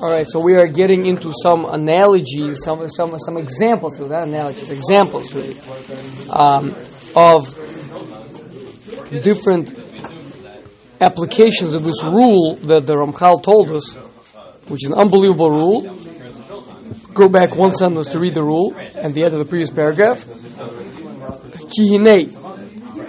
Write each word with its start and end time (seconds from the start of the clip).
All 0.00 0.10
right, 0.10 0.26
so 0.28 0.40
we 0.40 0.54
are 0.54 0.66
getting 0.66 1.06
into 1.06 1.30
some 1.42 1.64
analogies, 1.66 2.62
some 2.64 2.88
some 2.88 3.12
some 3.16 3.36
examples, 3.36 3.98
not 4.00 4.26
analogies, 4.26 4.70
examples 4.70 5.32
really, 5.32 5.56
um, 6.30 6.74
of 7.14 7.54
different 9.22 9.72
applications 11.00 11.74
of 11.74 11.84
this 11.84 12.02
rule 12.02 12.56
that 12.56 12.86
the 12.86 12.94
Ramchal 12.94 13.42
told 13.44 13.70
us, 13.70 13.94
which 14.66 14.84
is 14.84 14.90
an 14.90 14.96
unbelievable 14.98 15.50
rule. 15.50 15.82
Go 17.14 17.28
back 17.28 17.54
one 17.54 17.74
sentence 17.76 18.08
to 18.08 18.18
read 18.18 18.34
the 18.34 18.44
rule 18.44 18.74
and 18.96 19.14
the 19.14 19.22
end 19.22 19.32
of 19.32 19.38
the 19.38 19.44
previous 19.44 19.70
paragraph. 19.70 20.26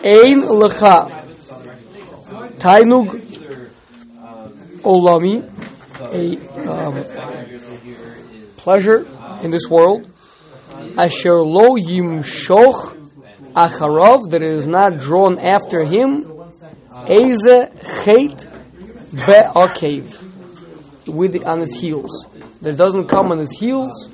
Ein 0.04 0.42
lecha 0.62 1.26
tainug 2.60 3.08
olami 4.84 5.55
a 6.00 6.38
um, 6.70 7.04
pleasure 8.58 9.06
in 9.42 9.52
this 9.52 9.68
world. 9.70 10.10
Asher 10.98 11.42
lo 11.42 11.76
yimshoch 11.76 12.98
acharav, 13.54 14.30
that 14.30 14.42
is 14.42 14.66
not 14.68 14.98
drawn 14.98 15.40
after 15.40 15.84
him. 15.84 16.32
Eze 17.08 17.70
chet 18.04 18.48
be'akev, 19.12 21.08
with 21.08 21.46
on 21.46 21.62
his 21.62 21.80
heels. 21.80 22.28
There 22.62 22.74
doesn't 22.74 23.08
come 23.08 23.32
on 23.32 23.40
his 23.40 23.52
heels 23.52 24.10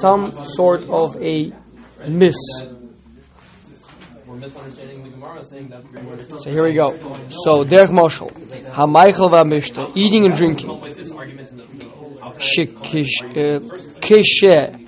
some 0.00 0.44
sort 0.44 0.84
of 0.88 1.20
a 1.22 1.52
miss. 2.06 2.36
So 6.40 6.50
here 6.50 6.64
we 6.64 6.74
go. 6.74 6.96
So 7.30 7.64
Derech 7.64 7.90
mashal, 7.90 8.30
Hamaichel 8.70 9.30
va 9.30 9.42
eating 9.96 10.26
and 10.26 10.34
drinking. 10.36 10.70
Keshe 14.00 14.86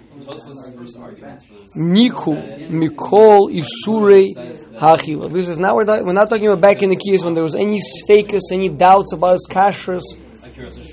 Niku 1.76 2.70
Mikol 2.70 3.50
Isurei 3.50 4.28
Hachila. 4.78 5.32
This 5.32 5.48
is 5.48 5.58
now 5.58 5.74
we're, 5.74 5.84
not, 5.84 6.04
we're 6.04 6.12
not 6.12 6.28
talking 6.28 6.46
about 6.46 6.60
back 6.60 6.82
in 6.82 6.90
the 6.90 6.96
keys 6.96 7.24
when 7.24 7.34
there 7.34 7.42
was 7.42 7.56
any 7.56 7.80
status, 7.80 8.52
any 8.52 8.68
doubts 8.68 9.12
about 9.12 9.32
his 9.32 9.48
kashrus, 9.50 10.02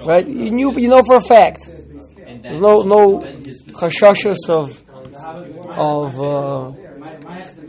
right? 0.06 0.28
You 0.28 0.50
knew, 0.52 0.72
you 0.80 0.88
know 0.88 1.04
for 1.04 1.18
a 1.18 1.22
fact. 1.22 1.70
There's 2.42 2.60
no 2.60 2.82
no 2.82 3.20
chashashas 3.20 4.50
of 4.50 4.84
of 5.78 6.20
uh, 6.20 6.87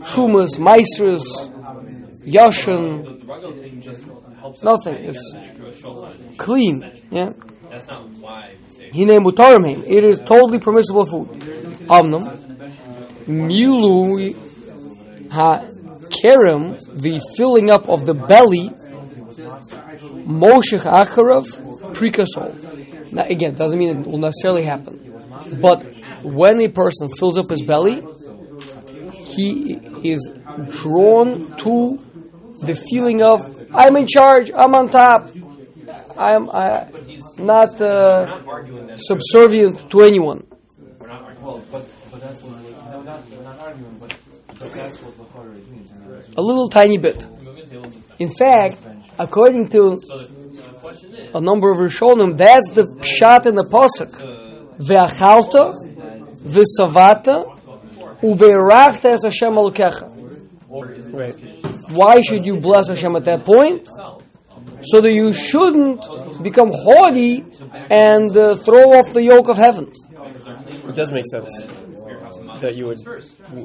shumas, 0.01 0.57
maisras, 0.57 1.25
yashin, 2.25 3.19
nothing. 4.63 4.95
It's 4.95 5.35
clean. 6.37 6.83
Yeah. 7.11 7.33
Hine 8.91 9.19
mutarim 9.19 9.83
It 9.85 10.03
is 10.03 10.19
totally 10.19 10.59
permissible 10.59 11.05
food. 11.05 11.27
Amnam. 11.87 12.23
Milu 13.27 14.33
ha 15.29 15.65
kerem, 16.09 16.79
the 17.01 17.19
filling 17.35 17.69
up 17.69 17.87
of 17.87 18.05
the 18.05 18.13
belly. 18.13 18.69
Moshech 20.25 20.83
acharav 20.83 21.45
prekasol. 21.93 23.11
Now 23.11 23.23
again, 23.23 23.55
doesn't 23.55 23.77
mean 23.77 23.99
it 23.99 24.07
will 24.07 24.19
necessarily 24.19 24.63
happen. 24.63 24.95
But 25.61 25.93
when 26.23 26.61
a 26.61 26.69
person 26.69 27.09
fills 27.09 27.37
up 27.37 27.49
his 27.49 27.61
belly, 27.61 28.01
he 29.35 29.73
is 30.03 30.21
drawn 30.69 31.55
to 31.57 31.99
the 32.61 32.75
feeling 32.89 33.21
of 33.21 33.39
I'm 33.73 33.95
in 33.95 34.07
charge, 34.07 34.51
I'm 34.55 34.75
on 34.75 34.89
top, 34.89 35.29
I'm 36.17 36.49
I, 36.49 36.89
not 37.37 37.79
uh, 37.81 38.95
subservient 38.95 39.89
to 39.91 40.01
anyone. 40.01 40.45
A 46.37 46.41
little 46.41 46.67
tiny 46.69 46.97
bit. 46.97 47.25
In 48.19 48.27
fact, 48.27 48.79
according 49.17 49.69
to 49.69 49.95
a 51.33 51.39
number 51.39 51.71
of 51.71 51.77
Rishonim, 51.77 52.37
that's 52.37 52.69
the 52.71 52.83
pshat 52.99 53.45
in 53.45 53.55
the 53.55 53.63
pasuk. 53.63 54.11
Ve'achalta, 54.79 55.73
ve'savata, 56.43 57.58
uve'rachta 58.21 59.09
es 59.11 59.23
Hashem 59.23 59.53
alukecha. 59.53 60.09
Right. 61.13 61.35
Why 61.89 62.21
should 62.21 62.45
you 62.45 62.59
bless 62.59 62.87
Hashem 62.89 63.15
at 63.15 63.25
that 63.25 63.45
point? 63.45 63.87
So 64.81 65.01
that 65.01 65.11
you 65.11 65.33
shouldn't 65.33 66.01
become 66.43 66.69
haughty 66.71 67.43
and 67.89 68.35
uh, 68.37 68.55
throw 68.57 68.93
off 68.93 69.11
the 69.13 69.23
yoke 69.23 69.49
of 69.49 69.57
heaven. 69.57 69.91
It 70.87 70.95
does 70.95 71.11
make 71.11 71.25
sense 71.25 71.51
that 72.61 72.75
you 72.75 72.87
would, 72.87 72.99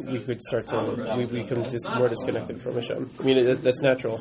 we 0.06 0.20
could 0.20 0.40
start 0.40 0.66
to, 0.68 1.14
we 1.16 1.24
become 1.26 1.62
dis, 1.64 1.88
more 1.88 2.08
disconnected 2.08 2.60
from 2.60 2.74
Hashem. 2.74 3.10
I 3.20 3.22
mean, 3.22 3.38
it, 3.38 3.62
that's 3.62 3.82
natural. 3.82 4.20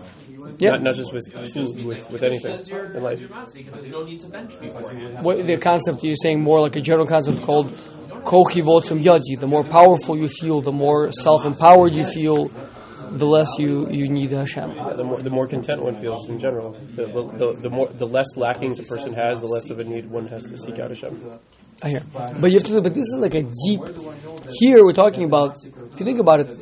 Yep. 0.59 0.71
Not, 0.71 0.83
not 0.83 0.95
just 0.95 1.13
with 1.13 1.25
food, 1.53 1.83
with, 1.83 2.09
with 2.11 2.23
anything 2.23 2.59
in 2.95 3.03
life. 3.03 3.21
What 5.21 5.45
the 5.45 5.57
concept 5.61 6.03
you're 6.03 6.15
saying 6.15 6.41
more 6.41 6.59
like 6.59 6.75
a 6.75 6.81
general 6.81 7.07
concept 7.07 7.41
called 7.43 7.73
kochi 8.23 8.61
votum 8.61 9.01
yadi. 9.01 9.39
The 9.39 9.47
more 9.47 9.63
powerful 9.63 10.17
you 10.17 10.27
feel, 10.27 10.61
the 10.61 10.71
more 10.71 11.11
self-empowered 11.11 11.93
you 11.93 12.05
feel, 12.05 12.49
the 13.11 13.25
less 13.25 13.49
you, 13.59 13.87
you 13.89 14.09
need 14.09 14.31
Hashem. 14.31 14.71
Yeah, 14.71 14.93
the 14.93 15.03
more 15.03 15.21
the 15.21 15.29
more 15.29 15.47
content 15.47 15.83
one 15.83 16.01
feels 16.01 16.29
in 16.29 16.39
general. 16.39 16.71
The, 16.95 17.05
the, 17.05 17.53
the, 17.61 17.69
more 17.69 17.87
the 17.87 18.07
less 18.07 18.35
lackings 18.35 18.79
a 18.79 18.83
person 18.83 19.13
has, 19.13 19.39
the 19.39 19.47
less 19.47 19.69
of 19.69 19.79
a 19.79 19.83
need 19.83 20.09
one 20.09 20.25
has 20.27 20.43
to 20.45 20.57
seek 20.57 20.79
out 20.79 20.89
Hashem. 20.89 21.39
I 21.81 21.89
hear. 21.89 22.01
But 22.13 22.51
you 22.51 22.57
have 22.59 22.67
to. 22.67 22.81
But 22.81 22.93
this 22.93 23.03
is 23.03 23.17
like 23.19 23.35
a 23.35 23.43
deep. 23.43 23.81
Here 24.53 24.83
we're 24.83 24.93
talking 24.93 25.25
about. 25.25 25.57
If 25.63 25.99
you 25.99 26.05
think 26.05 26.19
about 26.19 26.39
it, 26.41 26.59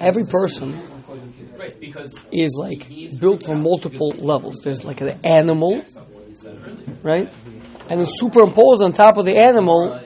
every 0.00 0.24
person 0.24 0.80
is 2.30 2.56
like 2.60 2.88
built 3.20 3.44
from 3.44 3.62
multiple 3.62 4.12
levels. 4.18 4.60
There's 4.62 4.84
like 4.84 5.00
an 5.00 5.18
animal, 5.24 5.82
right? 7.02 7.32
And 7.88 8.00
then 8.00 8.06
superimposed 8.08 8.82
on 8.82 8.92
top 8.92 9.16
of 9.16 9.24
the 9.24 9.38
animal 9.38 10.00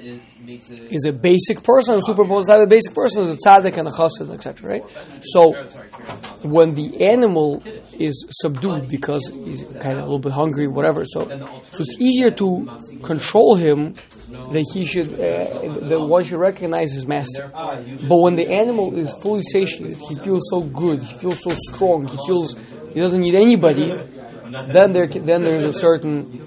is 0.68 1.04
a 1.06 1.12
basic 1.12 1.62
person, 1.62 1.94
a 1.94 2.00
superimposed 2.02 2.48
on 2.50 2.56
top 2.56 2.62
of 2.62 2.68
a 2.68 2.70
basic 2.70 2.94
person 2.94 3.24
is 3.24 3.30
a 3.30 3.36
tzaddik 3.36 3.76
and 3.76 3.88
a 3.88 3.90
chassid, 3.90 4.32
etc. 4.32 4.68
Right? 4.68 4.82
So 5.22 5.52
when 6.42 6.74
the 6.74 7.06
animal 7.06 7.62
is 7.98 8.26
subdued 8.30 8.88
because 8.88 9.30
he's 9.32 9.64
kind 9.80 9.98
of 9.98 10.04
a 10.04 10.08
little 10.10 10.18
bit 10.18 10.32
hungry, 10.32 10.66
whatever, 10.68 11.04
so, 11.04 11.28
so 11.28 11.76
it's 11.78 12.00
easier 12.00 12.30
to 12.32 12.66
control 13.02 13.56
him 13.56 13.94
that 14.28 14.64
he 14.72 14.84
should, 14.84 15.12
uh, 15.14 15.88
that 15.88 16.00
one 16.00 16.24
should 16.24 16.38
recognize 16.38 16.92
his 16.92 17.06
master. 17.06 17.50
But 17.52 18.18
when 18.20 18.34
the 18.36 18.48
animal 18.48 18.98
is 18.98 19.14
fully 19.22 19.42
satiated, 19.42 19.98
he 19.98 20.14
feels 20.16 20.48
so 20.50 20.60
good, 20.60 21.00
he 21.00 21.18
feels 21.18 21.42
so 21.42 21.50
strong, 21.72 22.06
he 22.06 22.16
feels 22.26 22.56
he 22.92 23.00
doesn't 23.00 23.20
need 23.20 23.34
anybody. 23.34 23.92
Then 24.72 24.92
there, 24.92 25.06
then 25.06 25.42
there's 25.42 25.64
a 25.64 25.72
certain. 25.72 26.40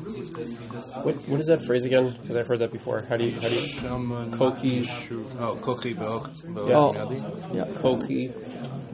What, 1.04 1.16
what 1.28 1.40
is 1.40 1.48
that 1.48 1.62
phrase 1.66 1.84
again? 1.86 2.16
Because 2.22 2.38
I've 2.38 2.48
heard 2.48 2.60
that 2.60 2.72
before. 2.72 3.02
How 3.10 3.18
do 3.18 3.26
you 3.26 3.40
how 3.40 3.50
do 3.50 3.56
you 3.56 4.38
Koki, 4.38 4.88
oh, 5.40 5.56
Koki, 5.62 5.94
Be'och, 5.94 6.30
Oh, 6.58 6.94
yeah. 7.54 7.66
kochi 7.82 8.30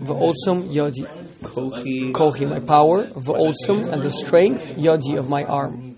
V'otzim 0.01 0.71
yadi. 0.73 1.05
kochi? 1.43 2.11
Kochi, 2.13 2.45
my 2.45 2.59
power. 2.59 3.03
V'otzim, 3.05 3.91
and 3.93 4.01
the 4.01 4.09
strength, 4.11 4.65
yadi, 4.65 5.17
of 5.19 5.29
my 5.29 5.43
arm. 5.43 5.95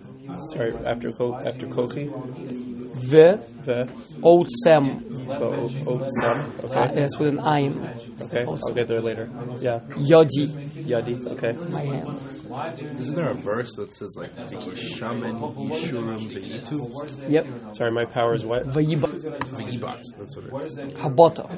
Sorry, 0.53 0.73
after 0.85 1.11
ko, 1.11 1.35
after 1.35 1.67
kochi, 1.67 2.07
V'otzem. 2.07 3.63
the 3.66 3.89
o, 4.23 4.39
o, 4.39 4.44
sam. 4.63 5.03
Uh, 5.29 6.66
Okay, 6.66 6.95
that's 6.95 7.17
with 7.19 7.29
an 7.29 7.38
ayin. 7.38 8.21
okay, 8.23 8.44
I'll 8.44 8.73
get 8.73 8.88
there 8.88 9.01
later. 9.01 9.29
Yeah, 9.59 9.79
Yadi, 10.11 10.47
yadi. 10.91 11.27
Okay. 11.33 11.53
my 11.69 11.81
hand. 11.81 12.41
Isn't 12.51 13.16
there 13.16 13.29
a 13.29 13.34
verse 13.34 13.75
that 13.75 13.94
says 13.94 14.17
like 14.17 14.31
Shaman 14.75 15.39
Yishurim 15.39 16.19
Ve'itu? 16.31 17.30
Yep. 17.30 17.75
Sorry, 17.75 17.92
my 17.92 18.06
power 18.06 18.33
is 18.33 18.45
what? 18.45 18.68
Vayiba. 18.68 19.07
Ve'ibat. 19.56 20.03
That's 20.18 20.36
what 20.36 20.45
it 20.45 20.53
is. 20.65 20.77
Habata. 20.95 21.50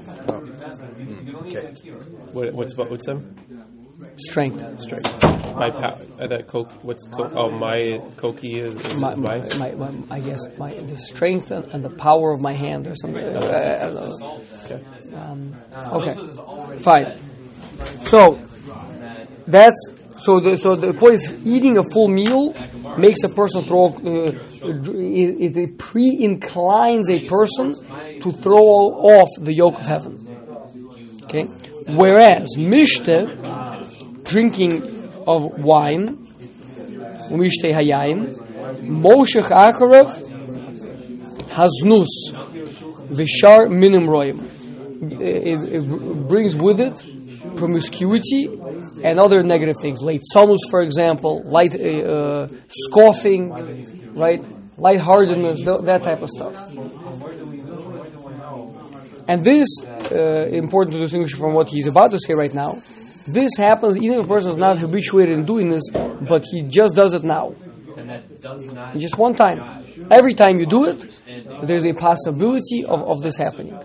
Okay. 1.45 1.73
What, 2.31 2.53
what's 2.53 2.75
what's 2.77 3.05
them? 3.05 3.35
Strength. 4.17 4.79
Strength. 4.81 5.23
My 5.55 5.69
power. 5.71 5.99
Uh, 6.19 6.27
that 6.27 6.47
coke. 6.47 6.71
What's 6.83 7.03
coke? 7.07 7.31
Oh, 7.35 7.49
my 7.49 7.99
koki 8.17 8.59
is, 8.59 8.75
is, 8.77 8.93
My, 8.95 9.11
is 9.11 9.17
my, 9.17 9.37
my. 9.37 9.73
my, 9.73 9.89
my, 9.89 10.15
I 10.15 10.19
guess 10.19 10.39
my 10.57 10.73
the 10.73 10.97
strength 10.97 11.51
and, 11.51 11.65
and 11.65 11.83
the 11.83 11.89
power 11.89 12.31
of 12.31 12.39
my 12.41 12.53
hand 12.53 12.87
or 12.87 12.95
something. 12.95 13.23
Uh, 13.23 13.79
I 13.81 13.85
don't 13.85 13.95
know. 13.95 14.41
Okay. 14.65 14.83
Um, 15.15 15.55
okay, 15.75 16.77
fine. 16.79 17.19
So 18.03 18.39
that's 19.47 19.92
so. 20.23 20.39
The, 20.39 20.57
so 20.57 20.75
the 20.75 20.93
point 20.93 21.15
is, 21.15 21.33
eating 21.45 21.77
a 21.77 21.83
full 21.83 22.07
meal 22.07 22.53
makes 22.97 23.23
a 23.23 23.29
person 23.29 23.65
throw. 23.65 23.87
Uh, 23.87 24.31
it, 24.63 25.57
it 25.57 25.77
pre-inclines 25.77 27.09
a 27.09 27.27
person 27.27 27.73
to 28.21 28.31
throw 28.31 28.57
off 28.57 29.29
the 29.39 29.53
yoke 29.53 29.79
of 29.79 29.85
heaven. 29.85 30.13
Okay, 31.23 31.45
whereas 31.93 32.55
mishte, 32.57 33.25
drinking 34.23 35.11
of 35.27 35.63
wine, 35.63 36.25
mishte 37.29 37.71
hayayin, 37.71 38.43
Moshech 38.81 39.49
Akarav 39.49 40.19
Haznus 41.49 42.33
Vishar 43.09 43.69
Minim 43.69 44.03
Roim. 44.03 44.49
It, 45.21 45.59
it 45.73 46.27
brings 46.27 46.55
with 46.55 46.79
it 46.79 46.95
promiscuity 47.55 48.47
and 49.03 49.19
other 49.19 49.43
negative 49.43 49.75
things, 49.81 49.99
late 50.01 50.21
salus, 50.31 50.59
for 50.69 50.81
example, 50.81 51.43
light 51.45 51.75
uh, 51.75 51.87
uh, 51.87 52.47
scoffing, 52.69 53.51
right, 54.15 54.41
lightheartedness, 54.77 55.61
th- 55.61 55.81
that 55.85 56.03
type 56.03 56.21
of 56.21 56.29
stuff. 56.29 56.55
And 59.27 59.41
this, 59.43 59.67
uh, 60.11 60.47
important 60.51 60.95
to 60.95 61.01
distinguish 61.01 61.33
from 61.33 61.53
what 61.53 61.69
he's 61.69 61.87
about 61.87 62.11
to 62.11 62.19
say 62.19 62.33
right 62.33 62.53
now, 62.53 62.77
this 63.27 63.51
happens 63.57 63.95
even 63.97 64.19
if 64.19 64.25
a 64.25 64.27
person 64.27 64.51
is 64.51 64.57
not 64.57 64.79
habituated 64.79 65.37
in 65.39 65.45
doing 65.45 65.69
this, 65.69 65.83
but 66.27 66.43
he 66.51 66.63
just 66.63 66.93
does 66.95 67.13
it 67.13 67.23
now. 67.23 67.53
And 68.91 69.01
Just 69.01 69.17
one 69.17 69.33
time. 69.33 69.63
Every 70.11 70.33
time 70.33 70.59
you 70.59 70.65
do 70.65 70.85
it, 70.85 71.05
there's 71.61 71.85
a 71.85 71.93
possibility 71.93 72.83
of, 72.85 73.01
of 73.01 73.21
this 73.21 73.37
happening. 73.37 73.79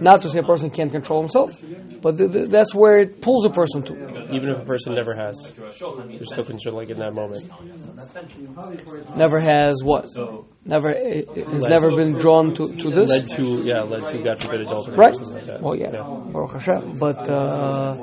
Not 0.00 0.22
to 0.22 0.30
say 0.30 0.38
a 0.38 0.42
person 0.44 0.70
can't 0.70 0.92
control 0.92 1.20
himself, 1.20 1.50
but 2.00 2.16
th- 2.18 2.30
th- 2.30 2.48
that's 2.48 2.72
where 2.74 2.98
it 2.98 3.20
pulls 3.20 3.44
a 3.46 3.50
person 3.50 3.82
to. 3.84 3.94
Even 4.30 4.50
if 4.50 4.58
a 4.60 4.64
person 4.64 4.94
never 4.94 5.14
has, 5.14 5.34
they're 5.56 6.24
still 6.26 6.44
controlling 6.44 6.88
in 6.90 6.98
that 6.98 7.14
moment. 7.14 7.44
Never 9.16 9.40
has 9.40 9.82
what? 9.82 10.06
Never 10.64 10.90
i- 10.90 11.24
i- 11.36 11.50
has 11.54 11.64
never 11.64 11.90
been 11.96 12.16
drawn 12.18 12.54
to, 12.54 12.68
to 12.76 12.90
this. 12.90 13.08
Led 13.10 13.28
to, 13.38 13.42
yeah, 13.64 13.80
led 13.82 14.06
to, 14.08 14.18
God 14.22 14.38
forbid, 14.40 14.60
adultery. 14.62 14.94
or 14.94 14.98
Right. 14.98 15.16
something 15.16 15.36
like 15.38 15.46
that. 15.46 15.62
Well, 15.62 15.74
yeah, 15.76 16.02
Baruch 16.32 16.52
Hashem. 16.52 16.98
But 17.00 17.18
uh, 17.28 17.94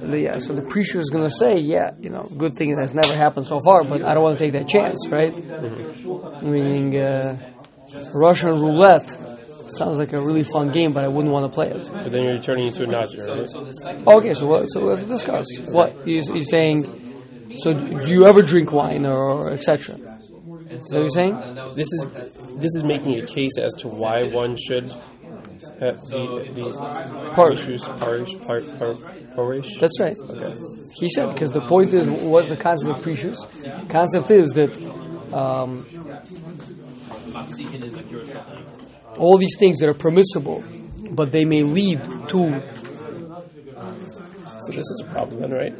the- 0.00 0.20
yeah, 0.20 0.38
so 0.38 0.54
the 0.54 0.62
preacher 0.62 0.98
is 0.98 1.10
going 1.10 1.24
to 1.28 1.34
say, 1.34 1.58
yeah, 1.58 1.90
you 2.00 2.10
know, 2.10 2.24
good 2.36 2.54
thing 2.54 2.70
it 2.70 2.78
has 2.78 2.94
never 2.94 3.14
happened 3.14 3.46
so 3.46 3.60
far, 3.64 3.84
but 3.84 4.02
I 4.02 4.14
don't 4.14 4.22
want 4.22 4.38
to 4.38 4.44
take 4.44 4.54
that 4.54 4.66
chance, 4.66 5.06
right? 5.10 5.34
Meaning, 6.42 6.96
uh, 6.98 7.38
Russian 8.14 8.50
roulette 8.60 9.16
sounds 9.70 9.98
like 9.98 10.12
a 10.12 10.20
really 10.20 10.42
fun 10.42 10.70
game, 10.70 10.92
but 10.92 11.04
I 11.04 11.08
wouldn't 11.08 11.32
want 11.32 11.50
to 11.50 11.54
play 11.54 11.70
it. 11.70 11.90
But 11.92 12.10
then 12.10 12.22
you're 12.24 12.38
turning 12.38 12.68
into 12.68 12.84
a 12.84 12.86
Nazi, 12.86 13.18
right? 13.18 14.06
Okay, 14.06 14.34
so 14.34 14.46
what, 14.46 14.64
so 14.66 14.80
let's 14.80 15.02
discuss. 15.02 15.46
What 15.70 15.96
he's, 16.04 16.28
he's 16.28 16.48
saying? 16.48 16.84
So 17.56 17.72
do 17.72 18.12
you 18.12 18.26
ever 18.26 18.42
drink 18.42 18.72
wine 18.72 19.06
or, 19.06 19.16
or 19.16 19.52
etc.? 19.52 19.96
Is 20.76 20.84
that 20.88 20.92
what 20.92 21.00
you're 21.00 21.08
saying? 21.08 21.74
This 21.74 21.86
is 21.92 22.04
this 22.58 22.74
is 22.74 22.84
making 22.84 23.18
a 23.18 23.26
case 23.26 23.58
as 23.58 23.72
to 23.80 23.88
why 23.88 24.24
one 24.24 24.56
should 24.56 24.90
have 25.80 25.98
the 26.10 26.50
the 26.52 27.32
Parish. 27.34 27.60
issues 27.60 27.84
parish 27.84 28.38
par, 28.42 28.60
par, 28.78 28.94
parish. 29.34 29.78
That's 29.78 29.98
right. 30.00 30.16
Okay. 30.18 30.58
He 30.94 31.08
said 31.10 31.32
because 31.32 31.50
the 31.50 31.62
point 31.62 31.94
is 31.94 32.08
what's 32.08 32.48
the 32.48 32.56
concept 32.56 32.90
of 32.98 33.02
precious? 33.02 33.38
Concept 33.88 34.30
is 34.30 34.50
that 34.50 34.72
um, 35.32 35.86
all 39.18 39.38
these 39.38 39.56
things 39.58 39.78
that 39.78 39.88
are 39.88 39.94
permissible, 39.94 40.62
but 41.10 41.32
they 41.32 41.44
may 41.44 41.62
lead 41.62 42.02
to. 42.28 42.62
So 44.60 44.72
this 44.72 44.78
is 44.78 45.04
a 45.06 45.10
problem, 45.12 45.40
then, 45.40 45.50
right? 45.52 45.74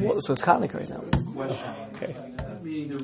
Well, 0.00 0.20
so 0.20 0.32
it's 0.32 0.42
Hanukkah 0.42 0.74
right 0.74 0.88
now. 0.90 1.02
Okay. 1.94 2.14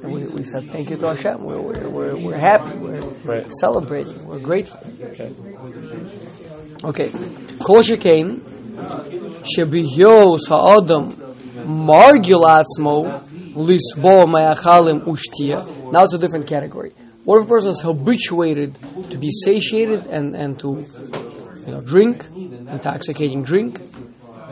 And 0.02 0.12
we, 0.12 0.24
we 0.26 0.44
said 0.44 0.70
thank 0.70 0.90
you 0.90 0.96
to 0.96 1.14
Hashem. 1.14 1.42
We're, 1.42 1.60
we're, 1.60 1.88
we're, 1.88 2.16
we're 2.16 2.38
happy. 2.38 2.76
We're 2.76 3.00
Right. 3.24 3.46
celebrating. 3.60 4.26
We're 4.26 4.40
grateful. 4.40 4.80
Okay. 5.02 5.34
Okay. 6.84 7.10
Kol 7.60 7.82
shekain 7.82 8.40
shebihyos 9.56 10.46
ha'adam 10.48 11.12
margil 11.66 12.44
atzmo 12.44 13.22
lisbo 13.54 14.26
ma'achalim 14.26 15.04
ushtia. 15.06 15.92
Now 15.92 16.04
it's 16.04 16.14
a 16.14 16.18
different 16.18 16.46
category. 16.46 16.92
What 17.26 17.40
if 17.40 17.46
a 17.46 17.48
person 17.48 17.70
is 17.72 17.80
habituated 17.80 18.78
to 19.10 19.18
be 19.18 19.30
satiated 19.32 20.06
and, 20.06 20.36
and 20.36 20.56
to 20.60 20.86
you 21.66 21.72
know, 21.72 21.80
drink, 21.80 22.24
intoxicating 22.32 23.42
drink? 23.42 23.80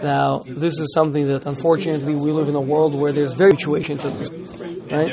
Now, 0.03 0.41
this 0.45 0.81
is 0.81 0.93
something 0.93 1.29
that 1.29 1.47
unfortunately 1.47 2.17
we 2.17 2.33
live 2.33 2.49
in 2.49 2.57
a 2.57 2.61
world 2.61 3.01
where 3.01 3.13
there's 3.13 3.35
very 3.35 3.53
situation 3.53 3.97
to 3.99 4.11
this. 4.11 4.29
Right? 4.91 5.13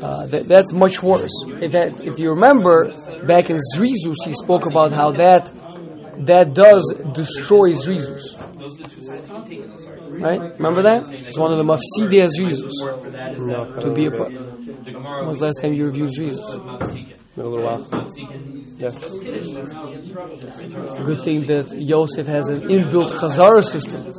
Uh, 0.00 0.26
that, 0.26 0.44
that's 0.46 0.72
much 0.72 1.02
worse. 1.02 1.32
If, 1.60 1.72
that, 1.72 2.06
if 2.06 2.20
you 2.20 2.30
remember, 2.30 2.92
back 3.26 3.50
in 3.50 3.58
Zrizus, 3.74 4.14
he 4.24 4.32
spoke 4.32 4.66
about 4.66 4.92
how 4.92 5.10
that 5.10 5.52
that 6.26 6.54
does 6.54 6.94
destroy 7.14 7.72
Zrizus. 7.72 8.36
Right? 10.20 10.52
Remember 10.58 10.82
that? 10.82 11.10
It's 11.12 11.38
one 11.38 11.52
of 11.52 11.58
the 11.58 11.64
mafsidei 11.64 12.28
Zrizus. 12.28 12.72
No. 13.38 13.80
To 13.80 13.92
be 13.92 14.06
a 14.06 14.10
part. 14.10 14.32
When 14.32 15.28
was 15.28 15.38
the 15.38 15.46
last 15.46 15.60
time 15.62 15.72
you 15.74 15.86
reviewed 15.86 16.10
Zrizus? 16.10 17.18
In 17.38 17.44
a 17.44 17.48
little 17.48 17.66
while. 17.66 17.86
Yeah. 18.78 18.90
Good 21.04 21.22
thing 21.22 21.46
that 21.46 21.72
Yosef 21.72 22.26
has 22.26 22.48
an 22.48 22.62
inbuilt 22.62 23.12
Chazara 23.14 23.62
system. 23.62 24.12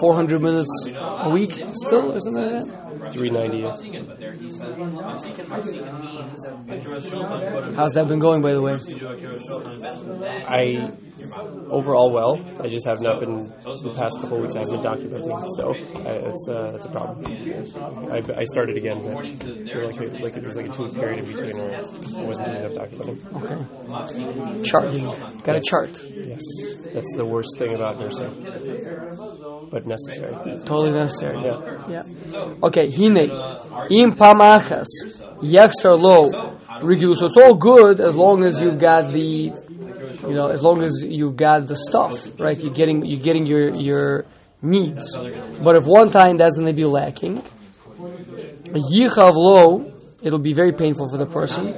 400 0.00 0.42
minutes 0.42 0.88
a 0.88 1.30
week 1.30 1.52
still, 1.52 2.10
isn't 2.16 2.36
it 2.36 2.66
that? 2.66 3.12
390. 3.12 3.62
How's 7.76 7.92
that 7.92 8.08
been 8.08 8.18
going, 8.18 8.42
by 8.42 8.54
the 8.54 8.60
way? 8.60 8.76
I 10.48 10.90
overall 11.70 12.10
well. 12.10 12.40
I 12.60 12.68
just 12.68 12.86
have 12.86 13.00
not 13.00 13.20
been 13.20 13.48
the 13.62 13.94
past 13.96 14.20
couple 14.20 14.38
of 14.38 14.42
weeks. 14.42 14.56
I 14.56 14.60
haven't 14.60 14.82
been 14.82 14.92
documenting, 14.92 15.48
so 15.56 15.74
I, 16.00 16.30
it's 16.30 16.48
uh, 16.48 16.72
it's 16.74 16.86
a 16.86 16.90
problem. 16.90 17.24
I, 18.10 18.40
I 18.40 18.44
started 18.44 18.76
again, 18.76 19.00
but 19.02 19.38
there 19.66 19.86
like 19.86 20.00
a, 20.00 20.22
like 20.22 20.34
there 20.34 20.46
was 20.46 20.56
like 20.56 20.66
a 20.66 20.72
two 20.72 20.84
week 20.84 20.94
period 20.94 21.24
in 21.24 21.30
between 21.30 21.56
where 21.58 21.76
I 21.76 22.24
wasn't 22.24 22.48
doing 22.48 22.60
enough 22.60 22.74
documenting. 22.74 23.18
Okay. 23.42 24.62
Charting. 24.64 25.04
Got 25.42 25.56
a 25.56 25.60
chart. 25.60 26.02
Yes, 26.02 26.42
that's 26.92 27.12
the 27.16 27.24
worst 27.24 27.58
thing 27.58 27.74
about 27.74 27.98
nursing, 27.98 29.68
but 29.70 29.86
necessary. 29.86 30.34
Totally 30.64 30.92
necessary. 30.92 31.42
Yeah. 31.42 31.78
Yeah. 31.88 32.54
Okay, 32.62 32.90
hine. 32.90 33.30
Im 33.90 34.12
pamachas. 34.12 34.88
Yexar 35.42 35.98
low 35.98 36.54
Rigulu. 36.80 37.14
So 37.16 37.26
it's 37.26 37.36
all 37.36 37.56
good 37.56 38.00
as 38.00 38.14
long 38.14 38.44
as 38.44 38.60
you've 38.60 38.80
got 38.80 39.12
the, 39.12 39.52
you 40.28 40.34
know, 40.34 40.48
as 40.48 40.62
long 40.62 40.82
as 40.82 41.00
you've 41.02 41.36
got 41.36 41.66
the 41.66 41.76
stuff, 41.76 42.26
right? 42.40 42.58
You're 42.58 42.72
getting, 42.72 43.04
you're 43.04 43.20
getting 43.20 43.46
your, 43.46 43.70
your 43.70 44.26
needs. 44.62 45.16
But 45.16 45.76
if 45.76 45.84
one 45.86 46.10
time 46.10 46.36
that's 46.36 46.56
going 46.56 46.66
to 46.66 46.72
be 46.72 46.84
lacking, 46.84 47.42
yichav 48.72 49.32
lo, 49.34 49.93
it'll 50.24 50.38
be 50.38 50.54
very 50.54 50.72
painful 50.72 51.08
for 51.10 51.18
the 51.18 51.26
person. 51.26 51.74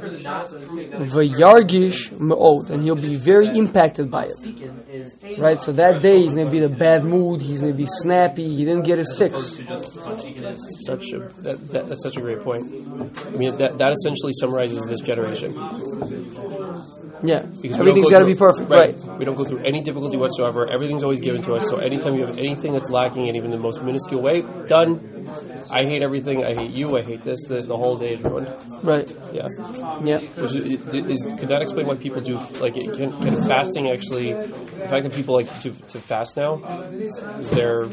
Vayargish 1.15 2.13
me'od, 2.19 2.71
and 2.71 2.83
he'll 2.83 3.01
be 3.01 3.17
very 3.17 3.49
impacted 3.49 4.11
by 4.11 4.27
it. 4.27 5.39
Right? 5.39 5.61
So 5.61 5.73
that 5.73 6.01
day 6.01 6.23
he's 6.23 6.33
going 6.33 6.47
to 6.47 6.51
be 6.51 6.59
in 6.59 6.65
a 6.73 6.77
bad 6.77 7.05
mood, 7.05 7.43
he's 7.43 7.61
going 7.61 7.73
to 7.73 7.79
be 7.79 7.87
snappy, 7.87 8.55
he 8.55 8.65
didn't 8.65 8.85
get 8.85 8.99
his 8.99 9.15
fix. 9.19 9.57
Such 10.87 11.13
a 11.13 11.19
that, 11.43 11.69
that, 11.73 11.89
that's 11.89 12.03
such 12.03 12.17
a 12.17 12.21
great 12.21 12.41
point. 12.43 12.63
I 13.27 13.31
mean, 13.31 13.57
that 13.59 13.79
that 13.79 13.93
essentially 13.93 14.33
summarizes 14.41 14.85
this 14.87 15.01
generation. 15.01 15.53
Yeah. 17.23 17.47
Because 17.63 17.79
Everything's 17.79 18.11
got 18.11 18.21
to 18.21 18.27
be 18.27 18.35
perfect, 18.35 18.71
right? 18.71 18.95
We 19.19 19.25
don't 19.25 19.37
go 19.37 19.45
through 19.45 19.65
any 19.65 19.83
difficulty 19.83 20.17
whatsoever. 20.17 20.71
Everything's 20.71 21.03
always 21.03 21.21
given 21.21 21.43
to 21.43 21.55
us. 21.55 21.67
So 21.69 21.79
anytime 21.79 22.15
you 22.15 22.27
have 22.27 22.39
anything 22.39 22.73
that's 22.73 22.91
lacking, 22.91 23.27
in 23.27 23.37
even 23.37 23.51
the 23.51 23.59
most 23.59 23.83
minuscule 23.83 24.23
way, 24.23 24.43
done. 24.69 25.29
I 25.71 25.83
hate 25.83 26.03
everything. 26.03 26.45
I 26.45 26.55
hate 26.55 26.71
you. 26.71 26.97
I 26.97 27.03
hate 27.03 27.25
this. 27.25 27.49
The, 27.49 27.61
the 27.63 27.77
whole 27.77 27.97
day 27.97 28.15
is 28.15 28.23
ruined. 28.23 28.49
Right. 28.83 29.11
Yeah. 29.33 29.49
Yeah. 30.05 30.19
Which 30.41 30.55
is, 30.55 30.95
is, 30.95 31.23
could 31.39 31.49
that 31.49 31.63
explain 31.63 31.87
why 31.87 31.97
people 31.97 32.21
do 32.23 32.37
like 32.61 32.77
it, 32.77 32.95
can, 32.95 33.13
can 33.21 33.43
fasting 33.47 33.91
actually? 33.91 34.33
The 34.33 34.89
fact 34.89 35.05
that 35.05 35.13
people 35.13 35.35
like 35.35 35.49
to, 35.63 35.71
to 35.73 35.99
fast 35.99 36.37
now 36.37 36.63
is 37.41 37.51
there 37.51 37.89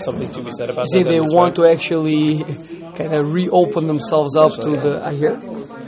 something 0.00 0.30
to 0.32 0.42
be 0.42 0.50
said 0.50 0.68
about? 0.68 0.86
You 0.92 1.00
see, 1.00 1.02
that 1.02 1.08
they 1.08 1.20
want 1.20 1.56
way? 1.58 1.68
to 1.68 1.72
actually 1.72 2.44
kind 2.98 3.14
of 3.14 3.32
reopen 3.32 3.86
themselves 3.86 4.36
up 4.36 4.52
to 4.52 4.70
the 4.76 5.00
I 5.02 5.14
hear 5.14 5.36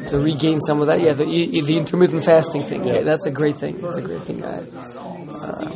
to 0.09 0.19
regain 0.19 0.61
some 0.61 0.81
of 0.81 0.87
that. 0.87 1.01
Yeah, 1.01 1.13
the, 1.13 1.25
the 1.25 1.77
intermittent 1.77 2.25
fasting 2.25 2.67
thing. 2.67 2.87
Yeah. 2.87 2.95
yeah 2.95 3.03
that's 3.03 3.27
a 3.27 3.31
great 3.31 3.59
thing. 3.59 3.79
That's 3.81 3.99
a 3.99 4.03
great 4.03 4.23
thing. 4.23 4.43
I, 4.45 4.61
uh, 5.29 5.75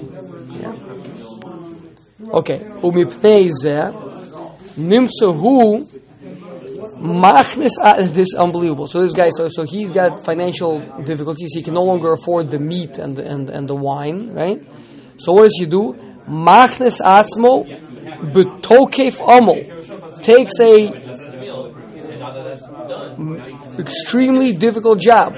yeah. 0.51 0.73
Okay. 2.33 2.59
Umipnei 2.83 3.51
Nimtza 4.81 5.35
who 5.35 5.87
at 7.03 8.15
this 8.15 8.29
is 8.29 8.35
unbelievable. 8.39 8.87
So 8.87 9.03
this 9.03 9.13
guy, 9.13 9.31
so 9.31 9.49
so 9.49 9.65
he's 9.65 9.93
got 9.93 10.25
financial 10.25 10.81
difficulties. 11.05 11.53
He 11.55 11.63
can 11.63 11.75
no 11.75 11.83
longer 11.83 12.13
afford 12.13 12.51
the 12.51 12.59
meat 12.59 12.99
and 12.99 13.17
the, 13.17 13.25
and 13.25 13.49
and 13.49 13.69
the 13.69 13.75
wine, 13.75 14.33
right? 14.33 14.63
So 15.19 15.33
what 15.33 15.45
does 15.45 15.57
he 15.59 15.67
do? 15.67 15.95
Machnes 16.29 17.01
atzmo 17.01 17.65
betokef 18.33 19.17
omol 19.19 20.23
takes 20.23 20.61
a 20.61 20.93
extremely 23.79 24.53
difficult 24.53 25.01
job. 25.01 25.33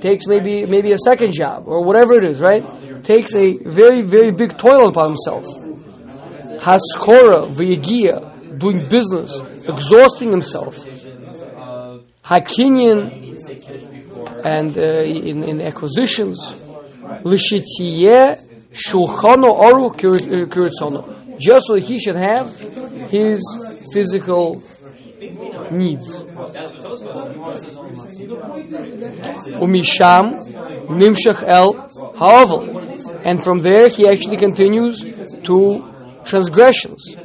Takes 0.00 0.26
maybe 0.26 0.66
maybe 0.66 0.92
a 0.92 0.98
second 0.98 1.32
job 1.32 1.64
or 1.66 1.84
whatever 1.84 2.14
it 2.14 2.24
is, 2.24 2.40
right? 2.40 2.66
Takes 3.04 3.34
a 3.34 3.56
very 3.64 4.02
very 4.02 4.32
big 4.32 4.58
toil 4.58 4.88
upon 4.88 5.10
himself. 5.10 5.44
Haskora 6.60 7.48
v'yegia 7.54 8.31
doing 8.62 8.78
business, 8.88 9.30
exhausting 9.68 10.30
himself. 10.30 10.74
Hakinyan 12.24 13.00
and 14.44 14.78
uh, 14.78 15.02
in, 15.30 15.42
in 15.50 15.60
acquisitions. 15.60 16.38
Shulchano 18.72 19.50
kiritzono. 20.52 21.00
Just 21.38 21.66
so 21.66 21.74
he 21.74 21.98
should 21.98 22.16
have 22.16 22.48
his 23.10 23.40
physical 23.92 24.62
needs. 25.70 26.08
Umisham 29.64 30.24
nimshach 30.88 31.42
el 31.46 31.74
havel, 32.18 32.62
and 33.24 33.44
from 33.44 33.60
there 33.60 33.88
he 33.88 34.08
actually 34.08 34.36
continues 34.36 35.00
to 35.44 35.56
transgressions, 36.24 37.16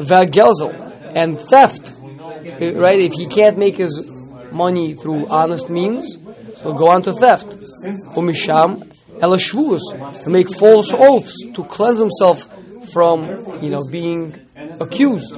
vagelzel, 0.00 0.85
and 1.16 1.40
theft. 1.40 1.92
Right? 2.02 3.00
If 3.00 3.14
he 3.14 3.26
can't 3.26 3.58
make 3.58 3.78
his 3.78 3.94
money 4.52 4.94
through 4.94 5.26
honest 5.28 5.68
means, 5.70 6.16
he'll 6.62 6.74
go 6.74 6.88
on 6.90 7.02
to 7.02 7.12
theft. 7.12 7.46
Umisham 8.14 8.92
elashvus, 9.24 9.80
to 10.24 10.30
make 10.30 10.48
false 10.54 10.92
oaths 10.92 11.34
to 11.54 11.64
cleanse 11.64 11.98
himself 11.98 12.46
from, 12.92 13.62
you 13.62 13.70
know, 13.70 13.82
being 13.90 14.46
accused. 14.78 15.30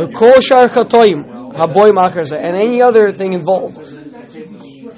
The 0.00 0.10
kol 0.16 0.40
shar 0.40 0.68
chatoim 0.68 1.52
haboim 1.52 1.96
acharza, 2.04 2.36
and 2.42 2.56
any 2.56 2.80
other 2.80 3.12
thing 3.12 3.34
involved, 3.34 3.76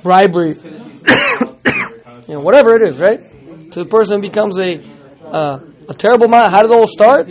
bribery, 0.02 0.54
you 2.28 2.34
know, 2.34 2.40
whatever 2.40 2.76
it 2.76 2.82
is, 2.88 3.00
right? 3.00 3.20
So 3.72 3.82
the 3.82 3.88
person 3.90 4.20
becomes 4.20 4.56
a 4.60 4.78
uh, 5.26 5.58
a 5.88 5.94
terrible 5.94 6.28
man. 6.28 6.50
How 6.50 6.62
did 6.62 6.70
it 6.70 6.74
all 6.74 6.86
start? 6.86 7.26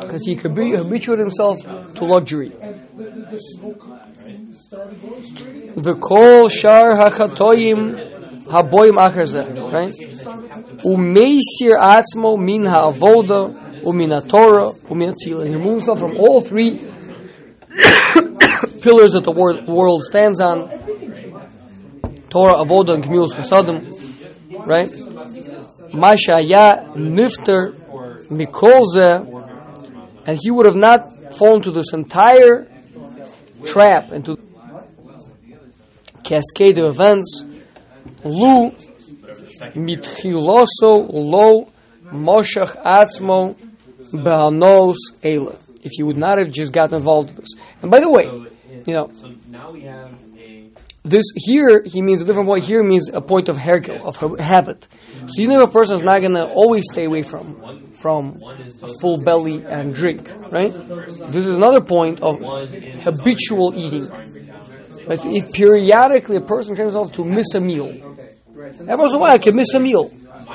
Because 0.00 0.24
he 0.24 0.36
could 0.36 0.54
be 0.54 0.74
habituated 0.76 1.20
himself 1.20 1.58
to 1.94 2.04
luxury. 2.04 2.50
The 5.76 5.94
kol 6.00 6.48
shar 6.48 6.94
hachatoyim 6.96 8.46
haboim 8.46 8.96
acharza, 8.98 9.46
right? 9.72 9.94
Umeisir 10.84 11.76
atzmo 11.78 12.38
min 12.38 12.64
ha'avoda 12.64 13.52
umin 13.82 14.28
Torah 14.28 14.72
umin. 14.90 15.14
He 15.18 15.32
removes 15.32 15.86
himself 15.86 15.98
from 16.00 16.16
all 16.16 16.40
three 16.40 16.70
pillars 18.82 19.12
that 19.12 19.22
the 19.24 19.32
world, 19.34 19.68
world 19.68 20.02
stands 20.04 20.40
on: 20.40 20.68
Torah, 22.30 22.56
avoda, 22.56 22.94
and 22.94 23.04
Gemilas 23.04 23.34
Chasadim, 23.34 24.66
right? 24.66 24.88
Mashaya 25.92 26.94
nifter 26.94 27.74
mikolze, 28.28 29.26
and 30.26 30.38
he 30.40 30.50
would 30.50 30.66
have 30.66 30.76
not 30.76 31.00
fallen 31.34 31.62
to 31.62 31.72
this 31.72 31.92
entire 31.92 32.68
trap 33.64 34.12
into 34.12 34.36
cascade 36.22 36.78
of 36.78 36.94
events. 36.94 37.44
Lu 38.24 38.70
mitchiloso 39.74 41.08
lo 41.10 41.68
moshach 42.12 42.76
atzmo 42.84 43.56
behanos 44.12 44.96
eila. 45.22 45.58
If 45.82 45.98
you 45.98 46.06
would 46.06 46.18
not 46.18 46.38
have 46.38 46.50
just 46.50 46.72
gotten 46.72 46.96
involved 46.96 47.30
in 47.30 47.36
this. 47.36 47.54
And 47.82 47.90
by 47.90 48.00
the 48.00 48.10
way, 48.10 48.26
you 48.86 48.92
know, 48.92 49.10
this 51.02 51.24
here 51.34 51.82
he 51.84 52.02
means 52.02 52.20
a 52.20 52.24
different 52.24 52.48
point. 52.48 52.64
Here 52.64 52.82
means 52.82 53.08
a 53.08 53.20
point 53.22 53.48
of 53.48 53.56
hergel 53.56 54.00
of 54.02 54.38
habit. 54.38 54.86
So 55.28 55.40
you 55.40 55.48
know, 55.48 55.62
a 55.62 55.70
person 55.70 55.94
is 55.94 56.02
not 56.02 56.20
going 56.20 56.34
to 56.34 56.46
always 56.46 56.84
stay 56.92 57.06
away 57.06 57.22
from 57.22 57.92
from 57.92 58.40
full 59.00 59.22
belly 59.24 59.64
and 59.64 59.94
drink, 59.94 60.30
right? 60.50 60.72
This 60.72 61.46
is 61.46 61.54
another 61.54 61.80
point 61.80 62.20
of 62.20 62.40
habitual 63.02 63.74
eating. 63.76 64.08
If, 65.08 65.24
if 65.24 65.52
periodically 65.52 66.36
a 66.36 66.40
person 66.40 66.74
trains 66.74 66.94
himself 66.94 67.12
to 67.14 67.24
miss 67.24 67.54
a 67.54 67.60
meal, 67.60 67.88
every 67.88 68.96
once 68.96 69.12
in 69.12 69.16
a 69.16 69.18
while 69.18 69.32
I 69.32 69.38
can 69.38 69.56
miss 69.56 69.72
a 69.74 69.80
meal. 69.80 70.10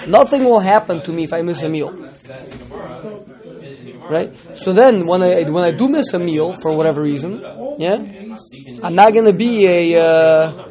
Nothing 0.08 0.44
will 0.44 0.60
happen 0.60 1.02
to 1.04 1.12
me 1.12 1.24
if 1.24 1.34
I 1.34 1.42
miss 1.42 1.64
a 1.64 1.70
meal. 1.70 1.92
Right? 4.10 4.38
So 4.56 4.74
then, 4.74 5.08
when 5.08 5.24
I 5.24 5.50
when 5.50 5.64
I 5.64 5.72
do 5.72 5.88
miss 5.88 6.14
a 6.14 6.20
meal 6.20 6.56
for 6.62 6.76
whatever 6.78 7.02
reason, 7.02 7.42
yeah, 7.80 7.98
I'm 8.86 8.94
not 8.94 9.16
gonna 9.16 9.34
be 9.34 9.66
a 9.66 10.00
uh, 10.00 10.70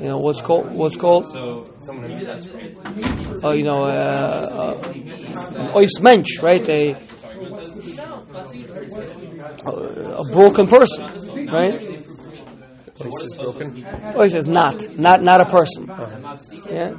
you 0.00 0.08
know 0.08 0.18
what's 0.18 0.40
called 0.40 0.74
what's 0.74 0.96
called 0.96 1.24
uh, 3.44 3.52
you 3.52 3.62
know 3.62 3.84
uh, 3.84 4.74
uh, 4.74 5.76
ois 5.78 6.00
mensch, 6.00 6.40
right? 6.42 6.68
A 6.68 6.96
a 9.64 10.24
broken 10.32 10.66
person, 10.66 11.04
right? 11.52 11.78
Place 12.96 13.22
is 13.22 13.32
broken. 13.38 13.70
Ois 14.16 14.34
is 14.34 14.46
not 14.46 14.98
not 14.98 15.22
not 15.22 15.40
a 15.40 15.48
person. 15.48 15.86
Yeah. 16.68 16.94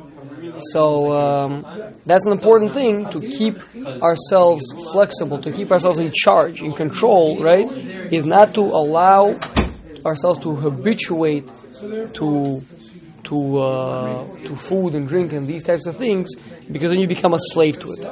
So 0.72 1.12
um, 1.12 1.66
that's 2.06 2.26
an 2.26 2.32
important 2.32 2.74
thing 2.74 3.10
to 3.10 3.20
keep 3.20 3.56
ourselves 4.02 4.64
flexible, 4.94 5.42
to 5.42 5.52
keep 5.52 5.74
ourselves 5.74 6.00
in 6.00 6.14
charge, 6.14 6.62
in 6.62 6.72
control, 6.72 7.38
right? 7.42 7.68
Is 8.14 8.26
not 8.26 8.54
to 8.54 8.62
allow 8.62 9.34
ourselves 10.08 10.40
to 10.40 10.56
habituate 10.56 11.48
to 12.14 12.62
to 13.24 13.58
uh, 13.58 14.26
to 14.46 14.56
food 14.56 14.96
and 14.96 15.08
drink 15.08 15.34
and 15.34 15.46
these 15.48 15.64
types 15.64 15.86
of 15.86 15.98
things, 15.98 16.30
because 16.72 16.90
then 16.90 17.00
you 17.00 17.08
become 17.08 17.34
a 17.34 17.40
slave 17.40 17.78
to 17.80 17.92
it. 17.92 18.06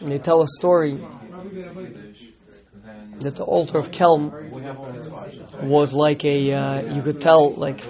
And 0.00 0.12
they 0.12 0.18
tell 0.18 0.40
a 0.42 0.48
story 0.58 0.94
that 3.20 3.34
the 3.34 3.44
Alter 3.44 3.78
of 3.78 3.90
Kelm 3.90 4.32
was 5.62 5.92
like 5.92 6.24
a 6.24 6.52
uh, 6.52 6.94
you 6.94 7.02
could 7.02 7.20
tell 7.20 7.52
like 7.54 7.82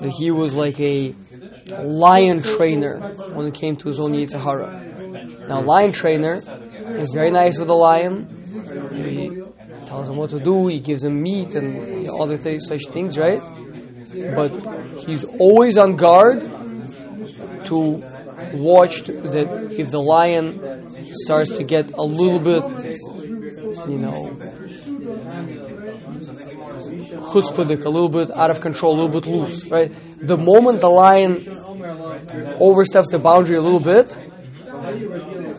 that 0.00 0.12
he 0.18 0.30
was 0.30 0.52
like 0.54 0.78
a 0.78 1.14
lion 1.82 2.42
trainer 2.42 3.00
when 3.34 3.46
it 3.46 3.54
came 3.54 3.76
to 3.76 3.88
his 3.88 3.98
own 3.98 4.12
Yetzer 4.12 4.40
Hara. 4.40 4.84
Now, 5.48 5.60
lion 5.62 5.92
trainer 5.92 6.34
is 6.34 7.12
very 7.12 7.30
nice 7.30 7.58
with 7.58 7.70
a 7.70 7.74
lion. 7.74 8.28
Tells 9.88 10.08
him 10.08 10.16
what 10.16 10.30
to 10.30 10.40
do. 10.40 10.66
He 10.68 10.80
gives 10.80 11.02
him 11.04 11.22
meat 11.22 11.54
and 11.54 11.66
you 12.02 12.04
know, 12.08 12.18
other 12.22 12.36
th- 12.36 12.60
such 12.62 12.84
things, 12.92 13.16
right? 13.18 13.40
But 14.38 14.50
he's 15.06 15.24
always 15.24 15.76
on 15.76 15.96
guard 15.96 16.40
to 17.68 17.78
watch 18.54 19.02
that 19.04 19.48
if 19.82 19.88
the 19.88 19.98
lion 19.98 20.46
starts 21.24 21.50
to 21.50 21.64
get 21.64 21.92
a 21.92 22.02
little 22.02 22.38
bit, 22.50 22.62
you 23.92 23.98
know, 23.98 24.36
chutzpahdik, 27.32 27.84
a 27.84 27.88
little 27.88 28.08
bit 28.08 28.30
out 28.30 28.50
of 28.50 28.60
control, 28.60 28.94
a 28.94 28.96
little 29.00 29.20
bit 29.20 29.26
loose, 29.30 29.66
right? 29.66 29.90
The 30.20 30.36
moment 30.36 30.80
the 30.80 30.88
lion 30.88 31.32
oversteps 32.60 33.10
the 33.10 33.18
boundary 33.18 33.56
a 33.56 33.62
little 33.62 33.80
bit, 33.80 34.16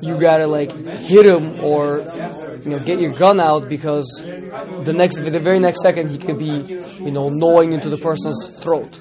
you 0.02 0.20
gotta 0.20 0.48
like 0.48 0.72
hit 1.00 1.26
him 1.26 1.60
or 1.62 2.00
you 2.64 2.72
know 2.72 2.80
get 2.80 3.00
your 3.00 3.14
gun 3.14 3.40
out 3.40 3.70
because 3.70 4.06
the 4.24 4.94
next, 4.94 5.18
the 5.18 5.40
very 5.40 5.60
next 5.60 5.82
second 5.82 6.10
he 6.10 6.18
could 6.18 6.38
be 6.38 6.82
you 7.04 7.12
know 7.12 7.30
gnawing 7.30 7.74
into 7.74 7.90
the 7.90 7.98
person's 7.98 8.60
throat. 8.60 8.98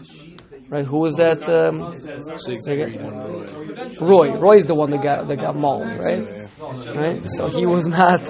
Right? 0.71 0.85
Who 0.85 0.99
was 0.99 1.17
that? 1.17 1.41
Um, 1.49 1.81
Roy. 4.07 4.37
Roy 4.37 4.57
is 4.57 4.67
the 4.67 4.75
one 4.75 4.91
that 4.91 5.03
got 5.03 5.27
that 5.29 5.37
got 5.37 5.57
mauled, 5.57 5.87
right? 6.05 6.29
Right. 6.95 7.27
So 7.27 7.49
he 7.49 7.65
was 7.65 7.87
not 7.87 8.21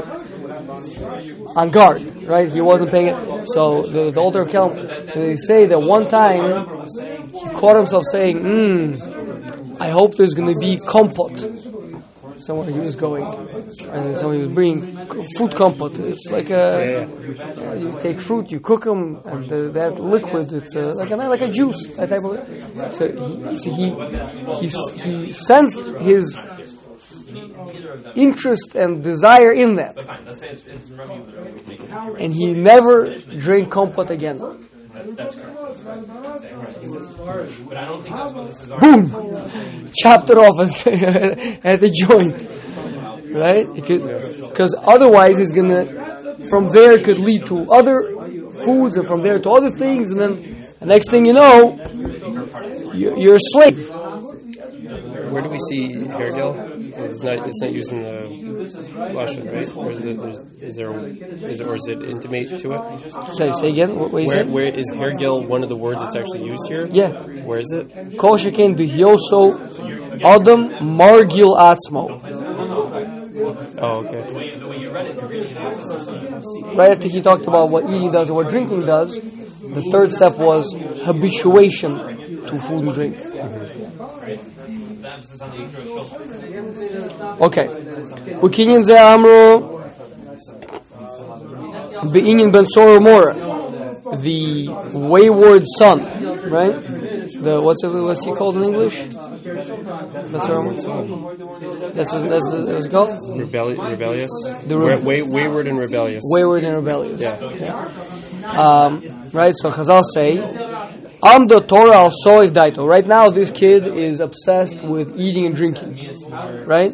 on 1.57 1.71
guard, 1.71 2.03
right? 2.25 2.51
He 2.51 2.61
wasn't 2.61 2.91
paying 2.91 3.09
it. 3.09 3.49
So 3.49 3.83
the, 3.83 4.13
the 4.13 4.21
Kelm, 4.49 4.75
so 5.13 5.21
they 5.21 5.35
say 5.35 5.67
that 5.67 5.81
one 5.81 6.05
time 6.05 6.87
he 7.33 7.49
caught 7.59 7.77
himself 7.77 8.05
saying, 8.13 8.39
"Hmm, 8.39 9.83
I 9.83 9.91
hope 9.91 10.15
there's 10.17 10.35
going 10.35 10.53
to 10.53 10.59
be 10.61 10.79
compote." 10.79 11.41
Somewhere 12.39 12.71
he 12.71 12.79
was 12.79 12.95
going, 12.95 13.25
and 13.25 14.17
so 14.17 14.31
he 14.31 14.43
was 14.43 14.53
bringing 14.53 14.95
fruit 15.37 15.55
compote. 15.55 15.99
It's 15.99 16.27
like 16.31 16.51
a 16.51 17.03
uh, 17.03 17.75
you 17.75 17.99
take 18.01 18.21
fruit, 18.21 18.51
you 18.51 18.61
cook 18.61 18.85
them, 18.85 19.21
and 19.25 19.49
that 19.75 19.99
liquid, 19.99 20.53
it's 20.53 20.77
uh, 20.77 20.93
like 20.95 21.11
a 21.11 21.17
like 21.17 21.41
a 21.41 21.49
juice, 21.49 21.85
that 21.97 22.11
type 22.11 22.25
of. 22.25 22.37
So 22.97 23.07
he 23.09 23.59
so 23.59 23.71
he 23.71 23.87
he, 24.61 25.25
he 25.27 25.33
sensed 25.33 25.81
his 26.01 26.39
interest 28.15 28.75
and 28.75 29.03
desire 29.03 29.53
in 29.53 29.75
that. 29.77 29.97
And 32.19 32.33
he 32.33 32.47
never 32.53 33.17
drank 33.17 33.71
compote 33.71 34.11
again. 34.11 34.68
Boom! 38.81 39.11
Chopped 39.97 40.31
it 40.31 40.39
off 40.39 40.61
at, 40.61 40.87
at 41.65 41.81
the 41.81 41.91
joint. 41.91 42.43
Right? 43.33 43.67
Because 43.75 44.75
otherwise 44.79 45.39
it's 45.39 45.53
gonna, 45.53 45.85
from 46.49 46.71
there 46.71 46.93
it 46.93 47.05
could 47.05 47.19
lead 47.19 47.47
to 47.47 47.67
other 47.71 48.15
foods 48.65 48.97
and 48.97 49.07
from 49.07 49.23
there 49.23 49.39
to 49.39 49.51
other 49.51 49.71
things 49.71 50.11
and 50.11 50.21
then 50.21 50.59
the 50.81 50.87
next 50.87 51.11
thing 51.11 51.25
you 51.25 51.33
know, 51.33 51.77
you're, 52.95 53.17
you're 53.19 53.37
a 53.37 53.41
slave. 53.41 53.91
where 55.31 55.43
do 55.43 55.51
we 55.51 55.59
see 55.59 55.95
hergel? 55.95 56.78
It's 56.99 57.23
not. 57.23 57.47
It's 57.47 57.61
not 57.63 57.73
using 57.73 58.03
the 58.03 58.11
lashon, 59.17 59.53
right? 59.53 59.77
Or 59.77 59.91
is, 59.93 60.05
it, 60.05 60.19
is, 60.19 60.41
is 60.61 60.77
there? 60.77 61.09
Is 61.09 61.61
it, 61.61 61.67
or 61.67 61.75
is 61.77 61.87
it 61.89 62.03
intimate 62.03 62.49
to 62.59 62.73
it? 62.75 63.01
Say, 63.37 63.51
say 63.53 63.69
again. 63.69 63.99
What, 63.99 64.13
what 64.13 64.27
Where, 64.27 64.47
where 64.47 64.67
is 64.67 64.93
hergel 64.95 65.47
one 65.47 65.63
of 65.63 65.69
the 65.69 65.77
words 65.77 66.03
that's 66.03 66.17
actually 66.17 66.45
used 66.45 66.69
here? 66.69 66.87
Yeah. 66.91 67.11
Where 67.45 67.59
is 67.59 67.71
it? 67.73 68.19
Kol 68.19 68.37
sheken 68.37 68.77
b'hioso 68.77 69.59
adam 70.25 70.71
margil 70.99 71.57
atzmo. 71.57 72.05
Oh, 73.81 74.05
okay. 74.05 74.23
Right 76.77 76.93
after 76.93 77.09
he 77.09 77.21
talked 77.21 77.47
about 77.47 77.71
what 77.71 77.85
eating 77.85 78.11
does 78.11 78.29
and 78.29 78.37
what 78.37 78.49
drinking 78.49 78.85
does, 78.87 79.15
the 79.15 79.83
third 79.93 80.11
step 80.13 80.37
was 80.39 80.75
habituation 81.05 81.95
to 82.47 82.59
food 82.61 82.85
and 82.85 82.95
drink. 82.95 83.17
Mm-hmm. 83.17 84.88
Okay. 87.41 87.67
Ukinyan 88.43 88.83
ze 88.85 88.97
amro 88.99 89.81
be'inyan 92.13 92.53
ben 92.53 92.67
sorer 92.67 92.99
u'moreh, 93.01 93.35
the 94.23 94.69
wayward 94.95 95.65
son, 95.79 95.99
right? 96.51 96.77
The 97.43 97.61
what's 97.63 97.83
it, 97.85 97.89
what's 97.93 98.25
he 98.25 98.33
called 98.33 98.57
in 98.57 98.65
English? 98.65 98.99
That's 101.95 102.13
what, 102.13 102.29
that's 102.29 102.47
what 102.51 102.75
it's 102.77 102.89
called. 102.89 103.11
Rebelli- 103.39 103.79
rebellious. 103.91 104.31
The 104.67 104.77
re- 104.79 105.01
wa- 105.03 105.27
wayward 105.35 105.67
and 105.67 105.79
rebellious. 105.79 106.23
Wayward 106.33 106.65
and 106.65 106.77
rebellious. 106.77 107.21
Yeah. 107.21 107.37
Um, 108.47 109.03
right, 109.33 109.55
so 109.57 109.71
Chazal 109.71 110.03
say, 110.15 110.37
I'm 111.21 111.47
the 111.47 111.61
Torah 111.61 111.97
al 111.97 112.11
soif 112.11 112.51
daito. 112.53 112.87
Right 112.87 113.07
now, 113.07 113.31
this 113.31 113.51
kid 113.51 113.87
is 113.99 114.21
obsessed 114.21 114.83
with 114.85 115.19
eating 115.19 115.47
and 115.47 115.55
drinking. 115.55 115.99
Right? 116.65 116.93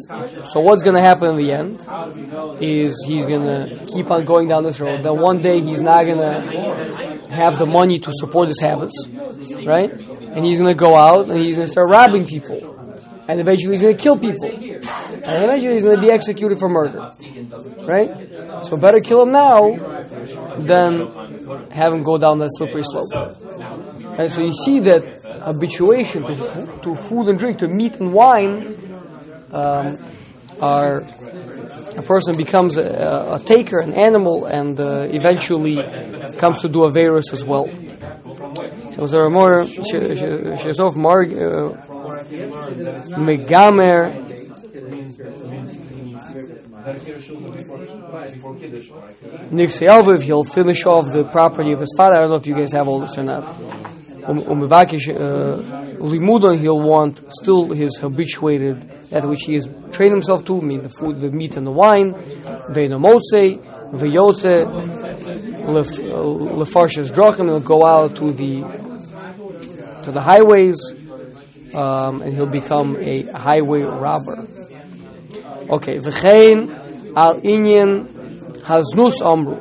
So, 0.51 0.61
what's 0.61 0.81
going 0.81 0.95
to 0.95 1.01
happen 1.01 1.29
in 1.29 1.35
the 1.35 1.51
end 1.51 2.61
is 2.61 3.03
he's 3.05 3.25
going 3.25 3.45
to 3.45 3.85
keep 3.93 4.09
on 4.09 4.25
going 4.25 4.47
down 4.47 4.63
this 4.63 4.79
road. 4.79 5.03
Then 5.03 5.19
one 5.19 5.41
day, 5.41 5.61
he's 5.61 5.81
not 5.81 6.05
going 6.05 6.17
to 6.17 7.29
have 7.29 7.59
the 7.59 7.67
money 7.67 7.99
to 7.99 8.11
support 8.13 8.47
his 8.47 8.59
habits. 8.59 9.07
Right? 9.63 9.91
And 9.91 10.43
he's 10.43 10.57
going 10.57 10.73
to 10.73 10.79
go 10.79 10.97
out 10.97 11.29
and 11.29 11.39
he's 11.39 11.55
going 11.55 11.67
to 11.67 11.71
start 11.71 11.89
robbing 11.89 12.25
people. 12.25 12.74
And 13.27 13.39
eventually, 13.39 13.75
he's 13.75 13.81
going 13.81 13.97
to 13.97 14.03
kill 14.03 14.19
people. 14.19 14.49
And 14.49 15.43
eventually, 15.43 15.75
he's 15.75 15.83
going 15.83 15.97
to 15.97 16.01
be 16.01 16.11
executed 16.11 16.59
for 16.59 16.69
murder. 16.69 17.09
Right? 17.85 18.65
So, 18.65 18.77
better 18.77 18.99
kill 18.99 19.23
him 19.23 19.31
now 19.31 19.95
than 20.59 21.71
have 21.71 21.93
him 21.93 22.03
go 22.03 22.17
down 22.17 22.39
that 22.39 22.49
slippery 22.57 22.83
slope. 22.83 23.11
And 24.17 24.31
so 24.31 24.41
you 24.41 24.53
see 24.53 24.79
that 24.79 25.21
habituation 25.41 26.21
to, 26.23 26.35
fo- 26.35 26.77
to 26.79 26.95
food 26.95 27.27
and 27.27 27.37
drink, 27.37 27.59
to 27.59 27.67
meat 27.67 27.97
and 27.97 28.13
wine, 28.13 28.77
um, 29.51 29.97
are 30.61 30.99
a 31.97 32.01
person 32.01 32.37
becomes 32.37 32.77
a, 32.77 32.83
a 33.33 33.39
taker, 33.43 33.79
an 33.79 33.93
animal, 33.93 34.45
and 34.45 34.79
uh, 34.79 35.07
eventually 35.09 35.75
comes 36.37 36.59
to 36.59 36.69
do 36.69 36.85
a 36.85 36.91
virus 36.91 37.33
as 37.33 37.43
well. 37.43 37.67
So 38.93 39.07
there 39.07 39.25
are 39.25 39.29
more 39.29 39.59
shezov 39.59 40.95
marg 40.95 41.33
uh, 41.33 41.94
megamer 43.17 44.25
Nixie 49.51 49.85
Elviv, 49.87 50.21
he'll 50.21 50.43
finish 50.43 50.85
off 50.85 51.11
the 51.11 51.23
property 51.31 51.71
of 51.71 51.79
his 51.79 51.93
father. 51.97 52.15
I 52.15 52.19
don't 52.21 52.29
know 52.29 52.35
if 52.35 52.45
you 52.45 52.55
guys 52.55 52.71
have 52.73 52.87
all 52.87 52.99
this 52.99 53.17
or 53.17 53.23
not. 53.23 53.47
Um, 54.27 54.41
Umevakish, 54.41 55.09
uh, 55.09 55.57
Limudon, 55.97 56.59
he'll 56.59 56.81
want 56.81 57.23
still 57.31 57.71
his 57.73 57.97
habituated, 57.97 58.81
that 59.09 59.25
which 59.27 59.43
he 59.43 59.53
has 59.55 59.67
trained 59.91 60.13
himself 60.13 60.45
to, 60.45 60.61
mean 60.61 60.81
the 60.81 60.89
food, 60.89 61.19
the 61.19 61.31
meat 61.31 61.57
and 61.57 61.65
the 61.65 61.71
wine. 61.71 62.13
Veinomotse, 62.71 63.59
Veyotze, 63.93 64.65
Lefarshes 66.59 67.11
Drachim, 67.11 67.45
he'll 67.45 67.59
go 67.59 67.85
out 67.85 68.15
to 68.17 68.31
the 68.31 68.61
to 70.03 70.11
the 70.11 70.21
highways, 70.21 70.93
um, 71.75 72.21
and 72.21 72.33
he'll 72.33 72.47
become 72.47 72.97
a 72.99 73.23
highway 73.31 73.81
robber. 73.81 74.47
Okay, 75.69 75.99
v'chein 75.99 76.69
al 77.15 77.41
inyan 77.41 78.07
haznus 78.63 79.21
amru 79.21 79.57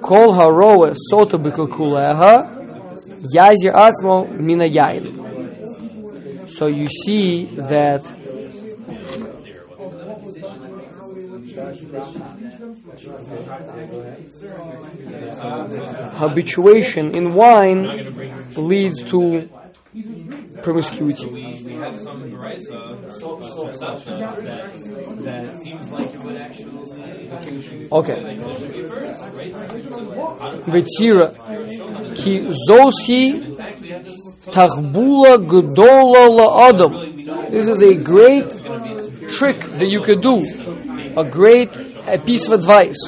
kol 0.00 0.32
haroa 0.32 0.94
sota 1.10 1.38
b'kulkuleha 1.38 2.34
yazir 3.34 3.72
atzmo 3.74 4.28
mina 4.38 4.64
yain. 4.66 5.24
So 6.48 6.66
you 6.68 6.88
see 6.88 7.44
that 7.56 8.02
habituation 16.14 17.14
in 17.16 17.32
wine 17.32 17.82
leads 18.56 19.02
to 19.10 19.48
promiscuity. 20.66 21.26
we 21.26 21.74
have 21.74 21.96
some 21.96 22.22
that, 22.22 22.58
that 25.20 25.58
seems 25.60 25.90
like 25.92 26.12
it 26.12 26.20
would 26.24 26.36
actually 26.36 26.76
Okay. 27.92 28.20
Vetira 30.72 31.26
ki 32.18 32.32
zoshi 32.68 33.22
tachbula 34.56 35.32
gedola 35.52 36.24
la'adam. 36.38 36.92
This 37.52 37.68
is 37.68 37.80
a 37.80 37.94
great 37.94 38.48
trick 39.28 39.60
that 39.78 39.88
you 39.88 40.00
could 40.00 40.20
do, 40.20 40.36
a 41.16 41.24
great 41.30 41.76
a 42.08 42.18
piece 42.18 42.46
of 42.48 42.52
advice 42.54 43.00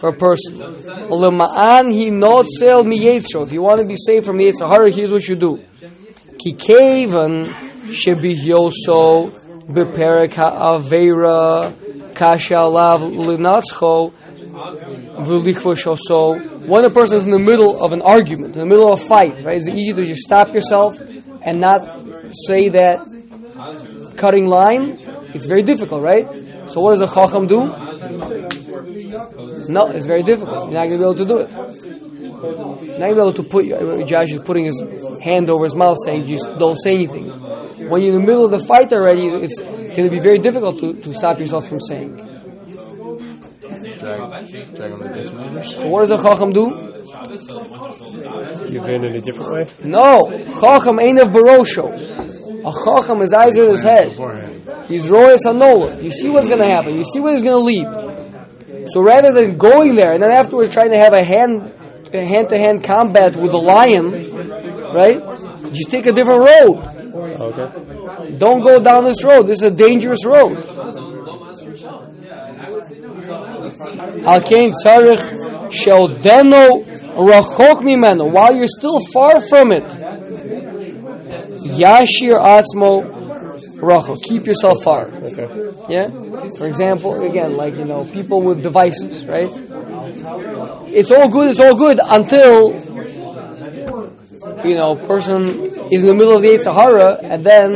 for 0.00 0.08
a 0.10 0.16
person. 0.16 0.54
Lema'an 1.22 1.90
he 1.92 2.10
not 2.10 2.46
sell 2.50 2.84
mi 2.84 2.98
If 3.06 3.52
you 3.52 3.62
want 3.62 3.80
to 3.80 3.86
be 3.86 3.96
saved 3.96 4.26
from 4.26 4.36
the 4.36 4.44
Yetzer 4.44 4.68
Hara, 4.68 4.90
here's 4.92 5.10
what 5.10 5.26
you 5.26 5.36
do. 5.36 5.62
Ki 6.38 6.52
kevan 6.52 7.44
shebihyoso 8.00 9.32
beperek 9.74 10.34
ha'avera 10.34 11.72
kasha 12.14 12.54
alav 12.56 13.00
linatzcho 13.26 14.12
v'lichvoshoso. 15.26 16.66
When 16.66 16.84
a 16.84 16.90
person 16.90 17.16
is 17.16 17.24
in 17.24 17.30
the 17.30 17.38
middle 17.38 17.82
of 17.82 17.92
an 17.92 18.02
argument, 18.02 18.54
in 18.54 18.58
the 18.60 18.66
middle 18.66 18.92
of 18.92 19.00
a 19.00 19.04
fight, 19.04 19.42
right? 19.44 19.56
Is 19.56 19.66
it 19.66 19.74
easy 19.74 19.92
to 19.92 20.04
just 20.04 20.22
stop 20.22 20.52
yourself 20.52 21.00
and 21.00 21.60
not 21.60 21.80
say 22.48 22.68
that 22.70 22.98
cutting 24.16 24.46
line? 24.46 24.98
It's 25.34 25.46
very 25.46 25.62
difficult, 25.62 26.02
right? 26.02 26.26
So 26.68 26.80
what 26.80 26.98
does 26.98 27.08
a 27.08 27.14
chacham 27.14 27.46
do? 27.46 27.60
No, 29.68 29.86
it's 29.88 30.06
very 30.06 30.22
difficult. 30.22 30.70
You're 30.70 30.80
not 30.80 30.86
going 30.88 30.98
to 30.98 30.98
be 30.98 31.04
able 31.04 31.14
to 31.14 31.24
do 31.24 31.38
it. 31.38 31.50
You're 32.42 32.98
not 32.98 33.00
going 33.00 33.18
able 33.18 33.32
to 33.32 33.42
put. 33.42 33.64
Uh, 33.70 34.04
Josh 34.04 34.32
is 34.32 34.42
putting 34.42 34.66
his 34.66 34.82
hand 35.22 35.48
over 35.50 35.64
his 35.64 35.74
mouth, 35.74 35.96
saying, 36.04 36.26
"Just 36.26 36.46
don't 36.58 36.76
say 36.76 36.94
anything." 36.94 37.28
When 37.88 38.02
you're 38.02 38.14
in 38.14 38.20
the 38.20 38.26
middle 38.26 38.44
of 38.44 38.50
the 38.50 38.58
fight 38.58 38.92
already, 38.92 39.26
it's 39.28 39.58
going 39.60 40.04
to 40.04 40.10
be 40.10 40.20
very 40.20 40.38
difficult 40.38 40.78
to, 40.80 40.94
to 40.94 41.14
stop 41.14 41.38
yourself 41.38 41.68
from 41.68 41.80
saying. 41.80 42.16
Drag, 43.98 44.74
drag 44.74 44.92
on 44.92 45.00
the 45.00 45.10
basement. 45.12 45.64
So 45.66 45.88
what 45.88 46.08
does 46.08 46.18
a 46.18 46.22
chacham 46.22 46.50
do? 46.50 46.70
Give 48.70 48.84
in 48.84 49.04
in 49.04 49.16
a 49.16 49.20
different 49.20 49.52
way. 49.52 49.66
No, 49.84 50.30
chacham 50.60 51.00
ain't 51.00 51.20
of 51.20 51.28
barosho. 51.28 51.86
A 52.64 52.72
chacham 52.84 53.22
is 53.22 53.32
eyes 53.32 53.56
in 53.56 53.70
his 53.70 53.82
head. 53.82 54.10
Beforehand. 54.10 54.86
He's 54.88 55.04
royas 55.06 55.44
hanola. 55.44 56.02
You 56.02 56.10
see 56.10 56.28
what's 56.30 56.48
going 56.48 56.60
to 56.60 56.68
happen. 56.68 56.96
You 56.96 57.04
see 57.04 57.20
where 57.20 57.32
he's 57.32 57.42
going 57.42 57.58
to 57.58 57.64
lead. 57.64 58.88
So 58.88 59.02
rather 59.02 59.32
than 59.32 59.58
going 59.58 59.96
there 59.96 60.12
and 60.12 60.22
then 60.22 60.30
afterwards 60.30 60.72
trying 60.72 60.90
to 60.90 60.98
have 60.98 61.12
a 61.12 61.24
hand 61.24 61.72
a 61.72 61.75
hand-to-hand 62.12 62.84
combat 62.84 63.36
with 63.36 63.52
a 63.52 63.58
lion, 63.58 64.06
right? 64.94 65.20
You 65.72 65.84
take 65.86 66.06
a 66.06 66.12
different 66.12 66.40
road. 66.40 66.96
Okay. 67.16 68.36
Don't 68.38 68.60
go 68.60 68.78
down 68.78 69.04
this 69.04 69.24
road. 69.24 69.46
This 69.46 69.62
is 69.62 69.64
a 69.64 69.70
dangerous 69.70 70.24
road. 70.24 70.64
Al 74.24 74.40
kain 74.40 74.72
tzarich 74.72 75.24
sheldeno 75.70 76.84
rachok 77.16 77.80
mimeno. 77.82 78.32
While 78.32 78.54
you're 78.54 78.66
still 78.66 79.00
far 79.12 79.40
from 79.48 79.72
it, 79.72 79.88
yashir 81.80 82.36
atzmo 82.38 83.15
rachok. 83.80 84.22
Keep 84.22 84.46
yourself 84.46 84.82
far. 84.82 85.08
Yeah. 85.88 86.08
For 86.56 86.66
example, 86.66 87.20
again, 87.22 87.54
like 87.54 87.76
you 87.76 87.84
know, 87.84 88.04
people 88.04 88.42
with 88.42 88.62
devices, 88.62 89.24
right? 89.26 89.50
It's 90.88 91.10
all 91.10 91.28
good. 91.28 91.50
It's 91.50 91.60
all 91.60 91.76
good 91.76 91.98
until 92.02 92.74
you 94.64 94.76
know, 94.76 94.96
person 94.96 95.42
is 95.92 96.02
in 96.02 96.06
the 96.06 96.14
middle 96.14 96.36
of 96.36 96.42
the 96.42 96.60
Sahara, 96.62 97.18
and 97.22 97.44
then 97.44 97.74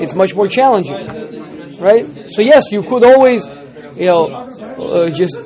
it's 0.00 0.14
much 0.14 0.34
more 0.34 0.46
challenging, 0.46 0.94
right? 1.78 2.06
So 2.30 2.42
yes, 2.42 2.70
you 2.70 2.82
could 2.82 3.04
always, 3.04 3.46
you 3.96 4.06
know, 4.06 4.26
uh, 4.26 5.10
just 5.10 5.36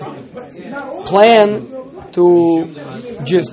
plan 1.06 1.68
to 2.12 2.74
just 3.24 3.52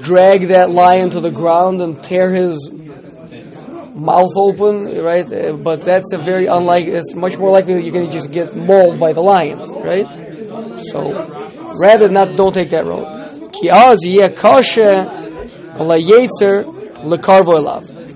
drag 0.00 0.48
that 0.48 0.70
lion 0.70 1.10
to 1.10 1.20
the 1.20 1.30
ground 1.30 1.80
and 1.80 2.02
tear 2.02 2.34
his 2.34 2.70
mouth 3.94 4.32
open, 4.36 5.02
right? 5.02 5.26
Uh, 5.30 5.56
but 5.56 5.82
that's 5.82 6.12
a 6.12 6.18
very 6.18 6.46
unlikely. 6.46 6.92
It's 6.92 7.14
much 7.14 7.36
more 7.36 7.50
likely 7.50 7.74
that 7.74 7.82
you're 7.84 7.92
going 7.92 8.06
to 8.06 8.12
just 8.12 8.30
get 8.30 8.54
mauled 8.56 8.98
by 9.00 9.12
the 9.12 9.20
lion, 9.20 9.58
right? 9.82 10.06
So 10.90 11.12
rather 11.80 12.08
not, 12.08 12.36
don't 12.36 12.52
take 12.52 12.70
that 12.70 12.86
road. 12.86 13.52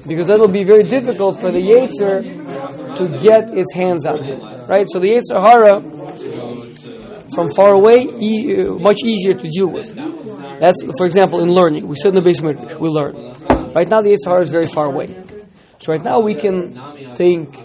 Because 0.07 0.27
that 0.27 0.39
will 0.39 0.49
be 0.49 0.65
very 0.65 0.85
difficult 0.85 1.41
for 1.41 1.51
the 1.51 1.59
Yetzer 1.59 2.23
to 2.97 3.19
get 3.23 3.57
its 3.57 3.73
hands 3.75 4.07
on 4.07 4.23
him, 4.23 4.41
right? 4.67 4.87
So 4.89 4.99
the 5.01 5.09
Yetzer 5.09 5.41
Hara 5.41 5.81
from 7.35 7.53
far 7.55 7.73
away, 7.75 8.07
e- 8.21 8.57
uh, 8.63 8.75
much 8.75 9.01
easier 9.05 9.35
to 9.35 9.49
deal 9.49 9.69
with. 9.69 9.95
That's, 10.61 10.83
for 10.99 11.05
example, 11.07 11.41
in 11.43 11.49
learning. 11.53 11.87
We 11.89 11.97
sit 11.97 12.09
in 12.09 12.15
the 12.15 12.23
basement, 12.23 12.81
we 12.81 12.89
learn. 12.89 13.15
Right 13.75 13.89
now, 13.89 14.01
the 14.03 14.11
Yetzer 14.11 14.29
Hara 14.31 14.43
is 14.43 14.51
very 14.51 14.69
far 14.69 14.87
away. 14.87 15.09
So 15.81 15.93
right 15.93 16.03
now, 16.05 16.21
we 16.21 16.35
can 16.35 16.75
think, 17.17 17.57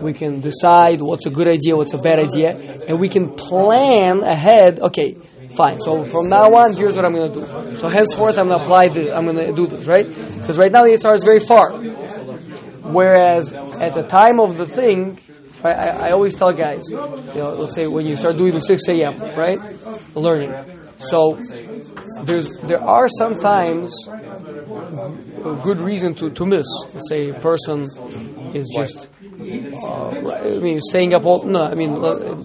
we 0.00 0.12
can 0.12 0.40
decide 0.40 1.00
what's 1.00 1.26
a 1.26 1.30
good 1.30 1.48
idea, 1.48 1.76
what's 1.76 1.92
a 1.92 1.98
bad 1.98 2.18
idea, 2.18 2.50
and 2.88 2.98
we 3.00 3.08
can 3.08 3.34
plan 3.34 4.22
ahead. 4.22 4.80
Okay, 4.80 5.16
fine. 5.54 5.78
So 5.84 6.02
from 6.04 6.28
now 6.28 6.54
on, 6.54 6.74
here's 6.74 6.96
what 6.96 7.04
I'm 7.04 7.12
going 7.12 7.32
to 7.32 7.40
do. 7.40 7.76
So 7.76 7.88
henceforth, 7.88 8.38
I'm 8.38 8.48
going 8.48 8.60
to 8.60 8.64
apply 8.64 8.88
this. 8.88 9.08
I'm 9.12 9.24
going 9.26 9.36
to 9.36 9.52
do 9.52 9.66
this, 9.66 9.86
right? 9.86 10.06
Because 10.06 10.56
right 10.56 10.72
now, 10.72 10.84
the 10.84 10.90
Yetzer 10.90 11.02
Hara 11.04 11.14
is 11.14 11.24
very 11.24 11.40
far. 11.40 11.72
Whereas 12.92 13.52
at 13.52 13.94
the 13.94 14.06
time 14.06 14.38
of 14.40 14.56
the 14.56 14.64
thing, 14.66 15.18
I, 15.64 15.68
I, 15.70 15.86
I 16.08 16.10
always 16.12 16.34
tell 16.34 16.52
guys, 16.52 16.82
you 16.90 16.96
know, 16.96 17.54
let's 17.58 17.74
say 17.74 17.86
when 17.86 18.06
you 18.06 18.14
start 18.14 18.36
doing 18.36 18.52
the 18.52 18.60
6 18.60 18.88
a.m., 18.88 19.18
right? 19.36 19.58
Learning. 20.14 20.54
So 20.98 21.38
there's 22.24 22.56
there 22.60 22.80
are 22.82 23.08
sometimes 23.08 23.92
a 24.08 25.60
good 25.62 25.80
reason 25.80 26.14
to, 26.14 26.30
to 26.30 26.46
miss. 26.46 26.66
Let's 26.94 27.08
say 27.08 27.30
a 27.30 27.38
person 27.40 27.82
is 28.54 28.66
just 28.74 29.08
uh, 29.84 30.08
I 30.08 30.58
mean, 30.58 30.80
staying 30.80 31.14
up 31.14 31.24
all 31.24 31.44
no. 31.44 31.64
I 31.64 31.74
mean, 31.74 31.92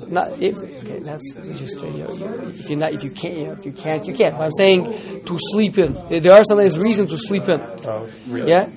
not 0.10 0.42
if 0.42 0.56
okay, 1.02 1.10
that's 1.10 1.60
just 1.60 1.84
uh, 1.84 1.88
you 1.88 2.04
know, 2.04 2.48
if 2.48 2.70
you 2.70 2.76
not 2.76 2.94
if 2.94 3.04
you 3.04 3.12
can't 3.12 3.38
you 3.38 3.46
know, 3.48 3.54
if 3.54 3.66
you 3.66 3.72
can't 3.72 4.06
you 4.06 4.14
can't. 4.14 4.38
But 4.38 4.46
I'm 4.46 4.52
saying 4.52 5.26
to 5.26 5.38
sleep 5.40 5.78
in. 5.78 5.94
There 5.94 6.34
are 6.34 6.44
sometimes 6.44 6.78
reasons 6.78 7.10
to 7.10 7.18
sleep 7.18 7.44
in. 7.44 7.60
Oh, 7.60 8.10
really? 8.28 8.50
Yeah, 8.50 8.70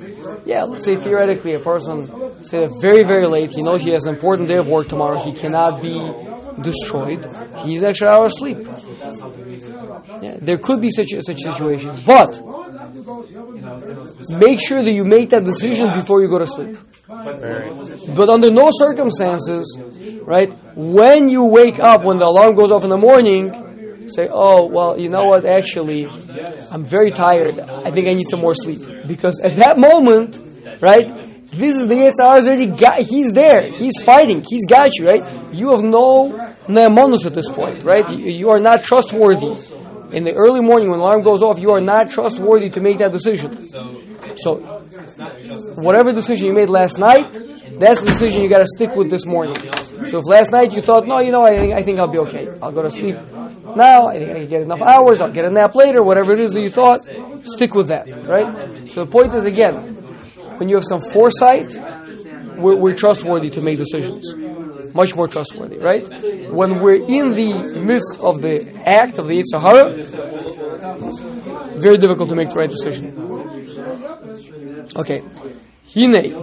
yeah. 0.45 0.65
Let's 0.65 0.85
say 0.85 0.97
theoretically, 0.97 1.55
a 1.55 1.61
person 1.61 2.07
say 2.45 2.69
very 2.81 3.05
very 3.05 3.29
late. 3.29 3.51
He 3.51 3.63
knows 3.63 3.83
he 3.83 3.93
has 3.93 4.05
an 4.05 4.15
important 4.15 4.49
day 4.49 4.57
of 4.57 4.69
work 4.69 4.89
tomorrow. 4.89 5.23
He 5.23 5.33
cannot 5.33 5.83
be 5.83 5.99
destroyed. 6.63 7.27
He 7.59 7.67
needs 7.71 7.83
an 7.83 7.89
extra 7.89 8.09
hour 8.09 8.27
of 8.27 8.33
sleep. 8.33 8.59
Yeah, 10.23 10.37
there 10.41 10.59
could 10.59 10.81
be 10.81 10.91
such 10.91 11.11
such 11.21 11.41
situations, 11.41 12.05
but 12.05 12.41
make 14.31 14.61
sure 14.61 14.83
that 14.83 14.93
you 14.95 15.05
make 15.05 15.31
that 15.31 15.45
decision 15.45 15.91
before 15.95 16.21
you 16.23 16.29
go 16.29 16.39
to 16.39 16.47
sleep. 16.47 16.77
But 17.07 18.29
under 18.29 18.51
no 18.51 18.69
circumstances, 18.71 19.65
right, 20.23 20.53
when 20.75 21.29
you 21.29 21.45
wake 21.45 21.79
up, 21.79 22.05
when 22.05 22.19
the 22.19 22.27
alarm 22.27 22.55
goes 22.55 22.71
off 22.71 22.83
in 22.83 22.91
the 22.91 22.97
morning, 22.97 24.09
say, 24.09 24.29
oh, 24.31 24.69
well, 24.69 24.99
you 24.99 25.09
know 25.09 25.25
what, 25.25 25.45
actually, 25.45 26.07
I'm 26.71 26.85
very 26.85 27.11
tired. 27.11 27.59
I 27.59 27.91
think 27.91 28.09
I 28.09 28.15
need 28.15 28.29
some 28.29 28.41
more 28.41 28.55
sleep. 28.55 28.81
Because 29.07 29.41
at 29.45 29.57
that 29.57 29.79
moment, 29.79 30.39
right, 30.81 31.09
this 31.57 31.77
is 31.77 31.87
the 31.89 31.95
Yetzirah's 31.95 32.47
already 32.47 32.67
got, 32.67 33.01
he's 33.01 33.33
there. 33.33 33.71
He's 33.71 33.95
fighting. 34.05 34.43
He's 34.47 34.67
got 34.67 34.97
you, 34.99 35.07
right? 35.07 35.55
You 35.55 35.71
have 35.71 35.83
no 35.83 36.33
ne'emonus 36.69 37.27
at 37.27 37.35
this 37.35 37.49
point, 37.49 37.85
right? 37.85 38.09
You, 38.11 38.31
you 38.31 38.51
are 38.51 38.61
not 38.61 38.83
trustworthy. 38.83 39.55
In 40.13 40.23
the 40.25 40.33
early 40.35 40.61
morning 40.61 40.91
when 40.91 41.01
alarm 41.01 41.23
goes 41.23 41.43
off, 41.43 41.59
you 41.59 41.71
are 41.71 41.81
not 41.81 42.11
trustworthy 42.11 42.71
to 42.71 42.81
make 42.81 42.99
that 42.99 43.11
decision. 43.11 43.67
So, 44.37 44.59
whatever 45.77 46.13
decision 46.13 46.49
you 46.49 46.55
made 46.55 46.69
last 46.69 46.99
night, 46.99 47.33
that's 47.79 47.99
the 48.01 48.07
decision 48.07 48.43
you 48.43 48.49
got 48.49 48.61
to 48.61 48.67
stick 48.77 48.95
with 48.95 49.11
this 49.11 49.27
morning. 49.27 49.57
So 50.07 50.19
if 50.19 50.27
last 50.27 50.53
night 50.53 50.73
you 50.73 50.83
thought, 50.83 51.07
no, 51.07 51.21
you 51.21 51.33
know, 51.33 51.43
I 51.43 51.57
think 51.57 51.73
I 51.73 51.83
think 51.83 51.99
I'll 51.99 52.11
be 52.11 52.19
okay. 52.19 52.49
I'll 52.63 52.73
go 52.73 52.83
to 52.83 52.91
sleep 52.91 53.17
now. 53.77 54.07
I 54.07 54.19
think 54.19 54.31
I 54.31 54.35
can 54.41 54.49
get 54.49 54.63
enough 54.63 54.83
hours. 54.83 55.21
I'll 55.21 55.33
get 55.33 55.45
a 55.45 55.51
nap 55.51 55.75
later. 55.75 56.03
Whatever 56.03 56.35
it 56.35 56.41
is 56.41 56.53
that 56.53 56.61
you 56.61 56.71
thought, 56.71 57.01
stick 57.43 57.75
with 57.75 57.89
that, 57.89 58.07
right? 58.29 58.91
So 58.91 59.05
the 59.05 59.11
point 59.11 59.35
is 59.35 59.45
again, 59.47 60.04
when 60.59 60.69
you 60.69 60.77
have 60.77 60.85
some 60.85 61.01
foresight, 61.01 61.75
we're, 62.59 62.77
we're 62.77 62.95
trustworthy 62.95 63.51
to 63.51 63.61
make 63.61 63.79
decisions. 63.79 64.33
Much 64.95 65.15
more 65.17 65.27
trustworthy, 65.27 65.79
right? 65.79 66.07
When 66.53 66.81
we're 66.81 67.05
in 67.05 67.33
the 67.33 67.81
midst 67.81 68.21
of 68.21 68.41
the 68.41 68.81
act 68.87 69.19
of 69.19 69.27
the 69.27 69.43
Yetzer 69.43 69.61
Hara, 69.61 69.93
very 71.79 71.99
difficult 71.99 72.29
to 72.31 72.37
make 72.37 72.51
the 72.51 72.55
right 72.55 72.71
decision. 72.71 73.13
Okay. 74.97 75.23
Hine. 75.93 76.35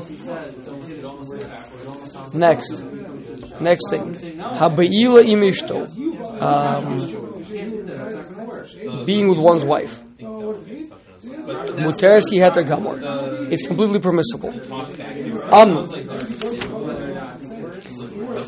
Next. 2.34 2.84
Next 3.62 3.89
thing. 3.89 4.15
Habeila 4.39 5.24
imishto. 5.24 5.88
Um, 6.41 6.95
being 9.06 9.30
with 9.30 9.39
one's 9.39 9.63
wife. 9.63 10.04
Muteres 11.23 12.25
heter 12.31 12.63
gamor. 12.65 12.97
It's 13.51 13.67
completely 13.67 13.99
permissible. 13.99 14.49
Am. 15.53 15.69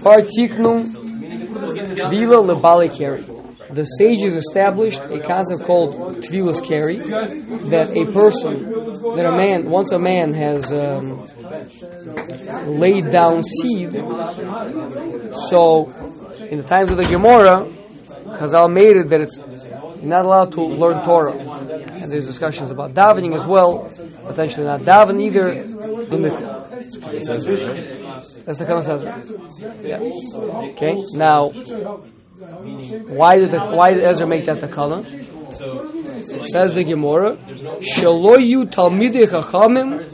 Partiknum 0.01 0.83
tvila 1.95 2.41
lebali 2.41 2.89
keri. 2.89 3.23
The 3.71 3.83
sages 3.83 4.35
established 4.35 5.01
a 5.01 5.19
concept 5.19 5.63
called 5.65 6.17
tvilas 6.23 6.61
keri, 6.63 6.97
that 6.97 7.89
a 7.95 8.11
person, 8.11 8.69
that 9.15 9.25
a 9.25 9.35
man, 9.35 9.69
once 9.69 9.91
a 9.91 9.99
man 9.99 10.33
has 10.33 10.71
um, 10.73 11.25
laid 12.67 13.09
down 13.09 13.41
seed, 13.41 13.93
so 15.49 15.91
in 16.49 16.57
the 16.59 16.65
times 16.67 16.91
of 16.91 16.97
the 16.97 17.07
Gemara, 17.07 17.67
Chazal 18.37 18.71
made 18.71 18.95
it 18.97 19.09
that 19.09 19.21
it's 19.21 19.37
not 20.03 20.25
allowed 20.25 20.51
to 20.53 20.61
learn 20.61 21.03
Torah. 21.05 21.33
There's 22.13 22.27
discussions 22.27 22.69
about 22.69 22.93
davening 22.93 23.35
as 23.35 23.43
well, 23.43 23.89
potentially 24.27 24.67
not 24.67 24.81
daven 24.81 25.19
either. 25.19 25.49
In 25.49 26.21
the, 26.21 26.29
that's 28.45 28.59
the 28.59 28.65
says. 28.83 29.03
Yeah. 29.81 29.97
Okay. 30.69 31.01
Now, 31.13 31.49
why 33.17 33.37
did 33.37 33.49
the, 33.49 33.59
why 33.59 33.93
did 33.93 34.03
Ezra 34.03 34.27
make 34.27 34.45
that 34.45 34.59
the 34.59 34.67
Kana? 35.63 36.47
Says 36.53 36.73
the 36.75 36.83
Gemara, 36.83 37.35
"Shaloyu 37.95 38.65
talmidei 38.69 39.27
chachamim 39.33 40.09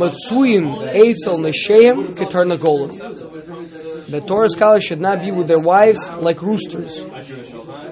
matzuim 0.00 0.66
eitzel 0.94 1.38
nesheim 1.46 2.14
ketarnagolim." 2.14 2.92
The 4.08 4.20
Torah 4.20 4.48
scholars 4.48 4.84
should 4.84 5.00
not 5.00 5.22
be 5.22 5.30
with 5.32 5.46
their 5.46 5.60
wives 5.60 6.08
like 6.18 6.42
roosters. 6.42 7.04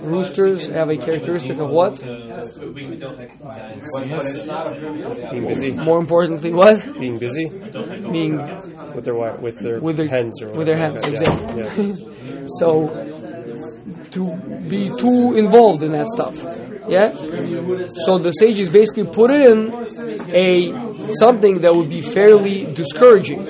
Roosters 0.03 0.68
have 0.68 0.88
a 0.90 0.96
characteristic 0.96 1.59
of 1.59 1.70
what? 1.70 1.99
Being 5.31 5.46
busy. 5.46 5.73
More 5.73 5.99
importantly, 5.99 6.53
what? 6.53 6.85
Being 6.99 7.18
busy 7.18 7.46
Being 7.49 8.37
with 8.94 9.05
their 9.05 9.14
wi- 9.14 9.37
with 9.40 9.59
their 9.61 9.79
with 9.81 9.96
their 9.96 10.09
hens 10.09 10.42
or 10.42 10.51
with 10.51 10.66
their 10.66 10.77
whatever. 10.77 11.07
hands, 11.09 11.20
Yeah, 11.23 11.77
yeah. 11.77 12.46
So 12.59 12.68
to 14.11 14.23
be 14.68 14.90
too 14.99 15.35
involved 15.37 15.83
in 15.83 15.92
that 15.92 16.09
stuff, 16.09 16.37
yeah. 16.90 17.12
So 18.07 18.18
the 18.18 18.33
sages 18.33 18.68
basically 18.68 19.07
put 19.07 19.31
in 19.31 19.72
a 20.35 20.72
something 21.14 21.61
that 21.61 21.74
would 21.74 21.88
be 21.88 22.03
fairly 22.03 22.72
discouraging, 22.74 23.44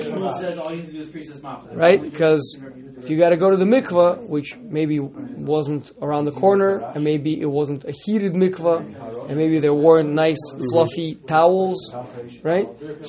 right? 1.73 2.01
Because 2.01 2.59
if 2.97 3.09
you 3.09 3.17
got 3.17 3.29
to 3.29 3.37
go 3.37 3.49
to 3.49 3.57
the 3.57 3.65
mikvah, 3.65 4.29
which 4.29 4.55
maybe 4.57 4.99
wasn't 4.99 5.91
around 6.01 6.25
the 6.25 6.31
corner, 6.31 6.83
and 6.93 7.03
maybe 7.03 7.41
it 7.41 7.49
wasn't 7.49 7.83
a 7.85 7.91
heated 7.91 8.33
mikvah, 8.33 8.79
and 9.27 9.37
maybe 9.37 9.59
there 9.59 9.73
weren't 9.73 10.11
nice 10.13 10.37
fluffy 10.71 11.15
towels, 11.25 11.95
right? 12.43 12.67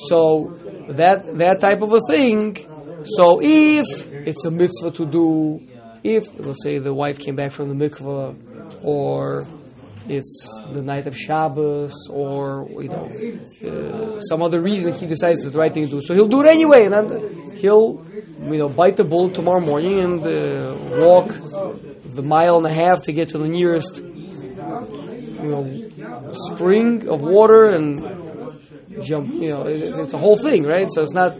So 0.09 0.55
that 0.89 1.37
that 1.37 1.59
type 1.59 1.81
of 1.81 1.93
a 1.93 1.99
thing. 2.07 2.57
So 3.05 3.39
if 3.41 3.85
it's 4.27 4.45
a 4.45 4.51
mitzvah 4.51 4.91
to 4.91 5.05
do, 5.05 5.61
if 6.03 6.23
let's 6.39 6.63
say 6.63 6.79
the 6.79 6.93
wife 6.93 7.19
came 7.19 7.35
back 7.35 7.51
from 7.51 7.69
the 7.69 7.75
mikvah, 7.75 8.83
or 8.83 9.45
it's 10.07 10.61
the 10.71 10.81
night 10.81 11.07
of 11.07 11.17
Shabbos, 11.17 11.93
or 12.09 12.67
you 12.69 12.89
know 12.89 13.07
uh, 13.07 14.19
some 14.19 14.41
other 14.41 14.61
reason 14.61 14.91
he 14.93 15.05
decides 15.05 15.41
the 15.41 15.57
right 15.57 15.73
thing 15.73 15.85
to 15.85 15.91
do, 15.91 16.01
so 16.01 16.13
he'll 16.13 16.27
do 16.27 16.41
it 16.41 16.47
anyway, 16.47 16.85
and 16.85 16.93
then 16.93 17.51
he'll 17.55 18.05
you 18.39 18.57
know 18.57 18.69
bite 18.69 18.97
the 18.97 19.03
bullet 19.03 19.33
tomorrow 19.33 19.61
morning 19.61 19.99
and 19.99 20.19
uh, 20.21 20.75
walk 20.99 21.27
the 22.15 22.21
mile 22.21 22.57
and 22.57 22.65
a 22.65 22.73
half 22.73 23.01
to 23.03 23.13
get 23.13 23.29
to 23.29 23.37
the 23.37 23.47
nearest 23.47 23.97
you 23.99 25.49
know 25.49 26.31
spring 26.33 27.07
of 27.07 27.21
water 27.21 27.69
and 27.69 29.03
jump. 29.03 29.33
You 29.33 29.49
know, 29.49 29.67
it, 29.67 29.81
it's 29.81 30.13
a 30.13 30.17
whole 30.17 30.37
thing, 30.37 30.63
right? 30.63 30.87
So 30.91 31.01
it's 31.01 31.13
not. 31.13 31.37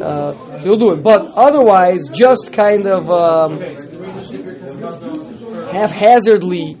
Uh, 0.00 0.32
he'll 0.60 0.78
do 0.78 0.92
it, 0.92 1.02
but 1.02 1.26
otherwise, 1.34 2.08
just 2.12 2.52
kind 2.52 2.86
of 2.86 3.10
um, 3.10 3.58
haphazardly 5.72 6.76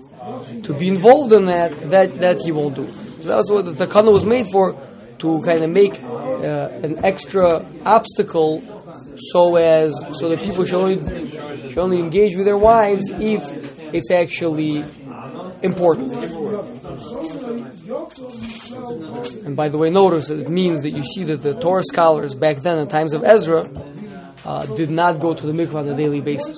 to 0.62 0.74
be 0.74 0.88
involved 0.88 1.32
in 1.32 1.44
that, 1.44 1.88
that 1.90 2.18
that 2.18 2.40
he 2.44 2.52
won't 2.52 2.74
do. 2.74 2.88
So 3.22 3.28
that's 3.28 3.50
what 3.50 3.64
the 3.64 3.86
takana 3.86 4.12
was 4.12 4.24
made 4.24 4.46
for, 4.50 4.74
to 5.18 5.42
kind 5.42 5.62
of 5.62 5.70
make 5.70 6.00
uh, 6.02 6.86
an 6.86 7.04
extra 7.04 7.66
obstacle 7.84 8.62
so 9.16 9.56
as 9.56 9.92
so 10.12 10.28
that 10.30 10.42
people 10.42 10.64
should 10.64 10.80
only, 10.80 11.28
should 11.68 11.78
only 11.78 11.98
engage 11.98 12.36
with 12.36 12.46
their 12.46 12.56
wives 12.56 13.10
if 13.10 13.42
it's 13.94 14.10
actually 14.10 14.84
important. 15.62 16.12
And 19.44 19.56
by 19.56 19.68
the 19.68 19.78
way, 19.78 19.90
notice 19.90 20.28
that 20.28 20.38
it 20.38 20.48
means 20.48 20.82
that 20.82 20.92
you 20.92 21.02
see 21.02 21.24
that 21.24 21.42
the 21.42 21.54
Torah 21.54 21.82
scholars 21.82 22.34
back 22.34 22.58
then, 22.58 22.78
in 22.78 22.88
times 22.88 23.14
of 23.14 23.22
Ezra, 23.24 23.68
uh, 24.48 24.64
did 24.80 24.88
not 24.88 25.20
go 25.20 25.34
to 25.34 25.46
the 25.46 25.52
mikvah 25.52 25.80
on 25.82 25.88
a 25.88 25.96
daily 25.96 26.22
basis. 26.22 26.56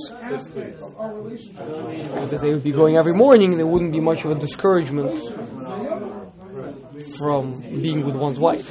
Because 2.20 2.40
they 2.40 2.52
would 2.54 2.62
be 2.62 2.70
going 2.70 2.96
every 2.96 3.14
morning, 3.14 3.56
there 3.56 3.66
wouldn't 3.66 3.92
be 3.92 4.00
much 4.00 4.24
of 4.24 4.30
a 4.30 4.36
discouragement 4.36 5.18
from 7.18 7.60
being 7.82 8.06
with 8.06 8.14
one's 8.14 8.38
wife. 8.38 8.70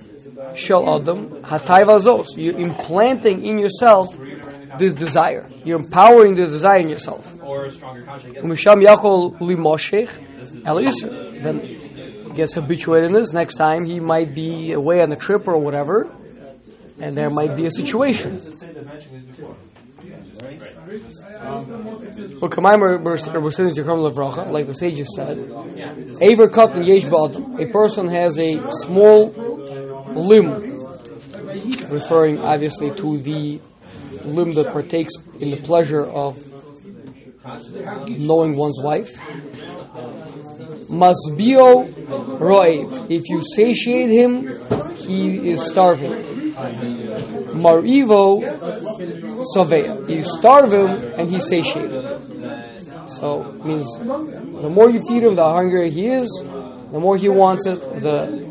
shel 0.55 0.95
adam 0.95 1.41
hatayva 1.43 1.99
zos. 1.99 2.35
You're 2.35 2.57
implanting 2.57 3.45
in 3.45 3.57
yourself 3.57 4.07
this 4.77 4.93
desire. 4.93 5.49
You're 5.63 5.79
empowering 5.79 6.35
this 6.35 6.51
desire 6.51 6.79
in 6.79 6.89
yourself. 6.89 7.27
Or 7.41 7.65
a 7.65 7.69
stronger 7.69 8.03
conscience. 8.03 8.37
Then 11.43 11.77
gets 12.35 12.53
habituated 12.53 13.07
in 13.07 13.13
this. 13.13 13.33
Next 13.33 13.55
time 13.55 13.83
he 13.85 13.99
might 13.99 14.33
be 14.33 14.71
away 14.71 15.01
on 15.01 15.11
a 15.11 15.15
trip 15.15 15.47
or 15.47 15.57
whatever, 15.57 16.09
and 16.99 17.15
there 17.15 17.29
might 17.29 17.55
be 17.55 17.65
a 17.65 17.71
situation. 17.71 18.39
Well, 22.41 22.49
Kamaimer 22.49 23.01
Bersinis 23.03 23.77
Yechom 23.77 24.09
Levracha, 24.09 24.51
like 24.51 24.65
the 24.67 24.73
sages 24.73 25.13
said, 25.15 25.37
Aver 26.21 26.47
Katan 26.49 26.85
Yesh 26.85 27.05
Ba'adam. 27.05 27.59
A 27.61 27.71
person 27.71 28.07
has 28.07 28.37
a 28.39 28.59
small 28.83 29.31
limb, 30.15 30.49
referring 31.89 32.39
obviously 32.39 32.91
to 32.95 33.17
the 33.19 33.59
limb 34.23 34.51
that 34.53 34.71
partakes 34.71 35.13
in 35.39 35.51
the 35.51 35.57
pleasure 35.57 36.03
of 36.03 36.37
knowing 38.07 38.55
one's 38.55 38.79
wife. 38.83 39.11
Masbio 40.89 41.91
Roev. 42.39 43.09
If 43.09 43.29
you 43.29 43.41
satiate 43.55 44.09
him, 44.09 44.47
he 44.95 45.51
is 45.51 45.65
starving. 45.65 46.53
Marivo 47.53 48.41
Savea. 49.55 50.09
You 50.09 50.23
starve 50.23 50.71
him 50.71 50.89
and 51.17 51.29
he's 51.29 51.47
satiated. 51.47 52.05
So 53.19 53.53
means 53.63 53.87
the 53.99 54.69
more 54.69 54.89
you 54.89 55.01
feed 55.07 55.23
him, 55.23 55.35
the 55.35 55.43
hungrier 55.43 55.89
he 55.89 56.07
is, 56.07 56.29
the 56.91 56.99
more 56.99 57.17
he 57.17 57.29
wants 57.29 57.67
it, 57.67 57.79
the 58.01 58.50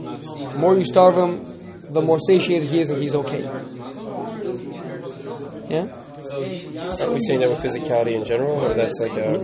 more 0.61 0.77
you 0.77 0.85
starve 0.85 1.17
him, 1.17 1.31
the 1.91 2.03
more 2.03 2.19
satiated 2.19 2.71
he 2.71 2.81
is 2.81 2.89
and 2.91 2.99
he's 2.99 3.15
okay. 3.15 3.43
Yeah? 5.69 5.87
Are 6.33 7.11
we 7.11 7.19
saying 7.19 7.41
that 7.41 7.49
with 7.49 7.61
physicality 7.61 8.15
in 8.15 8.25
general, 8.25 8.65
or 8.65 8.75
that's 8.75 8.99
like 9.01 9.13
a? 9.13 9.39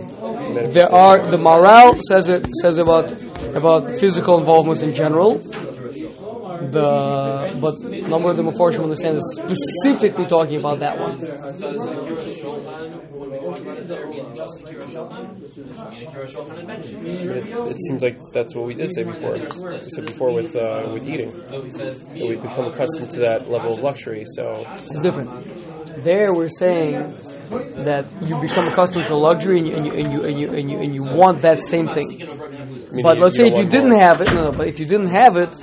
There 0.71 0.93
are 0.93 1.29
the 1.29 1.37
morale 1.37 1.97
says 2.07 2.29
it 2.29 2.45
says 2.61 2.77
about 2.77 3.11
about 3.55 3.99
physical 3.99 4.39
involvements 4.39 4.81
in 4.81 4.93
general. 4.93 5.41
The 6.71 7.57
but 7.61 7.75
a 7.81 8.07
number 8.07 8.29
of 8.31 8.37
the 8.37 8.43
Mepharshim 8.43 8.83
understand 8.83 9.17
is 9.17 9.41
specifically 9.41 10.25
talking 10.25 10.59
about 10.59 10.79
that 10.79 10.99
one. 10.99 11.17
It, 16.29 17.47
it 17.71 17.77
seems 17.87 18.03
like 18.03 18.19
that's 18.33 18.55
what 18.55 18.65
we 18.65 18.73
did 18.73 18.93
say 18.93 19.03
before. 19.03 19.33
We 19.33 19.89
said 19.89 20.05
before 20.05 20.33
with 20.33 20.55
uh, 20.55 20.89
with 20.91 21.07
eating 21.07 21.31
that 21.31 21.99
we 22.13 22.35
become 22.35 22.65
accustomed 22.65 23.11
to 23.11 23.19
that 23.19 23.49
level 23.49 23.73
of 23.73 23.79
luxury. 23.79 24.23
So 24.25 24.65
It's 24.71 24.99
different. 25.01 26.03
There 26.03 26.33
we're 26.33 26.49
saying 26.49 26.93
that 27.49 28.05
you 28.21 28.39
become 28.41 28.67
accustomed 28.67 29.07
to 29.07 29.15
luxury 29.15 29.59
and 29.59 29.67
you 29.67 29.75
and 29.75 29.87
you 29.87 29.93
and 29.93 30.13
you 30.13 30.21
and 30.21 30.39
you 30.39 30.49
and 30.49 30.71
you, 30.71 30.77
and 30.79 30.95
you 30.95 31.03
want 31.03 31.41
that 31.41 31.63
same 31.63 31.87
thing. 31.87 32.19
But 33.03 33.17
let's 33.19 33.35
say 33.35 33.47
if 33.47 33.57
you 33.57 33.67
didn't 33.67 33.97
have 33.99 34.21
it, 34.21 34.33
no, 34.33 34.45
no, 34.45 34.51
but 34.51 34.67
if 34.67 34.79
you 34.79 34.85
didn't 34.85 35.09
have 35.09 35.37
it, 35.37 35.53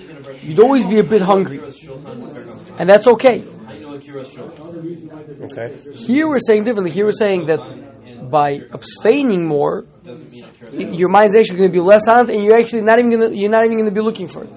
you'd 0.44 0.60
always 0.60 0.84
be 0.86 0.98
a 0.98 1.04
bit 1.04 1.22
hungry, 1.22 1.58
and 2.78 2.88
that's 2.88 3.06
okay. 3.08 3.44
Okay. 5.46 5.78
Here 5.92 6.28
we're 6.28 6.38
saying 6.38 6.64
differently. 6.64 6.90
Here 6.90 7.04
we're 7.04 7.12
saying 7.12 7.46
that 7.46 8.30
by 8.30 8.60
abstaining 8.72 9.46
more, 9.46 9.86
your 10.72 11.08
mind's 11.08 11.36
actually 11.36 11.58
going 11.58 11.70
to 11.70 11.78
be 11.78 11.80
less 11.80 12.06
on 12.08 12.28
it, 12.28 12.34
and 12.34 12.44
you're 12.44 12.58
actually 12.58 12.82
not 12.82 12.98
even 12.98 13.10
going 13.10 13.30
to 13.30 13.36
you're 13.36 13.50
not 13.50 13.64
even 13.64 13.76
going 13.78 13.88
to 13.88 13.94
be 13.94 14.00
looking 14.00 14.28
for 14.28 14.44
it. 14.44 14.56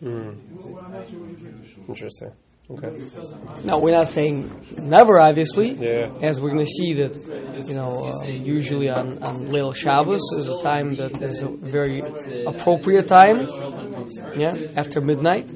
Hmm. 0.00 0.30
Interesting. 1.88 2.32
Okay. 2.72 3.04
Now 3.64 3.80
we're 3.80 3.92
not 3.96 4.06
saying 4.08 4.50
never, 4.78 5.18
obviously. 5.20 5.70
Yeah. 5.72 6.12
As 6.22 6.40
we're 6.40 6.50
going 6.50 6.64
to 6.64 6.70
see 6.70 6.92
that, 6.94 7.16
you 7.66 7.74
know, 7.74 8.10
uh, 8.12 8.26
usually 8.26 8.88
on 8.88 9.22
on 9.22 9.46
Leil 9.48 9.74
Shabbos 9.74 10.22
is 10.38 10.48
a 10.48 10.62
time 10.62 10.94
that 10.96 11.20
is 11.22 11.42
a 11.42 11.48
very 11.48 12.00
appropriate 12.46 13.08
time. 13.08 13.46
Yeah, 14.36 14.56
after 14.76 15.00
midnight. 15.00 15.50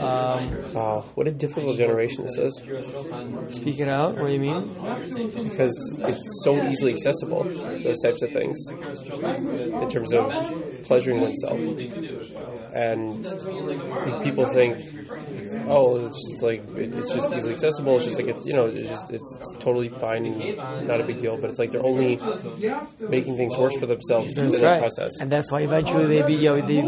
Um, 0.00 0.56
Wow, 0.72 1.04
what 1.14 1.26
a 1.28 1.32
difficult 1.32 1.76
generation 1.76 2.24
this 2.26 2.38
is. 2.38 2.52
speak 3.54 3.80
it 3.80 3.88
out. 3.88 4.16
What 4.18 4.28
do 4.28 4.32
you 4.34 4.40
mean? 4.40 4.62
because 5.42 5.74
it's 6.10 6.24
so 6.44 6.62
easily 6.68 6.92
accessible 6.94 7.44
those 7.44 7.98
types 8.04 8.22
of 8.22 8.30
things 8.32 8.56
in 8.70 9.88
terms 9.90 10.12
of 10.14 10.24
pleasuring 10.84 11.20
oneself 11.20 11.58
and 12.74 13.24
people 14.22 14.44
think 14.46 14.76
oh 15.68 16.04
it's 16.06 16.30
just 16.30 16.42
like 16.42 16.47
it- 16.56 16.94
it's 16.94 17.12
just 17.12 17.32
easily 17.34 17.52
accessible 17.52 17.96
it's 17.96 18.04
just 18.06 18.18
like 18.18 18.28
it's 18.28 18.46
you 18.46 18.54
know 18.54 18.66
it's 18.66 18.88
just 18.88 19.10
it's, 19.10 19.38
it's 19.38 19.52
totally 19.58 19.88
fine 19.88 20.26
and 20.26 20.86
not 20.86 21.00
a 21.00 21.04
big 21.04 21.18
deal 21.18 21.36
but 21.36 21.50
it's 21.50 21.58
like 21.58 21.70
they're 21.70 21.84
only 21.84 22.18
making 23.08 23.36
things 23.36 23.56
worse 23.56 23.74
for 23.78 23.86
themselves 23.86 24.36
in 24.38 24.48
That's 24.48 24.60
that 24.60 24.66
right. 24.66 24.78
process 24.80 25.20
And 25.20 25.30
that's 25.30 25.50
why 25.52 25.62
eventually 25.62 26.06
they 26.06 26.22
be, 26.22 26.34
you 26.34 26.48
know, 26.50 26.60
they 26.60 26.82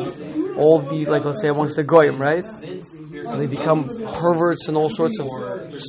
all 0.56 0.80
be 0.82 1.06
like, 1.06 1.24
let's 1.24 1.40
say, 1.42 1.48
amongst 1.48 1.76
the 1.76 1.82
goyim, 1.84 2.20
right? 2.20 2.44
So 2.44 3.36
they 3.36 3.46
become 3.46 3.88
perverts 4.12 4.68
in 4.68 4.76
all 4.76 4.88
sorts 4.90 5.18
of 5.20 5.28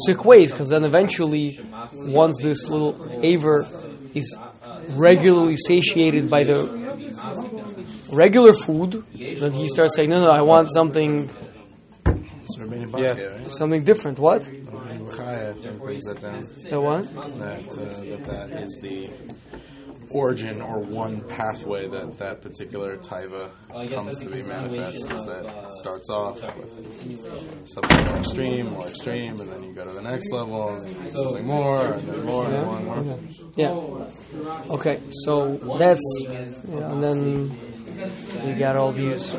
sick 0.05 0.23
ways, 0.25 0.51
because 0.51 0.69
then 0.69 0.83
eventually, 0.83 1.59
once 2.07 2.37
this 2.41 2.69
little 2.69 2.95
aver 3.23 3.65
is 4.13 4.37
regularly 4.91 5.55
satiated 5.55 6.29
by 6.29 6.43
the 6.43 6.59
regular 8.11 8.53
food, 8.53 9.03
then 9.39 9.51
he 9.51 9.67
starts 9.67 9.95
saying, 9.95 10.09
no, 10.09 10.21
no, 10.21 10.29
I 10.29 10.41
want 10.41 10.69
something, 10.73 11.29
It's 12.41 12.57
Rabbeinu 12.57 12.99
Yeah. 12.99 13.13
Bachya, 13.13 13.37
right? 13.37 13.47
something 13.47 13.83
different. 13.83 14.19
What? 14.19 14.41
Rabbeinu 14.41 15.09
Bachya, 15.11 15.49
I 15.49 15.53
think, 15.61 15.79
brings 15.81 16.03
that 16.05 16.21
down. 16.21 16.41
The 16.69 16.81
what? 16.81 17.03
That, 17.13 17.69
uh, 17.69 18.25
that 18.25 18.49
that 18.49 18.63
is 18.63 18.79
the 18.81 19.09
origin 20.13 20.61
or 20.61 20.79
one 20.79 21.21
pathway 21.21 21.87
that 21.87 22.17
that 22.17 22.41
particular 22.41 22.97
taiva 22.97 23.49
comes 23.89 24.19
to 24.19 24.29
be 24.29 24.43
manifest 24.43 24.95
is 24.95 25.07
that 25.25 25.45
it 25.45 25.71
starts 25.71 26.09
off 26.09 26.41
with 26.57 27.69
something 27.69 28.03
more 28.05 28.17
extreme, 28.17 28.65
more 28.71 28.87
extreme, 28.87 29.39
and 29.39 29.49
then 29.49 29.63
you 29.63 29.73
go 29.73 29.85
to 29.85 29.93
the 29.93 30.01
next 30.01 30.29
level, 30.33 30.67
and 30.75 30.81
then 30.81 30.95
you 30.95 31.03
do 31.03 31.09
something 31.11 31.47
more, 31.47 31.93
and 31.93 32.01
then 32.09 32.25
more, 32.25 32.45
and 32.45 32.65
more, 32.65 32.97
and 32.97 33.07
more. 33.07 33.19
Yeah. 33.55 33.69
Okay, 34.71 34.99
so 35.23 35.55
that's, 35.77 36.01
you 36.19 36.27
know, 36.79 36.87
and 36.87 37.01
then 37.03 37.80
we 38.45 38.53
got 38.53 38.75
all 38.75 38.91
these 38.91 39.35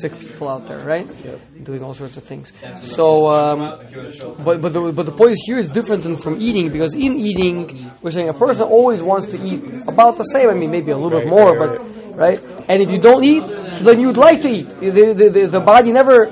sick 0.00 0.18
people 0.18 0.48
out 0.48 0.66
there, 0.66 0.84
right? 0.84 1.08
Doing 1.64 1.82
all 1.82 1.94
sorts 1.94 2.16
of 2.16 2.24
things. 2.24 2.52
So, 2.82 3.30
um, 3.30 3.58
but 4.44 4.60
but 4.60 4.72
the, 4.72 4.92
but 4.94 5.06
the 5.06 5.12
point 5.12 5.32
is 5.32 5.42
here 5.46 5.58
is 5.58 5.68
different 5.70 6.02
than 6.02 6.16
from 6.16 6.40
eating 6.40 6.70
because 6.72 6.92
in 6.94 7.18
eating 7.18 7.90
we're 8.02 8.10
saying 8.10 8.28
a 8.28 8.34
person 8.34 8.62
always 8.62 9.02
wants 9.02 9.26
to 9.28 9.42
eat 9.42 9.62
about 9.86 10.16
the 10.18 10.24
same. 10.24 10.48
I 10.50 10.54
mean, 10.54 10.70
maybe 10.70 10.90
a 10.90 10.96
little 10.96 11.20
bit 11.20 11.28
more, 11.28 11.58
but 11.58 12.16
right. 12.16 12.38
And 12.68 12.82
if 12.82 12.88
you 12.88 13.00
don't 13.00 13.24
eat, 13.24 13.42
so 13.74 13.84
then 13.84 14.00
you'd 14.00 14.16
like 14.16 14.40
to 14.42 14.48
eat. 14.48 14.68
The 14.68 15.14
the, 15.16 15.30
the, 15.30 15.48
the 15.58 15.60
body 15.60 15.92
never 15.92 16.26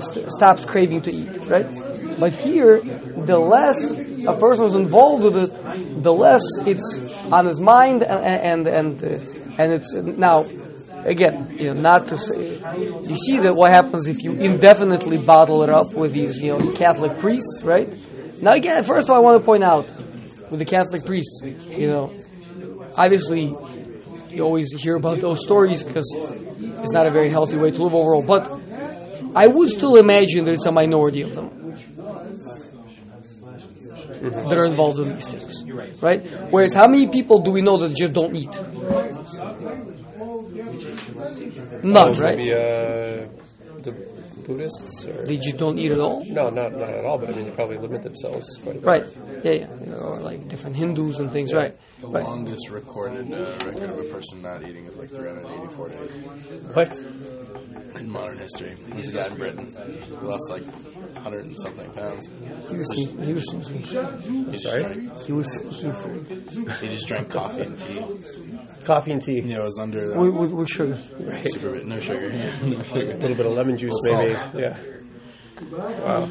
st- 0.00 0.30
stops 0.30 0.64
craving 0.64 1.02
to 1.02 1.10
eat, 1.10 1.46
right? 1.46 1.70
But 2.18 2.32
here, 2.32 2.80
the 2.80 3.38
less 3.38 3.90
a 3.90 4.38
person 4.38 4.66
is 4.66 4.74
involved 4.74 5.24
with 5.24 5.36
it, 5.36 6.02
the 6.02 6.12
less 6.12 6.42
it's 6.66 7.12
on 7.32 7.46
his 7.46 7.60
mind, 7.60 8.02
and 8.02 8.66
and 8.66 8.66
and, 8.66 9.04
uh, 9.04 9.62
and 9.62 9.72
it's 9.72 9.94
now 9.94 10.42
again, 11.04 11.56
you 11.58 11.72
know, 11.72 11.80
not 11.80 12.08
to 12.08 12.16
say. 12.16 12.56
You 12.78 13.16
see 13.16 13.38
that 13.38 13.54
what 13.54 13.72
happens 13.72 14.06
if 14.06 14.22
you 14.22 14.32
indefinitely 14.32 15.18
bottle 15.18 15.62
it 15.62 15.70
up 15.70 15.92
with 15.94 16.12
these, 16.12 16.40
you 16.42 16.56
know, 16.56 16.72
Catholic 16.72 17.18
priests, 17.18 17.62
right? 17.62 17.94
Now, 18.42 18.52
again, 18.52 18.84
first 18.84 19.06
of 19.06 19.10
all, 19.10 19.16
I 19.16 19.20
want 19.20 19.40
to 19.40 19.44
point 19.44 19.64
out 19.64 19.86
with 20.50 20.58
the 20.58 20.64
Catholic 20.64 21.04
priests, 21.04 21.40
you 21.42 21.86
know, 21.86 22.12
obviously 22.96 23.54
you 24.30 24.42
always 24.42 24.72
hear 24.72 24.96
about 24.96 25.20
those 25.20 25.42
stories 25.42 25.82
because 25.82 26.10
it's 26.16 26.92
not 26.92 27.06
a 27.06 27.10
very 27.10 27.30
healthy 27.30 27.56
way 27.56 27.70
to 27.70 27.82
live 27.82 27.94
overall. 27.94 28.22
But 28.22 28.50
I 29.34 29.46
would 29.46 29.70
still 29.70 29.96
imagine 29.96 30.44
that 30.46 30.52
it's 30.52 30.66
a 30.66 30.72
minority 30.72 31.22
of 31.22 31.34
them 31.34 31.50
that 34.22 34.56
are 34.56 34.64
involved 34.64 34.98
in 34.98 35.14
these 35.14 35.28
things, 35.28 35.64
right? 36.00 36.24
Whereas, 36.50 36.72
how 36.72 36.86
many 36.88 37.08
people 37.08 37.42
do 37.42 37.50
we 37.50 37.62
know 37.62 37.78
that 37.78 37.94
just 37.94 38.12
don't 38.12 38.34
eat? 38.34 38.54
None, 41.82 42.12
right? 42.18 42.38
Uh, 42.40 43.26
the 43.82 43.92
Buddhists 44.44 45.04
or 45.06 45.24
They 45.24 45.36
just 45.36 45.56
don't 45.56 45.78
eat 45.78 45.92
at 45.92 45.98
all. 46.00 46.24
no, 46.26 46.50
not 46.50 46.72
not 46.72 46.90
at 46.90 47.04
all. 47.04 47.18
But 47.18 47.30
I 47.30 47.32
mean, 47.36 47.44
they 47.46 47.50
probably 47.52 47.78
limit 47.78 48.02
themselves 48.02 48.46
quite 48.62 48.76
a 48.76 48.78
bit. 48.80 48.86
Right. 48.86 49.18
Yeah, 49.44 49.52
yeah. 49.52 49.94
Or 49.96 50.20
like 50.20 50.48
different 50.48 50.76
Hindus 50.76 51.18
and 51.18 51.30
things, 51.32 51.52
right? 51.54 51.76
The 52.00 52.08
Right. 52.08 52.24
longest 52.24 52.68
recorded 52.70 53.32
uh, 53.32 53.38
record 53.64 53.90
of 53.90 53.98
a 53.98 54.04
person 54.04 54.42
not 54.42 54.62
eating 54.62 54.86
is 54.86 54.96
like 54.96 55.08
384 55.10 55.88
days 55.88 56.16
What? 56.74 56.98
in 58.00 58.10
modern 58.10 58.38
history. 58.38 58.74
There's 58.88 59.08
a 59.08 59.12
guy 59.12 59.26
in 59.28 59.36
Britain 59.36 59.66
who 60.18 60.26
lost 60.28 60.50
like 60.50 60.62
100 60.64 61.44
and 61.46 61.56
something 61.60 61.90
pounds. 61.92 62.28
He 62.68 62.76
was, 62.76 62.90
he 62.92 63.32
was, 63.32 63.44
He 63.68 64.44
just 64.50 64.64
Sorry? 64.64 64.80
drank, 64.82 65.16
he 65.22 65.32
was, 65.32 65.48
he 65.80 65.86
was 65.86 66.80
he 66.80 66.88
just 66.88 67.06
drank 67.06 67.30
coffee 67.30 67.62
and 67.62 67.78
tea. 67.78 68.04
Coffee 68.84 69.12
and 69.12 69.22
tea. 69.22 69.40
Yeah, 69.40 69.58
it 69.58 69.62
was 69.64 69.78
under 69.78 70.18
with, 70.18 70.28
uh, 70.28 70.32
with, 70.38 70.50
with 70.52 70.68
sugar. 70.68 70.96
super, 70.96 71.82
no 71.84 71.98
sugar. 72.00 72.32
no 72.32 72.82
sugar. 72.82 73.12
A 73.12 73.16
little 73.16 73.36
bit 73.36 73.46
of 73.46 73.52
lemon 73.52 73.76
juice, 73.78 73.92
maybe. 74.02 74.33
Yeah. 74.54 74.76
Wow. 75.70 76.28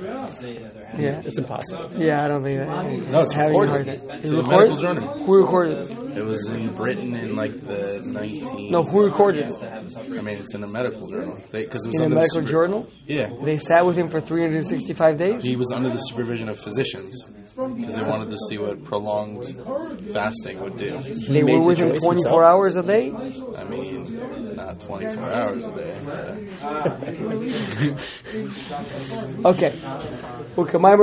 Yeah. 0.98 1.22
It's 1.24 1.38
impossible. 1.38 1.90
Yeah, 1.98 2.26
I 2.26 2.28
don't 2.28 2.44
think 2.44 2.60
that. 2.60 2.68
No, 3.12 3.22
it's 3.22 3.32
having 3.34 3.56
a 3.56 3.60
recorded. 3.60 4.00
hard. 4.00 4.20
It's 4.24 4.32
a 4.32 4.38
it 4.40 4.48
medical 4.48 4.78
journal. 4.78 5.24
Who 5.26 5.42
recorded 5.42 5.78
it? 5.90 6.18
It 6.18 6.24
was 6.26 6.48
in 6.50 6.74
Britain 6.76 7.16
in 7.16 7.36
like 7.36 7.54
the 7.66 8.02
19. 8.06 8.72
No, 8.72 8.84
who 8.84 9.04
recorded 9.06 9.50
it? 9.52 9.54
I 9.64 10.22
mean, 10.22 10.38
it's 10.38 10.54
in 10.54 10.64
a 10.64 10.68
medical 10.68 11.08
journal. 11.10 11.38
Because 11.52 11.86
it 11.86 11.90
was 11.90 11.96
In 11.96 12.02
a 12.02 12.06
under 12.06 12.16
the 12.16 12.22
medical 12.22 12.42
super- 12.42 12.48
journal? 12.52 12.88
Yeah, 13.06 13.30
They 13.44 13.58
sat 13.60 13.86
with 13.86 13.96
him 13.98 14.10
for 14.10 14.20
365 14.22 15.18
days? 15.18 15.44
he 15.44 15.56
was 15.56 15.72
under 15.72 15.90
the 15.90 15.98
supervision 16.00 16.50
of 16.50 16.60
physicians 16.60 17.24
because 17.56 17.96
they 17.96 18.04
wanted 18.04 18.30
to 18.32 18.38
see 18.50 18.58
what 18.58 18.84
prolonged 18.84 19.46
fasting 20.12 20.60
would 20.62 20.78
do. 20.78 20.98
They 20.98 21.44
made 21.44 21.60
were 21.60 21.76
the 21.76 21.86
with 21.86 21.96
him 21.96 21.98
24 22.00 22.14
himself? 22.14 22.42
hours 22.44 22.76
a 22.76 22.84
day? 22.84 23.12
I 23.58 23.64
mean, 23.66 24.56
not 24.56 24.80
24 24.80 25.24
hours 25.32 25.64
a 25.64 25.72
day. 25.72 25.94
Okay. 29.46 29.80
Okay, 30.58 30.78
my. 30.78 30.94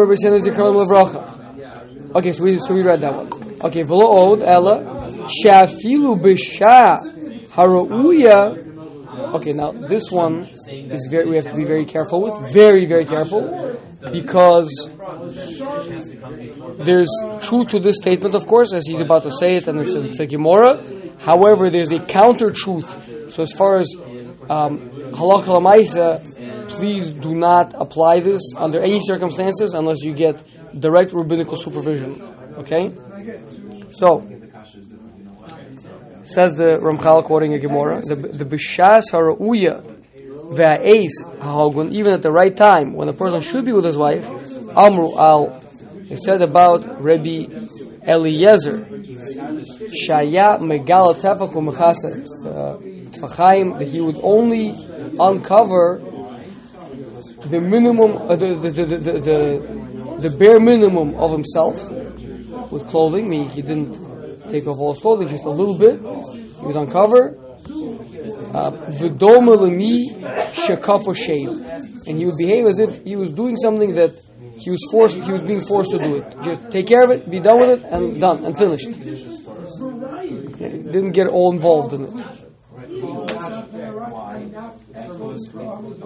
Okay, 2.12 2.32
so 2.32 2.42
we, 2.44 2.58
so 2.58 2.74
we 2.74 2.82
read 2.82 3.00
that 3.00 3.14
one. 3.14 3.28
Okay, 3.62 3.84
V'lo 3.84 4.02
od 4.02 4.42
ella 4.42 5.06
shafilu 5.28 6.16
b'sha 6.20 6.98
harauya. 7.50 8.66
Okay, 9.34 9.52
now 9.52 9.70
this 9.72 10.10
one 10.10 10.40
is 10.70 11.08
very, 11.10 11.28
we 11.28 11.36
have 11.36 11.46
to 11.46 11.54
be 11.54 11.64
very 11.64 11.84
careful 11.84 12.22
with. 12.22 12.52
Very, 12.52 12.86
very 12.86 13.04
careful. 13.04 13.78
Because 14.12 14.88
there's 16.78 17.10
truth 17.42 17.68
to 17.68 17.80
this 17.80 17.96
statement, 17.96 18.34
of 18.34 18.46
course, 18.46 18.72
as 18.72 18.86
he's 18.86 19.00
about 19.00 19.22
to 19.24 19.30
say 19.30 19.56
it, 19.56 19.68
and 19.68 19.78
it's, 19.80 19.94
it's 19.94 20.20
a 20.20 20.26
Gemara. 20.26 20.82
However, 21.18 21.70
there's 21.70 21.92
a 21.92 22.00
counter 22.00 22.50
truth. 22.50 22.88
So 23.32 23.42
as 23.42 23.52
far 23.52 23.78
as 23.78 23.94
um, 24.48 24.90
halacha 25.12 25.48
lamaisa, 25.48 26.22
please 26.70 27.10
do 27.10 27.34
not 27.34 27.74
apply 27.74 28.20
this 28.20 28.42
under 28.56 28.80
any 28.80 29.00
circumstances 29.00 29.74
unless 29.74 30.00
you 30.00 30.14
get 30.14 30.42
direct 30.78 31.12
rabbinical 31.12 31.56
supervision. 31.56 32.22
Okay? 32.58 32.90
So, 33.90 34.26
says 36.22 36.52
the 36.52 36.78
Ramchal 36.80 37.24
quoting 37.24 37.54
a 37.54 37.58
Gemara, 37.58 38.02
the, 38.02 38.14
the 38.14 38.44
bishas 38.44 39.10
harauya 39.10 39.82
ve'ais 40.52 41.10
hahogun, 41.38 41.92
even 41.92 42.12
at 42.12 42.22
the 42.22 42.30
right 42.30 42.56
time, 42.56 42.94
when 42.94 43.08
a 43.08 43.12
person 43.12 43.40
should 43.40 43.64
be 43.64 43.72
with 43.72 43.84
his 43.84 43.96
wife, 43.96 44.28
amru 44.76 45.16
al, 45.16 45.60
it 46.08 46.18
said 46.18 46.42
about 46.42 47.02
Rabbi 47.02 47.46
Eliezer, 48.06 48.78
shaya 50.06 50.58
megal 50.58 51.14
tefach 51.20 51.52
u'mechasa 51.52 52.26
uh, 52.46 52.78
tfachayim, 53.10 53.78
that 53.78 53.88
he 53.88 54.00
would 54.00 54.18
only 54.22 54.72
uncover 55.18 56.00
the 57.48 57.60
minimum, 57.60 58.16
uh, 58.16 58.36
the, 58.36 58.58
the, 58.60 58.70
the, 58.70 58.84
the, 58.84 60.28
the, 60.28 60.36
bare 60.36 60.60
minimum 60.60 61.14
of 61.14 61.30
himself 61.30 61.76
with 62.70 62.86
clothing, 62.88 63.28
meaning 63.28 63.48
he 63.48 63.62
didn't 63.62 63.94
take 64.48 64.66
off 64.66 64.78
all 64.78 64.92
his 64.92 65.00
clothing, 65.00 65.28
just 65.28 65.44
a 65.44 65.50
little 65.50 65.78
bit. 65.78 66.00
He 66.00 66.66
would 66.66 66.76
uncover. 66.76 67.36
Shekafo 70.52 71.16
shaved, 71.16 71.60
and 72.06 72.18
he 72.18 72.26
would 72.26 72.36
behave 72.36 72.66
as 72.66 72.78
if 72.78 73.04
he 73.04 73.16
was 73.16 73.30
doing 73.32 73.56
something 73.56 73.94
that 73.94 74.12
he 74.56 74.70
was 74.70 74.86
forced. 74.90 75.16
He 75.16 75.32
was 75.32 75.42
being 75.42 75.60
forced 75.60 75.92
to 75.92 75.98
do 75.98 76.16
it. 76.16 76.34
Just 76.42 76.70
take 76.70 76.86
care 76.86 77.02
of 77.04 77.10
it, 77.10 77.30
be 77.30 77.40
done 77.40 77.60
with 77.60 77.78
it, 77.78 77.84
and 77.84 78.20
done 78.20 78.44
and 78.44 78.56
finished. 78.56 78.88
He 78.88 78.94
didn't 80.94 81.12
get 81.12 81.28
all 81.28 81.52
involved 81.52 81.94
in 81.94 82.04
it. 82.04 82.39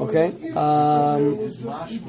Okay. 0.04 0.28
Um, 0.52 1.22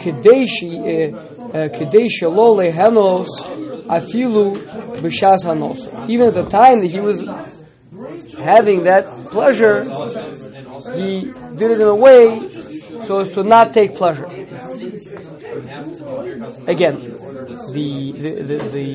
Kadeshi 0.02 0.74
uh, 0.84 1.18
uh, 1.56 2.30
lo 2.30 2.56
lehenos 2.58 3.30
afilu 3.88 4.56
b'shas 5.02 5.44
hanos. 5.46 5.80
Even 6.10 6.28
at 6.28 6.34
the 6.34 6.46
time 6.46 6.80
that 6.80 6.88
he 6.88 7.00
was 7.00 7.22
having 8.38 8.84
that 8.84 9.06
pleasure, 9.32 9.84
he 10.96 11.32
did 11.58 11.72
it 11.72 11.80
in 11.80 11.88
a 11.88 11.96
way 11.96 12.50
so 13.04 13.20
as 13.20 13.30
to 13.34 13.44
not 13.44 13.72
take 13.72 13.94
pleasure. 13.96 14.26
Again, 16.68 17.16
the 17.72 18.12
the 18.12 18.58
the, 18.76 18.90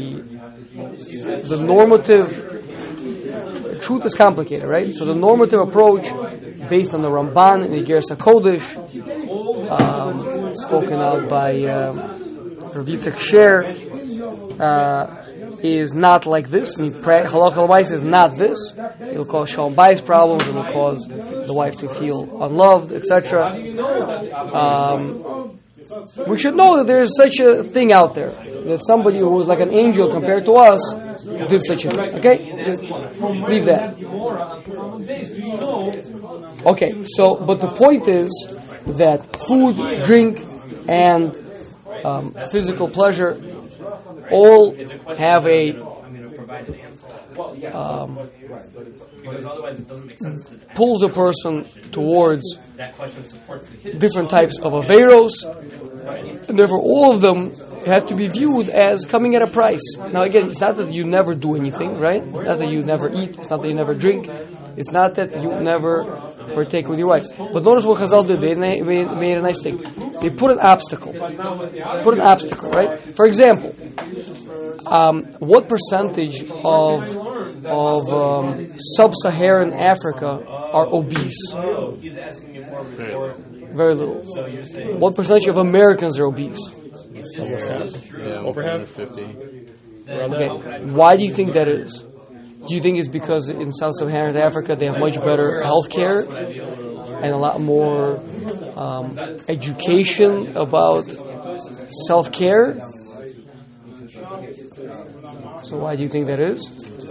the 1.48 1.62
normative 1.64 2.60
truth 3.80 4.04
is 4.04 4.14
complicated, 4.14 4.68
right? 4.68 4.94
So 4.94 5.04
the 5.04 5.14
normative 5.14 5.60
approach, 5.60 6.06
based 6.70 6.94
on 6.94 7.00
the 7.00 7.08
Ramban 7.10 7.64
and 7.64 7.74
the 7.74 7.84
Gersa 7.84 8.16
Kodesh, 8.16 8.64
um, 9.70 10.54
spoken 10.54 10.94
out 10.94 11.28
by 11.28 11.50
um, 11.64 11.98
Rav 12.72 12.86
Yitzchak 12.86 13.18
Sher, 13.18 13.64
uh, 14.62 15.26
is 15.62 15.94
not 15.94 16.26
like 16.26 16.48
this. 16.48 16.78
I 16.78 16.82
mean, 16.82 16.92
halakha 16.92 17.90
is 17.90 18.02
not 18.02 18.36
this. 18.36 18.72
It'll 19.00 19.26
cause 19.26 19.50
shalom 19.50 19.74
bayis 19.74 20.04
problems. 20.04 20.44
It'll 20.48 20.64
cause 20.72 21.04
the 21.06 21.52
wife 21.52 21.78
to 21.80 21.88
feel 21.88 22.42
unloved, 22.42 22.92
etc. 22.92 23.48
Um, 24.54 25.59
we 26.26 26.38
should 26.38 26.56
know 26.56 26.78
that 26.78 26.86
there 26.86 27.02
is 27.02 27.16
such 27.16 27.40
a 27.40 27.62
thing 27.62 27.92
out 27.92 28.14
there. 28.14 28.30
That 28.30 28.82
somebody 28.86 29.18
who 29.18 29.30
was 29.30 29.46
like 29.46 29.60
an 29.60 29.72
angel 29.72 30.10
compared 30.10 30.44
to 30.44 30.52
us 30.52 30.94
did 31.48 31.64
such 31.64 31.84
a 31.86 31.90
thing. 31.90 32.18
Okay? 32.18 32.52
Just 32.64 32.82
leave 32.82 33.64
that. 33.66 33.96
Okay, 36.66 37.04
so, 37.04 37.36
but 37.36 37.60
the 37.60 37.68
point 37.68 38.08
is 38.14 38.30
that 38.98 39.26
food, 39.48 40.02
drink, 40.04 40.44
and 40.88 41.36
um, 42.04 42.34
physical 42.50 42.88
pleasure 42.88 43.36
all 44.30 44.74
have 45.16 45.46
a 45.46 45.72
um, 47.72 48.18
pulls 50.74 51.02
a 51.02 51.08
person 51.08 51.64
towards 51.90 52.56
different 53.98 54.30
types 54.30 54.58
of 54.60 54.72
averos, 54.72 55.44
and 56.48 56.58
therefore 56.58 56.80
all 56.80 57.12
of 57.12 57.20
them 57.20 57.52
have 57.86 58.06
to 58.06 58.14
be 58.14 58.28
viewed 58.28 58.68
as 58.68 59.04
coming 59.04 59.34
at 59.34 59.42
a 59.42 59.50
price. 59.50 59.80
Now, 60.12 60.22
again, 60.22 60.50
it's 60.50 60.60
not 60.60 60.76
that 60.76 60.92
you 60.92 61.04
never 61.04 61.34
do 61.34 61.56
anything, 61.56 61.98
right? 61.98 62.22
It's 62.22 62.34
not 62.34 62.58
that 62.58 62.70
you 62.70 62.82
never 62.82 63.10
eat. 63.10 63.38
It's 63.38 63.50
not 63.50 63.62
that 63.62 63.68
you 63.68 63.74
never 63.74 63.94
drink. 63.94 64.28
It's 64.76 64.90
not 64.90 65.14
that 65.14 65.42
you 65.42 65.50
never 65.60 66.04
partake 66.54 66.88
with 66.88 66.98
your 66.98 67.08
wife. 67.08 67.26
But 67.36 67.62
notice 67.62 67.84
what 67.84 67.98
Chazal 67.98 68.26
did. 68.26 68.40
They 68.40 68.54
made, 68.54 68.82
made 68.84 69.36
a 69.36 69.42
nice 69.42 69.62
thing. 69.62 69.78
They 70.20 70.30
put 70.30 70.50
an 70.52 70.60
obstacle. 70.60 71.12
Put 71.12 72.14
an 72.14 72.20
obstacle, 72.20 72.70
right? 72.70 73.00
For 73.14 73.26
example, 73.26 73.74
um, 74.86 75.24
what 75.38 75.68
percentage 75.68 76.42
of 76.48 77.29
of 77.66 78.08
um, 78.10 78.72
sub-Saharan 78.96 79.72
Africa 79.72 80.44
are 80.46 80.86
obese? 80.86 81.36
Very 83.72 83.94
little. 83.94 84.22
What 84.98 85.14
percentage 85.16 85.46
of 85.46 85.58
Americans 85.58 86.18
are 86.18 86.26
obese? 86.26 86.58
Yeah, 87.12 88.40
Over 88.44 88.62
half? 88.62 88.88
50. 88.88 89.22
Okay. 90.08 90.48
Why 90.90 91.16
do 91.16 91.22
you 91.22 91.32
think 91.32 91.52
that 91.52 91.68
is? 91.68 92.02
Do 92.66 92.74
you 92.74 92.80
think 92.82 92.98
it's 92.98 93.08
because 93.08 93.48
in 93.48 93.72
Sub-Saharan 93.72 94.36
Africa 94.36 94.76
they 94.76 94.86
have 94.86 94.98
much 94.98 95.14
better 95.16 95.62
health 95.62 95.88
care 95.88 96.20
and 96.20 97.32
a 97.32 97.36
lot 97.36 97.60
more 97.60 98.18
um, 98.76 99.18
education 99.48 100.56
about 100.56 101.04
self-care? 102.06 102.76
So 105.62 105.78
why 105.78 105.96
do 105.96 106.02
you 106.02 106.08
think 106.08 106.26
that 106.26 106.40
is? 106.40 106.66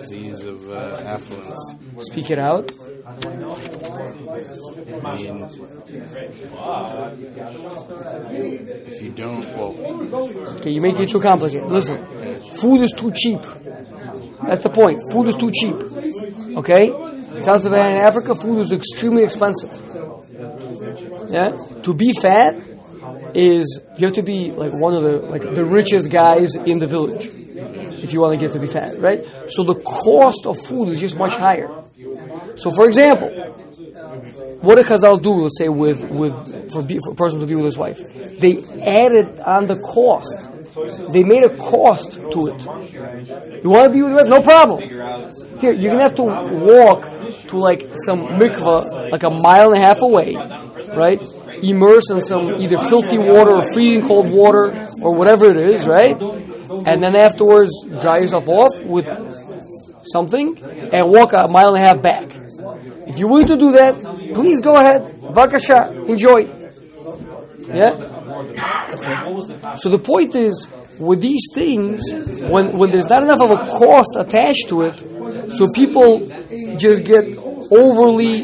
Disease 0.09 0.43
of 0.43 0.71
uh, 0.71 1.03
affluence. 1.05 1.75
Speak 1.99 2.31
it 2.31 2.39
out. 2.39 2.71
I 3.05 3.11
mean, 8.31 8.67
if 8.89 9.01
you 9.03 9.11
don't, 9.11 9.45
well, 9.55 9.75
Okay, 10.55 10.71
you 10.71 10.81
make 10.81 10.99
it 10.99 11.09
too 11.09 11.19
complicated. 11.19 11.69
Listen, 11.69 12.03
food 12.57 12.81
is 12.81 12.91
too 12.97 13.11
cheap. 13.11 13.39
That's 14.41 14.61
the 14.61 14.71
point. 14.73 14.99
Food 15.11 15.27
is 15.27 15.35
too 15.35 15.51
cheap. 15.51 15.75
Okay? 16.57 16.89
South 17.43 17.61
Sudan 17.61 17.91
and 17.93 17.99
Africa, 17.99 18.33
food 18.33 18.61
is 18.61 18.71
extremely 18.71 19.23
expensive. 19.23 19.69
Yeah? 21.29 21.51
To 21.83 21.93
be 21.93 22.11
fat 22.19 22.55
is 23.35 23.83
you 23.99 24.07
have 24.07 24.15
to 24.15 24.23
be 24.23 24.51
like 24.53 24.71
one 24.73 24.95
of 24.95 25.03
the 25.03 25.17
like 25.29 25.43
the 25.53 25.63
richest 25.63 26.09
guys 26.09 26.55
in 26.55 26.79
the 26.79 26.87
village 26.87 27.29
if 28.03 28.13
you 28.13 28.21
want 28.21 28.33
to 28.33 28.39
get 28.39 28.53
to 28.53 28.59
be 28.59 28.67
fat, 28.67 28.99
right? 28.99 29.25
So 29.47 29.63
the 29.63 29.75
cost 29.75 30.45
of 30.45 30.59
food 30.59 30.89
is 30.89 30.99
just 30.99 31.17
much 31.17 31.33
higher. 31.33 31.69
So, 32.55 32.71
for 32.71 32.85
example, 32.85 33.29
what 34.61 34.75
did 34.75 34.85
Chazal 34.87 35.21
do? 35.21 35.31
Let's 35.31 35.57
say 35.57 35.69
with 35.69 36.03
with 36.09 36.71
for, 36.71 36.83
be, 36.83 36.99
for 37.03 37.11
a 37.11 37.15
person 37.15 37.39
to 37.39 37.45
be 37.45 37.55
with 37.55 37.65
his 37.65 37.77
wife, 37.77 37.97
they 38.39 38.57
added 38.81 39.39
on 39.39 39.65
the 39.65 39.75
cost. 39.75 40.35
They 41.11 41.23
made 41.23 41.43
a 41.43 41.55
cost 41.57 42.13
to 42.13 42.47
it. 42.47 43.63
You 43.63 43.69
want 43.69 43.87
to 43.87 43.93
be 43.93 44.01
with 44.01 44.11
your 44.11 44.23
wife? 44.23 44.27
No 44.27 44.41
problem. 44.41 44.81
Here, 45.59 45.73
you're 45.73 45.91
gonna 45.91 46.03
have 46.03 46.15
to 46.15 46.23
walk 46.23 47.03
to 47.47 47.57
like 47.57 47.87
some 48.05 48.19
mikvah, 48.39 49.11
like 49.11 49.23
a 49.23 49.29
mile 49.29 49.73
and 49.73 49.83
a 49.83 49.87
half 49.87 49.97
away, 50.01 50.35
right? 50.95 51.21
Immerse 51.63 52.09
in 52.11 52.21
some 52.21 52.61
either 52.61 52.77
filthy 52.77 53.17
water 53.17 53.51
or 53.51 53.73
freezing 53.73 54.07
cold 54.07 54.29
water 54.31 54.71
or 55.01 55.17
whatever 55.17 55.49
it 55.51 55.71
is, 55.71 55.85
right? 55.85 56.17
And 56.85 57.03
then 57.03 57.15
afterwards, 57.15 57.71
dry 58.01 58.19
yourself 58.19 58.47
off 58.49 58.73
with 58.83 59.05
something 60.03 60.57
and 60.93 61.09
walk 61.09 61.33
a 61.33 61.47
mile 61.47 61.75
and 61.75 61.83
a 61.83 61.87
half 61.87 62.01
back. 62.01 62.31
If 63.07 63.17
you're 63.17 63.29
willing 63.29 63.47
to 63.47 63.57
do 63.57 63.71
that, 63.73 63.99
please 64.33 64.61
go 64.61 64.75
ahead. 64.75 65.15
Vakasha, 65.21 66.07
enjoy. 66.07 66.45
Yeah? 67.73 67.95
So 69.75 69.89
the 69.89 69.99
point 69.99 70.35
is, 70.35 70.67
with 70.99 71.21
these 71.21 71.47
things, 71.53 72.01
when, 72.49 72.77
when 72.77 72.91
there's 72.91 73.07
not 73.07 73.23
enough 73.23 73.41
of 73.41 73.51
a 73.51 73.57
cost 73.57 74.15
attached 74.17 74.67
to 74.69 74.81
it, 74.81 74.95
so 75.53 75.67
people 75.73 76.19
just 76.77 77.03
get 77.03 77.25
overly, 77.71 78.43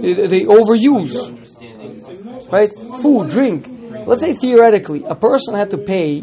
they 0.00 0.44
overuse. 0.44 1.34
Right? 2.50 2.70
Food, 3.02 3.30
drink. 3.30 3.68
Let's 4.06 4.20
say 4.20 4.34
theoretically, 4.34 5.02
a 5.04 5.14
person 5.14 5.54
had 5.54 5.70
to 5.70 5.78
pay, 5.78 6.22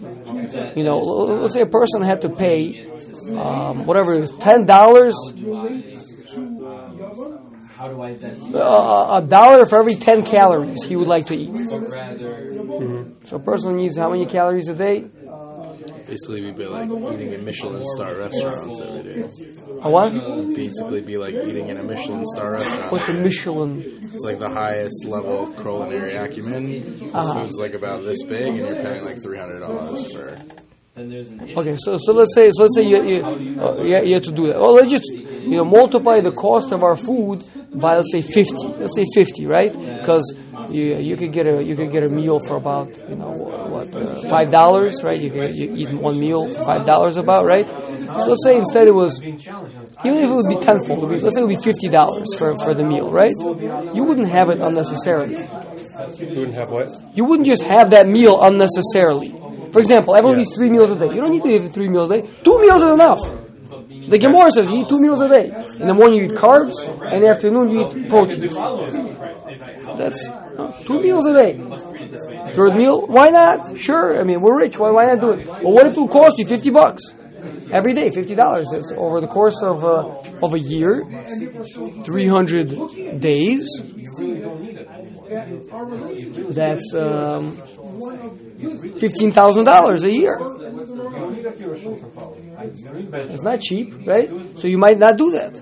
you 0.76 0.84
know, 0.84 0.98
let's 0.98 1.54
say 1.54 1.62
a 1.62 1.66
person 1.66 2.02
had 2.02 2.22
to 2.22 2.30
pay, 2.30 2.80
um, 3.38 3.86
whatever 3.86 4.14
it 4.16 4.24
is, 4.24 4.32
ten 4.40 4.66
dollars, 4.66 5.16
uh, 8.54 9.22
a 9.22 9.26
dollar 9.28 9.66
for 9.66 9.80
every 9.80 9.96
ten 9.96 10.24
calories 10.24 10.84
he 10.88 10.96
would 10.96 11.08
like 11.08 11.26
to 11.28 11.36
eat. 11.36 11.58
So 13.26 13.38
a 13.38 13.40
person 13.40 13.78
needs 13.78 13.98
how 13.98 14.10
many 14.10 14.26
calories 14.26 14.68
a 14.68 14.76
day? 14.76 15.06
Basically 16.14 16.42
we'd 16.44 16.58
be 16.58 16.66
like 16.66 16.90
eating 16.90 17.34
in 17.34 17.44
Michelin 17.44 17.84
star 17.96 18.16
restaurants 18.16 18.80
every 18.80 19.04
day. 19.04 19.30
A 19.82 19.90
what? 19.90 20.12
Basically, 20.56 21.02
be 21.02 21.18
like 21.18 21.34
eating 21.34 21.70
in 21.70 21.78
a 21.78 21.84
Michelin 21.84 22.24
star 22.36 22.54
restaurant. 22.54 22.92
What's 22.92 23.08
a 23.08 23.14
Michelin? 23.14 23.82
It's 24.14 24.24
like 24.24 24.40
the 24.40 24.50
highest 24.50 25.06
level 25.06 25.44
of 25.44 25.56
culinary 25.56 26.16
acumen. 26.16 27.12
Uh-huh. 27.14 27.34
Food's 27.34 27.58
like 27.58 27.74
about 27.74 28.04
this 28.04 28.22
big, 28.24 28.48
and 28.48 28.58
you're 28.58 28.76
paying 28.76 29.06
like 29.06 29.22
three 29.24 29.40
hundred 29.40 29.60
dollars 29.60 30.14
for. 30.14 30.38
Okay, 30.96 31.76
so 31.80 31.98
so 31.98 32.14
let's 32.14 32.36
say 32.36 32.52
so 32.52 32.62
let's 32.64 32.76
say 32.76 32.84
you 32.84 33.04
you, 33.04 33.20
uh, 33.60 33.82
you, 33.82 33.98
you 34.06 34.14
have 34.14 34.24
to 34.24 34.32
do 34.32 34.48
that. 34.48 34.60
Well, 34.60 34.74
let's 34.76 34.92
just 34.92 35.10
you 35.46 35.58
know 35.58 35.66
multiply 35.66 36.22
the 36.22 36.32
cost 36.32 36.72
of 36.72 36.84
our 36.84 36.96
food 36.96 37.44
by 37.74 37.96
let's 37.98 38.12
say 38.12 38.22
fifty. 38.22 38.68
Let's 38.78 38.96
say 38.96 39.06
fifty, 39.14 39.46
right? 39.46 39.72
Because 39.98 40.26
you 40.70 40.98
you 40.98 41.16
could 41.18 41.34
get 41.34 41.46
a 41.46 41.64
you 41.64 41.76
could 41.76 41.92
get 41.92 42.04
a 42.04 42.10
meal 42.10 42.40
for 42.48 42.56
about 42.58 42.98
you 43.08 43.16
know 43.16 43.32
what 43.74 43.96
uh, 43.96 44.22
five 44.30 44.50
dollars, 44.50 45.04
right? 45.04 45.20
You 45.20 45.32
could 45.32 45.56
you 45.56 45.72
eat 45.76 45.90
one 45.92 46.20
meal 46.20 46.48
for 46.54 46.66
five 46.66 46.86
dollars 46.86 47.18
about, 47.18 47.46
right? 47.46 47.66
So 47.68 48.26
let's 48.28 48.44
say 48.46 48.58
instead 48.58 48.88
it 48.88 48.96
was 48.96 49.22
even 50.06 50.20
if 50.20 50.30
it 50.30 50.36
would 50.36 50.50
be 50.50 50.58
tenfold, 50.58 51.04
it 51.04 51.08
would 51.08 51.16
be, 51.18 51.20
let's 51.24 51.36
say 51.36 51.42
it 51.42 51.46
would 51.48 51.56
be 51.58 51.64
fifty 51.64 51.88
dollars 51.88 52.28
for 52.38 52.56
for 52.64 52.74
the 52.74 52.84
meal, 52.84 53.12
right? 53.12 53.36
You 53.94 54.04
wouldn't 54.04 54.30
have 54.30 54.50
it 54.50 54.60
unnecessarily. 54.60 55.36
You 55.36 56.40
wouldn't 56.40 56.56
have 56.58 56.70
what? 56.70 56.90
You 57.16 57.26
wouldn't 57.26 57.48
just 57.48 57.64
have 57.64 57.90
that 57.92 58.08
meal 58.08 58.40
unnecessarily. 58.42 59.32
For 59.72 59.80
example, 59.80 60.16
everyone 60.16 60.40
eats 60.42 60.56
three 60.56 60.70
meals 60.70 60.92
a 60.92 60.96
day. 60.96 61.14
You 61.14 61.22
don't 61.22 61.32
need 61.32 61.44
to 61.44 61.50
eat 61.50 61.74
three 61.74 61.90
meals 61.90 62.10
a 62.12 62.22
day. 62.22 62.30
Two 62.44 62.60
meals 62.60 62.82
is 62.82 62.92
enough. 62.92 63.43
The 64.14 64.20
Gemara 64.20 64.52
says 64.52 64.70
you 64.70 64.82
eat 64.82 64.90
two 64.90 65.02
meals 65.02 65.22
a 65.22 65.28
day. 65.28 65.46
In 65.82 65.88
the 65.88 65.94
morning 65.96 66.20
you 66.20 66.26
eat 66.26 66.38
carbs, 66.38 66.78
and 67.02 67.16
in 67.16 67.22
the 67.24 67.30
afternoon 67.30 67.72
you 67.72 67.82
eat 67.82 68.08
protein. 68.08 68.46
That's 69.98 70.30
uh, 70.30 70.70
two 70.86 71.02
meals 71.02 71.26
a 71.26 71.34
day. 71.34 71.58
Third 72.54 72.76
meal, 72.76 73.08
why 73.08 73.30
not? 73.30 73.76
Sure, 73.76 74.20
I 74.20 74.24
mean 74.24 74.40
we're 74.40 74.56
rich. 74.56 74.78
Why 74.78 74.92
why 74.92 75.06
not 75.08 75.20
do 75.20 75.32
it? 75.32 75.48
Well, 75.48 75.74
what 75.74 75.88
if 75.88 75.98
it 75.98 76.00
will 76.00 76.08
cost 76.08 76.38
you 76.38 76.46
fifty 76.46 76.70
bucks 76.70 77.02
every 77.74 77.94
day? 77.94 78.10
Fifty 78.12 78.36
dollars. 78.36 78.68
It's 78.72 78.92
over 78.96 79.20
the 79.20 79.28
course 79.28 79.62
of 79.64 79.84
uh, 79.84 80.22
of 80.42 80.54
a 80.54 80.60
year, 80.60 81.04
three 82.04 82.28
hundred 82.28 82.70
days. 83.20 83.68
That's 86.50 86.94
um, 86.94 87.52
fifteen 89.00 89.32
thousand 89.32 89.64
dollars 89.66 90.04
a 90.04 90.12
year. 90.12 90.38
It's 93.34 93.44
not 93.44 93.62
cheap, 93.62 93.94
right? 94.06 94.30
So 94.60 94.68
you 94.68 94.78
might 94.78 95.00
not 95.00 95.18
do 95.18 95.32
that. 95.32 95.62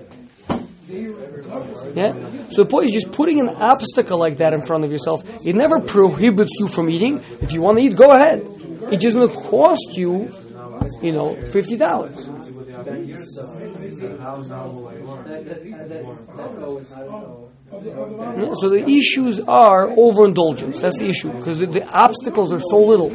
Yeah. 1.94 2.12
So 2.50 2.64
the 2.64 2.68
point 2.68 2.86
is 2.86 2.92
just 2.92 3.12
putting 3.12 3.40
an 3.40 3.48
obstacle 3.48 4.18
like 4.18 4.36
that 4.38 4.52
in 4.52 4.64
front 4.66 4.84
of 4.84 4.90
yourself. 4.92 5.24
It 5.44 5.54
never 5.54 5.80
prohibits 5.80 6.50
you 6.60 6.66
from 6.68 6.90
eating. 6.90 7.22
If 7.40 7.52
you 7.52 7.62
want 7.62 7.78
to 7.78 7.84
eat, 7.84 7.96
go 7.96 8.10
ahead. 8.10 8.46
It 8.92 8.98
just 9.00 9.16
to 9.16 9.28
cost 9.28 9.92
you, 9.92 10.28
you 11.00 11.12
know, 11.12 11.34
fifty 11.52 11.76
dollars. 11.76 12.28
Yeah, 17.72 18.52
so 18.60 18.68
the 18.68 18.84
issues 18.86 19.40
are 19.40 19.88
overindulgence. 19.90 20.80
That's 20.80 20.98
the 20.98 21.06
issue 21.06 21.32
because 21.32 21.58
the, 21.58 21.66
the 21.66 21.88
obstacles 21.88 22.52
are 22.52 22.58
so 22.58 22.78
little. 22.78 23.10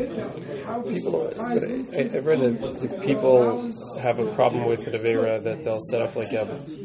People, 0.86 1.32
I, 1.40 2.16
I 2.16 2.20
read 2.20 2.40
that 2.40 3.02
people 3.02 3.74
have 4.00 4.20
a 4.20 4.32
problem 4.34 4.66
with 4.66 4.86
the 4.86 4.92
Avera 4.92 5.42
that 5.44 5.64
they'll 5.64 5.80
set 5.92 6.02
up 6.02 6.16
like 6.16 6.32
a, 6.34 6.44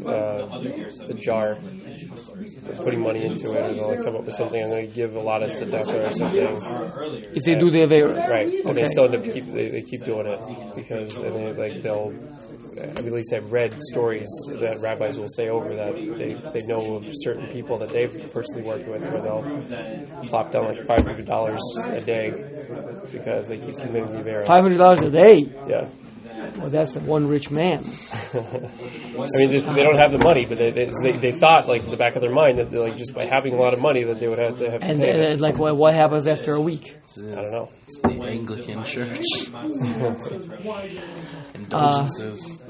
uh, 0.08 0.48
a 1.08 1.14
jar, 1.14 1.56
for 2.64 2.74
putting 2.84 3.02
money 3.02 3.24
into 3.24 3.52
it, 3.52 3.64
and 3.64 3.76
they'll 3.76 3.88
like 3.90 4.02
come 4.04 4.16
up 4.16 4.24
with 4.24 4.34
something, 4.34 4.60
and 4.60 4.72
they 4.72 4.86
give 4.86 5.14
a 5.14 5.20
lot 5.20 5.42
of 5.42 5.50
tzedakah 5.50 6.08
or 6.08 6.10
something. 6.12 6.60
If 7.34 7.44
they 7.44 7.54
do 7.54 7.70
the 7.70 7.78
avera, 7.78 8.28
Right, 8.28 8.46
and 8.52 8.66
Okay. 8.68 8.82
they 8.82 8.88
still 8.88 9.04
end 9.04 9.14
up 9.16 9.24
keep 9.24 9.44
they, 9.52 9.68
they 9.68 9.82
keep 9.82 10.04
doing 10.04 10.26
it 10.26 10.40
because 10.74 11.16
and 11.18 11.34
they 11.34 11.52
like 11.52 11.82
they'll. 11.82 12.12
I 12.72 13.00
mean, 13.00 13.08
at 13.08 13.12
least 13.12 13.34
I've 13.34 13.52
read 13.52 13.74
stories 13.92 14.28
that 14.60 14.80
rabbis 14.80 15.18
will 15.18 15.28
say 15.28 15.48
over 15.50 15.74
that 15.74 15.94
they, 16.18 16.32
they 16.58 16.66
know 16.66 16.94
of 16.96 17.04
certain 17.12 17.46
people 17.48 17.76
that 17.78 17.90
they've 17.90 18.10
personally 18.32 18.62
worked 18.66 18.88
with 18.88 19.02
where 19.04 19.20
they'll 19.20 19.44
plop 20.28 20.52
down 20.52 20.64
like 20.64 20.86
five 20.86 21.04
hundred 21.04 21.26
dollars 21.26 21.60
a 21.92 22.00
day 22.00 22.32
because 23.12 23.48
they 23.48 23.58
keep 23.58 23.74
committing 23.82 24.12
the 24.12 24.22
Avera. 24.30 24.46
five 24.46 24.62
hundred 24.62 24.78
dollars 24.78 25.00
a 25.00 25.10
day. 25.10 25.52
Yeah, 25.68 25.88
Well, 26.58 26.70
that's 26.70 26.94
one 26.96 27.28
rich 27.28 27.50
man. 27.50 27.84
I 28.34 29.38
mean 29.38 29.50
they, 29.50 29.60
they 29.60 29.82
don't 29.82 29.98
have 29.98 30.12
the 30.12 30.20
money, 30.22 30.46
but 30.46 30.58
they, 30.58 30.70
they 30.70 30.90
they 31.02 31.12
they 31.18 31.32
thought 31.32 31.68
like 31.68 31.84
in 31.84 31.90
the 31.90 31.96
back 31.96 32.16
of 32.16 32.22
their 32.22 32.32
mind 32.32 32.58
that 32.58 32.70
they're 32.70 32.80
like 32.80 32.96
just 32.96 33.14
by 33.14 33.26
having 33.26 33.54
a 33.54 33.56
lot 33.56 33.74
of 33.74 33.80
money 33.80 34.04
that 34.04 34.18
they 34.18 34.28
would 34.28 34.38
have 34.38 34.58
to 34.58 34.70
have 34.70 34.80
to 34.80 34.86
And, 34.90 35.00
pay. 35.00 35.08
it. 35.10 35.32
and 35.32 35.40
like, 35.40 35.58
what, 35.58 35.76
what 35.76 35.94
happens 35.94 36.26
after 36.26 36.54
a 36.54 36.60
week? 36.60 36.96
I 37.18 37.34
don't 37.34 37.50
know. 37.52 37.70
It's 37.86 38.00
the 38.00 38.10
Anglican 38.22 38.84
Church. 38.84 39.20
Indulgences. 41.54 42.64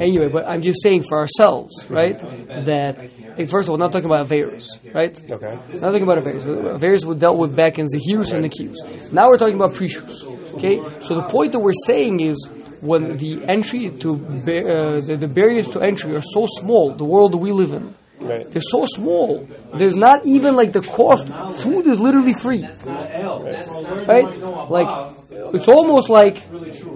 Anyway, 0.00 0.28
but 0.28 0.46
I'm 0.46 0.60
just 0.60 0.82
saying 0.82 1.02
for 1.08 1.18
ourselves, 1.18 1.86
right? 1.88 2.18
That 2.66 3.02
eh, 3.38 3.46
first 3.46 3.68
of 3.68 3.70
all, 3.70 3.78
not 3.78 3.90
talking 3.90 4.04
about 4.06 4.28
Averas, 4.28 4.68
right? 4.94 5.16
Okay. 5.30 5.54
Not 5.74 5.80
talking 5.80 6.02
about 6.02 6.18
Averas. 6.18 6.44
Averas 6.78 7.04
were 7.06 7.14
dealt 7.14 7.38
with 7.38 7.56
back 7.56 7.78
in 7.78 7.86
the 7.86 7.98
Zahirus 7.98 8.34
and 8.34 8.44
Nikius. 8.44 9.12
Now 9.12 9.28
we're 9.28 9.38
talking 9.38 9.54
about 9.54 9.70
Prishus. 9.74 10.24
Okay? 10.54 10.78
So 11.00 11.14
the 11.20 11.28
point 11.30 11.52
that 11.52 11.60
we're 11.60 11.72
saying 11.86 12.20
is 12.20 12.48
when 12.80 13.16
the 13.16 13.44
entry 13.48 13.90
to 13.90 14.14
uh, 14.14 15.00
the, 15.00 15.16
the 15.18 15.28
barriers 15.28 15.68
to 15.68 15.80
entry 15.80 16.14
are 16.14 16.22
so 16.22 16.46
small, 16.46 16.94
the 16.96 17.04
world 17.04 17.32
that 17.32 17.38
we 17.38 17.52
live 17.52 17.72
in, 17.72 17.94
Right. 18.20 18.50
they're 18.50 18.60
so 18.60 18.84
small. 18.84 19.46
There's 19.78 19.94
not 19.94 20.26
even 20.26 20.56
like 20.56 20.72
the 20.72 20.80
cost. 20.80 21.28
Food 21.62 21.86
is 21.86 22.00
literally 22.00 22.32
free, 22.32 22.62
right? 24.06 24.26
Like 24.68 25.14
it's 25.54 25.68
almost 25.68 26.08
like, 26.08 26.38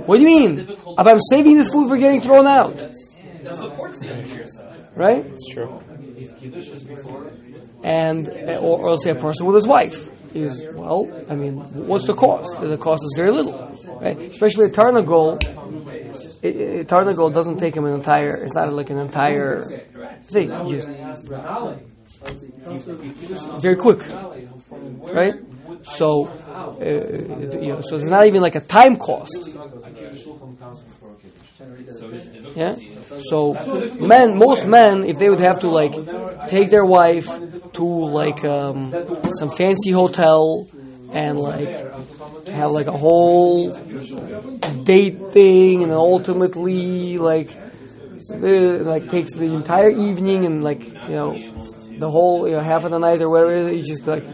what 0.06 0.16
do 0.16 0.22
you 0.22 0.40
mean? 0.40 0.58
If 0.58 1.06
I'm 1.06 1.20
saving 1.30 1.56
this 1.58 1.70
food 1.70 1.88
for 1.88 1.96
getting 1.96 2.22
thrown 2.22 2.48
out, 2.48 2.82
right? 4.96 5.24
It's 5.26 5.46
true. 5.54 5.80
and 7.84 8.28
or, 8.60 8.88
or 8.88 8.96
say 8.98 9.10
a 9.10 9.14
person 9.14 9.46
with 9.46 9.54
his 9.56 9.66
wife 9.66 10.08
is 10.34 10.66
well. 10.74 11.08
I 11.28 11.34
mean, 11.34 11.56
what's 11.86 12.06
the 12.06 12.14
cost? 12.14 12.60
The 12.60 12.78
cost 12.78 13.02
is 13.04 13.14
very 13.16 13.30
little, 13.30 13.58
right? 14.00 14.18
Especially 14.18 14.66
a 14.66 14.68
Tarnagol. 14.70 15.38
A, 16.44 16.84
Tarnagol 16.84 17.32
doesn't 17.32 17.58
take 17.58 17.76
him 17.76 17.84
an 17.84 17.94
entire. 17.94 18.36
It's 18.42 18.54
not 18.54 18.72
like 18.72 18.90
an 18.90 18.98
entire 18.98 19.62
thing. 20.24 20.50
Just 20.68 20.88
very 23.60 23.76
quick, 23.76 24.00
right? 25.12 25.34
So, 25.84 26.26
uh, 26.28 26.84
you 27.60 27.72
know, 27.72 27.80
so 27.82 27.96
it's 27.96 28.10
not 28.10 28.26
even 28.26 28.40
like 28.40 28.54
a 28.54 28.60
time 28.60 28.96
cost. 28.96 29.58
Yeah. 32.54 32.76
So, 33.18 33.52
men, 34.00 34.38
most 34.38 34.66
men, 34.66 35.04
if 35.04 35.18
they 35.18 35.28
would 35.28 35.40
have 35.40 35.60
to 35.60 35.68
like 35.68 35.92
take 36.48 36.70
their 36.70 36.84
wife 36.84 37.28
to 37.74 37.84
like 37.84 38.44
um, 38.44 38.92
some 39.38 39.50
fancy 39.52 39.90
hotel 39.90 40.68
and 41.12 41.38
like 41.38 41.72
have 42.48 42.70
like 42.70 42.86
a 42.86 42.96
whole 42.96 43.70
date 44.84 45.30
thing, 45.32 45.82
and 45.82 45.92
ultimately 45.92 47.16
like 47.16 47.48
the, 48.28 48.82
like 48.84 49.08
takes 49.08 49.32
the 49.34 49.44
entire 49.44 49.90
evening 49.90 50.44
and 50.44 50.62
like 50.62 50.82
you 51.08 51.16
know 51.16 51.36
the 51.98 52.08
whole 52.10 52.48
you 52.48 52.56
know 52.56 52.62
half 52.62 52.84
of 52.84 52.90
the 52.90 52.98
night 52.98 53.20
or 53.22 53.28
whatever. 53.28 53.70
You 53.72 53.82
just 53.82 54.06
like 54.06 54.24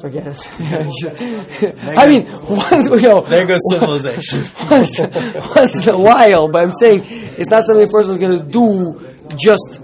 forget 0.00 0.26
it. 0.26 0.36
I 1.96 2.06
mean, 2.08 2.26
once 2.48 2.88
you 2.88 3.08
know, 3.08 3.20
There 3.22 3.46
goes 3.46 3.60
civilization. 3.70 4.40
once, 4.70 4.98
once 4.98 5.86
in 5.86 5.94
a 5.94 5.98
while, 5.98 6.48
but 6.48 6.62
I'm 6.62 6.72
saying 6.72 7.04
it's 7.06 7.50
not 7.50 7.64
something 7.66 7.86
a 7.86 7.90
person 7.90 8.12
is 8.12 8.18
going 8.18 8.38
to 8.38 8.44
do 8.44 9.36
just, 9.36 9.80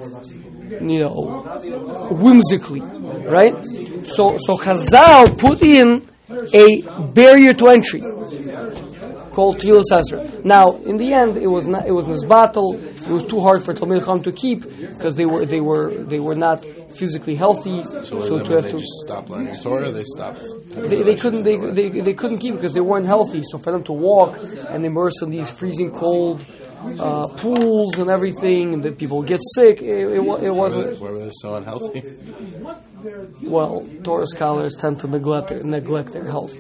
you 0.81 1.01
know, 1.01 1.41
whimsically, 2.11 2.81
right? 2.81 3.55
So, 4.07 4.37
so 4.37 4.57
Chazal 4.57 5.39
put 5.39 5.63
in 5.63 6.07
a 6.53 6.83
barrier 7.13 7.53
to 7.53 7.69
entry 7.69 8.01
called 9.37 9.59
Tvilas 9.59 9.93
Ezra. 9.93 10.21
Now, 10.45 10.77
in 10.91 10.97
the 10.97 11.13
end, 11.13 11.37
it 11.37 11.47
was 11.49 11.67
not, 11.67 11.87
it 11.87 11.93
was 11.93 12.07
this 12.07 12.25
battle. 12.25 12.75
It 12.75 13.09
was 13.11 13.25
too 13.25 13.41
hard 13.41 13.63
for 13.63 13.75
Talmid 13.75 14.01
Chacham 14.01 14.23
to 14.23 14.33
keep 14.33 14.63
because 14.63 15.15
they 15.15 15.27
were 15.27 15.45
they 15.45 15.61
were 15.61 15.93
they 16.13 16.19
were 16.19 16.35
not 16.35 16.65
physically 16.99 17.35
healthy. 17.35 17.83
So, 17.85 18.03
So, 18.03 18.21
to 18.21 18.21
does 18.21 18.29
that 18.29 18.45
mean? 18.49 18.53
have 18.57 18.65
they 18.65 18.71
to 18.71 18.79
just 18.79 18.93
stopped 19.07 19.29
learning 19.31 19.55
Torah. 19.63 19.91
They 19.91 20.05
stopped. 20.17 20.43
they, 20.91 21.03
they 21.03 21.17
couldn't 21.17 21.43
they, 21.45 21.57
they, 21.79 22.01
they 22.01 22.15
couldn't 22.15 22.39
keep 22.39 22.55
because 22.55 22.75
they 22.75 22.81
weren't 22.81 23.07
healthy. 23.07 23.43
So 23.51 23.59
for 23.59 23.73
them 23.73 23.85
to 23.85 23.93
walk 23.93 24.39
and 24.71 24.85
immerse 24.85 25.21
in 25.23 25.31
these 25.31 25.51
freezing 25.51 25.91
cold 25.93 26.45
uh, 27.01 27.27
pools 27.37 27.99
and 27.99 28.11
everything, 28.11 28.75
and 28.75 28.83
that 28.85 28.99
people 28.99 29.23
get 29.23 29.41
sick, 29.57 29.81
it, 29.83 29.89
it, 29.89 30.11
it 30.13 30.21
Why 30.21 30.35
were, 30.35 30.41
they, 30.41 30.51
wasn't. 30.51 31.01
why 31.01 31.11
were 31.11 31.19
they 31.25 31.31
so 31.33 31.55
unhealthy? 31.55 32.03
Well, 33.43 33.87
Torah 34.03 34.27
scholars 34.27 34.75
tend 34.77 35.01
to 35.01 35.07
neglect 35.07 35.49
their, 35.49 35.63
neglect 35.63 36.13
their 36.13 36.25
health. 36.25 36.55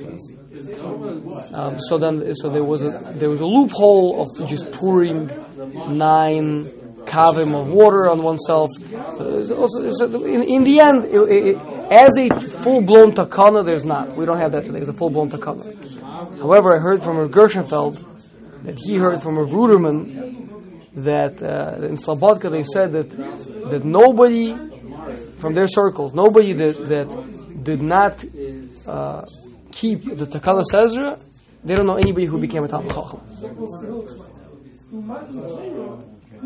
Um, 1.55 1.79
so 1.81 1.99
then, 1.99 2.35
so 2.35 2.49
there 2.49 2.65
was 2.65 2.83
a 2.83 3.13
there 3.17 3.29
was 3.29 3.41
a 3.41 3.45
loophole 3.47 4.23
of 4.23 4.49
just 4.49 4.71
pouring 4.73 5.27
nine 5.97 6.67
kavim 7.05 7.55
of 7.61 7.69
water 7.69 8.09
on 8.09 8.23
oneself. 8.23 8.71
Also, 9.21 9.91
so 9.91 10.25
in, 10.25 10.43
in 10.43 10.65
the 10.65 10.81
end, 10.81 11.05
it, 11.05 11.21
it, 11.49 11.57
as 11.91 12.17
a 12.19 12.29
full 12.63 12.83
blown 12.83 13.13
takana, 13.13 13.65
there's 13.65 13.85
not. 13.85 14.17
We 14.17 14.25
don't 14.27 14.39
have 14.39 14.53
that 14.53 14.65
today. 14.65 14.81
It's 14.81 14.89
a 14.89 14.93
full 14.93 15.11
blown 15.11 15.31
takana. 15.31 15.65
However, 16.39 16.77
I 16.77 16.81
heard 16.81 17.03
from 17.03 17.19
a 17.19 17.29
Gershenfeld 17.29 18.05
that 18.65 18.79
he 18.79 18.97
heard 18.97 19.23
from 19.23 19.39
a 19.39 19.45
Ruderman 19.45 20.93
that 20.97 21.43
uh, 21.43 21.87
in 21.87 21.95
Slobodka 21.95 22.51
they 22.51 22.63
said 22.63 22.93
that 22.93 23.11
that 23.71 23.85
nobody 23.85 24.55
from 25.39 25.55
their 25.55 25.69
circles, 25.69 26.15
nobody 26.15 26.53
that 26.55 26.77
that 26.89 27.63
did 27.63 27.83
not 27.83 28.25
uh, 28.87 29.27
keep 29.73 30.05
the 30.05 30.27
Takana 30.27 30.63
Ezra, 30.83 31.19
they 31.65 31.75
don't 31.75 31.87
know 31.87 31.97
anybody 31.97 32.27
who 32.27 32.39
became 32.41 32.65
a 32.65 32.69
Talmid 32.69 32.95
Chacham. 32.95 33.21
Uh, 36.37 36.43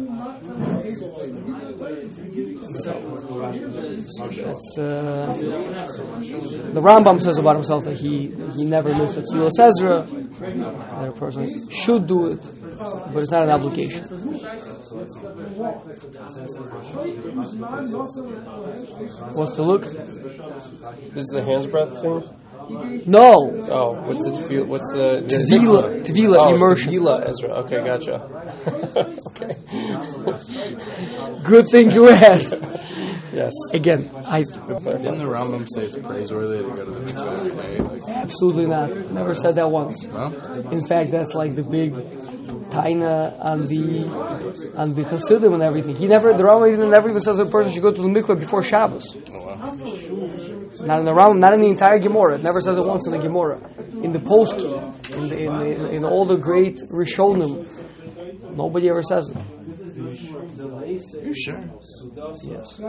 the 6.71 6.81
Rambam 6.81 7.21
says 7.21 7.39
about 7.39 7.55
himself 7.57 7.85
that 7.85 7.97
he 7.97 8.29
he 8.55 8.65
never 8.65 8.95
missed 8.95 9.17
a 9.17 9.23
Tvilas 9.23 9.59
Ezra. 9.59 10.07
That 10.07 11.09
a 11.09 11.13
person 11.13 11.69
should 11.71 12.07
do 12.07 12.27
it, 12.29 12.41
but 13.13 13.23
it's 13.23 13.33
not 13.33 13.43
an 13.43 13.51
obligation. 13.51 14.05
What's 19.35 19.57
the 19.57 19.63
look? 19.63 19.83
This 21.15 21.25
is 21.25 21.31
the 21.31 21.43
hands 21.43 21.67
breath 21.67 22.01
thing. 22.01 22.40
No, 23.07 23.51
Oh, 23.71 23.93
what's 24.03 24.23
the 24.23 24.31
tefillah? 24.31 24.67
What's 24.67 24.89
the 24.93 25.23
Tvila, 25.27 26.03
Tvila 26.05 26.37
oh, 26.39 26.55
immersion. 26.55 26.93
Tefillah, 26.93 27.29
Ezra. 27.29 27.51
Okay, 27.61 27.85
gotcha. 27.85 28.17
okay. 29.31 29.57
Good 31.45 31.69
thing 31.69 31.91
you 31.91 32.09
asked. 32.09 32.55
Yes. 33.33 33.53
Again, 33.73 34.11
I 34.27 34.43
Didn't 34.43 35.19
the 35.19 35.25
Rambam 35.25 35.67
say 35.69 35.85
it's 35.85 35.97
praiseworthy 35.97 36.59
to 36.59 36.63
go 36.65 36.85
to 36.85 36.91
the 36.91 37.01
mikveh 37.01 37.33
every 37.33 37.63
day? 37.63 37.79
Like, 37.79 38.03
absolutely 38.09 38.67
not. 38.67 39.13
Never 39.13 39.35
said 39.35 39.55
that 39.55 39.71
once. 39.71 40.03
no? 40.05 40.27
In 40.71 40.85
fact, 40.85 41.11
that's 41.13 41.35
like 41.35 41.55
the 41.55 41.63
big 41.63 41.93
taina 42.71 43.37
on 43.41 43.67
the 43.67 44.07
on 44.77 44.95
the 44.95 45.05
Hasidim 45.05 45.53
and 45.53 45.63
everything. 45.63 45.95
He 45.95 46.07
never 46.07 46.33
the 46.33 46.43
Rambam 46.43 46.73
even 46.73 46.91
never 46.91 47.09
even 47.11 47.21
says 47.21 47.39
a 47.39 47.47
person 47.47 47.73
should 47.73 47.83
go 47.83 47.93
to 47.93 48.03
the 48.03 48.09
mikveh 48.09 48.39
before 48.41 48.63
Shabbos. 48.63 49.17
Oh, 49.33 49.47
wow. 49.47 49.57
Not 50.87 50.99
in 50.99 51.05
the 51.05 51.13
Rambam, 51.13 51.39
not 51.39 51.55
in 51.55 51.61
the 51.61 51.69
entire 51.69 51.99
Gemara. 51.99 52.35
It 52.37 52.43
never 52.43 52.61
says 52.61 52.77
it 52.77 52.85
once 52.85 53.07
in 53.07 53.13
the 53.13 53.19
Gemara. 53.19 53.61
In 54.03 54.13
the 54.13 54.21
post, 54.21 54.59
in 55.11 55.29
the, 55.29 55.45
in, 55.45 55.59
the, 55.59 55.91
in 55.91 56.05
all 56.05 56.27
the 56.27 56.37
great 56.37 56.79
Rishonim, 56.91 57.69
nobody 58.57 58.89
ever 58.89 59.03
says 59.03 59.29
it. 59.29 59.37
You 60.11 61.35
sure? 61.35 61.61
Yes. 62.43 62.81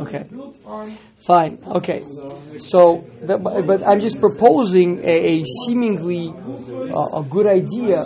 Okay. 0.00 0.24
Fine. 1.26 1.58
Okay. 1.66 2.04
So, 2.58 3.04
that, 3.22 3.42
but 3.42 3.86
I'm 3.86 4.00
just 4.00 4.20
proposing 4.20 4.98
a, 5.04 5.40
a 5.40 5.44
seemingly 5.66 6.32
uh, 6.92 7.20
a 7.20 7.22
good 7.28 7.46
idea, 7.46 8.04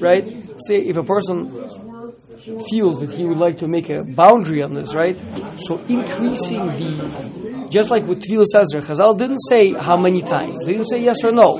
right? 0.00 0.24
Say 0.66 0.78
if 0.78 0.96
a 0.96 1.02
person 1.02 1.50
feels 2.68 3.00
that 3.00 3.10
he 3.10 3.24
would 3.24 3.38
like 3.38 3.58
to 3.58 3.68
make 3.68 3.88
a 3.90 4.02
boundary 4.04 4.62
on 4.62 4.74
this, 4.74 4.94
right? 4.94 5.16
So 5.66 5.78
increasing 5.88 6.66
the, 6.66 7.41
just 7.72 7.90
like 7.90 8.04
with 8.06 8.20
Tvilas 8.22 8.54
Ezra, 8.54 8.82
Chazal 8.82 9.16
didn't 9.18 9.40
say 9.48 9.72
how 9.72 9.96
many 9.96 10.20
times. 10.22 10.56
They 10.64 10.72
didn't 10.72 10.88
say 10.88 11.00
yes 11.02 11.24
or 11.24 11.32
no. 11.32 11.56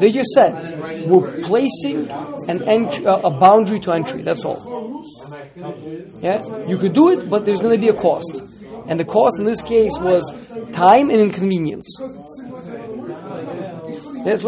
They 0.00 0.10
just 0.10 0.30
said 0.30 1.06
we're 1.08 1.40
placing 1.42 2.10
an 2.48 2.68
ent- 2.68 3.06
uh, 3.06 3.20
a 3.24 3.30
boundary 3.30 3.80
to 3.80 3.92
entry. 3.92 4.22
That's 4.22 4.44
all. 4.44 4.60
Yeah, 6.20 6.40
you 6.66 6.76
could 6.76 6.92
do 6.92 7.10
it, 7.10 7.30
but 7.30 7.44
there's 7.44 7.60
going 7.60 7.74
to 7.74 7.80
be 7.80 7.88
a 7.88 7.94
cost, 7.94 8.40
and 8.88 8.98
the 8.98 9.04
cost 9.04 9.38
in 9.38 9.44
this 9.44 9.62
case 9.62 9.92
was 9.98 10.22
time 10.72 11.10
and 11.10 11.20
inconvenience. 11.20 11.86
So 11.98 12.06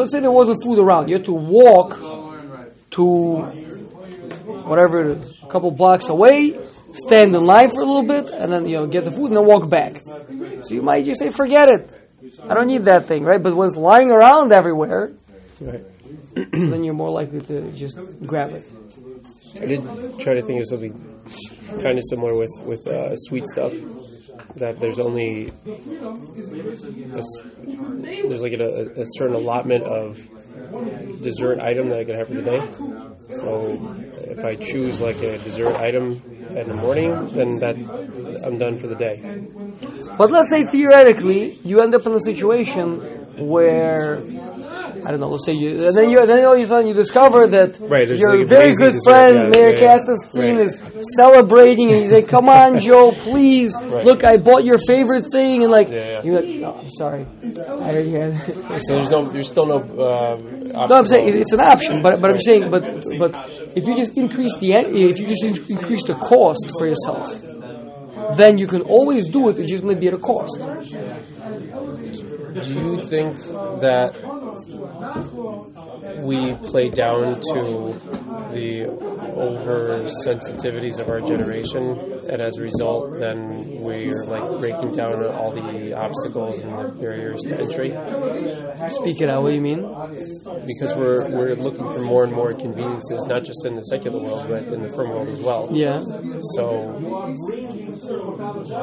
let's 0.01 0.11
say 0.13 0.21
there 0.21 0.31
wasn't 0.33 0.59
food 0.65 0.79
around. 0.79 1.09
You 1.09 1.17
had 1.17 1.27
to 1.27 1.33
walk 1.33 1.91
to 2.93 3.05
whatever 4.67 5.11
it 5.11 5.19
is, 5.19 5.43
a 5.43 5.47
couple 5.47 5.71
blocks 5.71 6.09
away, 6.09 6.59
stand 6.97 7.35
in 7.35 7.45
line 7.45 7.71
for 7.71 7.81
a 7.81 7.85
little 7.85 8.07
bit, 8.07 8.31
and 8.31 8.53
then 8.53 8.67
you 8.69 8.77
know 8.77 8.87
get 8.87 9.05
the 9.05 9.11
food 9.11 9.29
and 9.31 9.37
then 9.37 9.47
walk 9.47 9.69
back. 9.71 10.03
So 10.63 10.75
you 10.75 10.83
might 10.83 11.05
just 11.05 11.21
say, 11.21 11.31
"Forget 11.31 11.69
it, 11.69 11.91
I 12.49 12.55
don't 12.55 12.67
need 12.67 12.85
that 12.85 13.07
thing," 13.07 13.23
right? 13.25 13.43
But 13.43 13.55
when 13.57 13.69
it's 13.69 13.77
lying 13.77 14.11
around 14.11 14.53
everywhere, 14.53 15.13
Right. 15.61 15.85
so 16.35 16.43
then 16.53 16.85
you're 16.85 16.95
more 16.95 17.11
likely 17.11 17.41
to 17.41 17.71
just 17.73 17.99
grab 18.27 18.51
it. 18.53 18.65
I 19.61 19.67
did 19.67 19.83
try 20.19 20.35
to 20.35 20.43
think 20.43 20.61
of 20.61 20.67
something 20.69 20.93
kind 21.83 21.97
of 21.99 22.05
similar 22.11 22.35
with 22.37 22.51
with 22.65 22.87
uh, 22.87 23.15
sweet 23.17 23.47
stuff. 23.47 23.73
That 24.57 24.81
there's 24.81 24.99
only 24.99 25.49
a 25.49 25.51
there's 28.29 28.43
like 28.43 28.53
a, 28.53 29.01
a 29.03 29.05
certain 29.19 29.35
allotment 29.37 29.85
of 29.85 30.19
dessert 31.23 31.59
item 31.61 31.89
that 31.91 31.99
I 32.01 32.05
can 32.05 32.15
have 32.17 32.29
for 32.29 32.35
the 32.35 32.43
day. 32.43 32.61
So 33.31 33.97
if 34.15 34.39
I 34.45 34.55
choose 34.55 35.01
like 35.01 35.17
a 35.17 35.39
dessert 35.39 35.75
item 35.77 36.23
in 36.51 36.69
the 36.69 36.75
morning, 36.75 37.29
then 37.29 37.59
that 37.59 37.77
I'm 38.45 38.59
done 38.59 38.79
for 38.79 38.87
the 38.87 38.95
day. 38.95 39.21
But 40.17 40.31
let's 40.31 40.49
say 40.51 40.65
theoretically, 40.65 41.59
you 41.65 41.81
end 41.81 41.95
up 41.95 42.07
in 42.07 42.13
a 42.13 42.21
situation 42.21 43.01
where 43.39 44.23
I 45.07 45.11
don't 45.13 45.21
know. 45.21 45.29
Let's 45.29 45.47
say 45.47 45.53
you, 45.53 45.87
and 45.87 45.97
then 45.97 46.11
you, 46.11 46.27
then 46.27 46.45
all 46.45 46.57
of 46.57 46.61
a 46.61 46.67
sudden 46.67 46.89
you 46.89 46.95
discover 46.95 47.47
that 47.47 47.79
Right, 47.81 48.09
your 48.09 48.39
like 48.39 48.49
very 48.49 48.73
good 48.75 48.95
friend 49.05 49.53
Meir 49.55 49.71
yeah. 49.77 49.99
Katzenstein 49.99 50.57
Right. 50.57 50.67
is 50.67 50.83
celebrating, 51.17 51.93
and 51.93 52.03
he's 52.03 52.13
like, 52.13 52.27
"Come 52.27 52.49
on, 52.49 52.81
Joe, 52.87 53.13
please 53.13 53.73
look, 54.09 54.25
I 54.25 54.37
bought 54.39 54.65
your 54.65 54.79
favorite 54.79 55.27
thing," 55.31 55.63
and 55.63 55.71
like, 55.71 55.89
Yeah, 55.89 55.97
yeah. 55.97 56.23
you're 56.25 56.41
like, 56.41 56.55
"No, 56.65 56.71
I'm 56.83 56.91
sorry, 56.91 57.25
I 57.57 57.61
already 57.71 58.11
had." 58.19 58.33
So 58.87 58.95
there's 58.95 59.11
no, 59.11 59.21
there's 59.31 59.49
still 59.49 59.67
no. 59.67 59.79
Um, 59.79 60.39
No, 60.91 60.95
I'm 61.01 61.07
saying 61.07 61.39
it's 61.43 61.53
an 61.53 61.61
option, 61.61 62.03
but 62.03 62.21
but 62.21 62.29
I'm 62.33 62.41
saying, 62.41 62.65
but 62.75 62.85
but 63.23 63.33
if 63.79 63.87
you 63.87 63.95
just 64.03 64.19
increase 64.19 64.55
the 64.59 64.69
if 64.75 65.19
you 65.21 65.27
just 65.35 65.45
in- 65.45 65.77
increase 65.77 66.03
the 66.11 66.15
cost 66.15 66.65
for 66.79 66.87
yourself, 66.93 67.27
then 68.37 68.59
you 68.59 68.67
can 68.67 68.83
always 68.83 69.29
do 69.29 69.49
it. 69.51 69.59
It's 69.61 69.71
just 69.71 69.85
going 69.85 69.95
to 69.97 70.01
be 70.01 70.09
at 70.09 70.15
a 70.15 70.19
cost. 70.19 70.59
Do 72.67 72.73
you 72.73 72.97
think 73.13 73.37
that 73.87 74.11
we 76.23 76.55
play 76.69 76.89
down 76.89 77.35
to 77.35 77.95
the 78.53 78.87
over 79.35 80.05
sensitivities 80.25 80.99
of 81.01 81.11
our 81.11 81.21
generation, 81.21 81.83
and 82.31 82.41
as 82.41 82.57
a 82.57 82.63
result, 82.63 83.19
then 83.19 83.81
we're 83.81 84.25
like 84.27 84.59
breaking 84.59 84.95
down 84.95 85.25
all 85.27 85.51
the 85.51 85.95
obstacles 85.95 86.61
and 86.63 86.73
the 86.73 86.89
barriers 87.01 87.41
to 87.43 87.59
entry 87.59 87.91
Speak 88.89 89.21
it 89.21 89.29
out. 89.29 89.43
What 89.43 89.51
do 89.51 89.55
you 89.57 89.61
mean? 89.61 89.83
because 90.67 90.95
we're 90.97 91.29
we're 91.31 91.55
looking 91.55 91.85
for 91.93 92.01
more 92.01 92.25
and 92.25 92.33
more 92.33 92.55
conveniences, 92.55 93.25
not 93.27 93.45
just 93.45 93.65
in 93.65 93.75
the 93.75 93.83
secular 93.83 94.19
world, 94.21 94.49
but 94.49 94.65
in 94.65 94.83
the 94.83 94.89
frum 94.89 95.11
world 95.11 95.29
as 95.29 95.41
well. 95.41 95.69
Yeah. 95.73 96.01
So, 96.57 97.35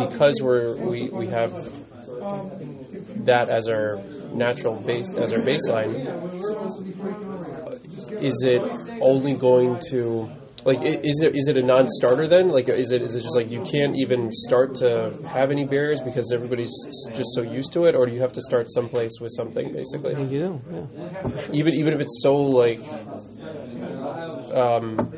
because 0.09 0.41
we're 0.41 0.76
we, 0.78 1.09
we 1.09 1.28
have 1.28 1.51
that 3.26 3.50
as 3.50 3.68
our 3.68 4.02
natural 4.34 4.76
base 4.76 5.10
as 5.18 5.34
our 5.34 5.39
baseline, 5.39 5.94
is 8.22 8.44
it 8.44 8.64
only 9.02 9.34
going 9.34 9.80
to 9.89 10.30
like 10.66 10.80
is 10.82 11.22
it 11.22 11.36
is 11.36 11.48
it 11.48 11.58
a 11.58 11.62
non-starter 11.62 12.28
then? 12.28 12.48
Like 12.48 12.70
is 12.70 12.91
it 12.91 13.02
is 13.02 13.16
it 13.16 13.24
just 13.24 13.36
like 13.36 13.50
you 13.52 13.62
can't 13.62 13.96
even 13.98 14.32
start 14.32 14.76
to 14.76 15.18
have 15.34 15.52
any 15.52 15.66
barriers 15.66 16.02
because 16.02 16.32
everybody's 16.32 16.74
just 17.14 17.34
so 17.36 17.41
used 17.41 17.74
to 17.74 17.86
it, 17.86 17.96
or 17.96 18.06
do 18.06 18.14
you 18.14 18.22
have 18.22 18.34
to 18.34 18.41
start 18.41 18.72
someplace 18.72 19.20
with 19.20 19.32
something 19.36 19.74
basically? 19.74 20.14
I 20.14 20.16
think 20.16 20.32
you 20.32 20.39
do. 20.39 20.62
Yeah. 20.72 21.54
Even 21.54 21.74
even 21.74 21.94
if 21.94 22.00
it's 22.00 22.20
so 22.22 22.36
like. 22.36 22.82
Um, 24.54 25.12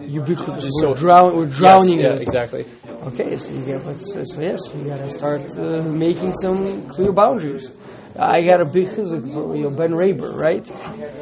Ubiquitous. 0.00 0.64
Just 0.64 0.76
We're, 0.82 0.94
so- 0.96 1.00
drown, 1.02 1.36
we're 1.36 1.46
drowning 1.46 2.00
yes, 2.00 2.14
yeah, 2.16 2.22
exactly. 2.22 2.64
Okay, 3.08 3.36
so 3.36 3.52
you 3.52 3.66
got 3.78 3.96
so, 3.96 4.22
so 4.24 4.40
yes, 4.40 4.60
you 4.74 4.84
got 4.84 4.98
to 4.98 5.10
start 5.10 5.42
uh, 5.58 5.82
making 5.82 6.32
some 6.34 6.88
clear 6.88 7.12
boundaries. 7.12 7.70
I 8.18 8.42
got 8.44 8.60
a 8.60 8.64
big 8.66 8.88
chizik 8.88 9.32
for 9.32 9.56
you 9.56 9.62
know, 9.64 9.70
Ben 9.70 9.90
Raber, 9.92 10.34
right? 10.36 10.64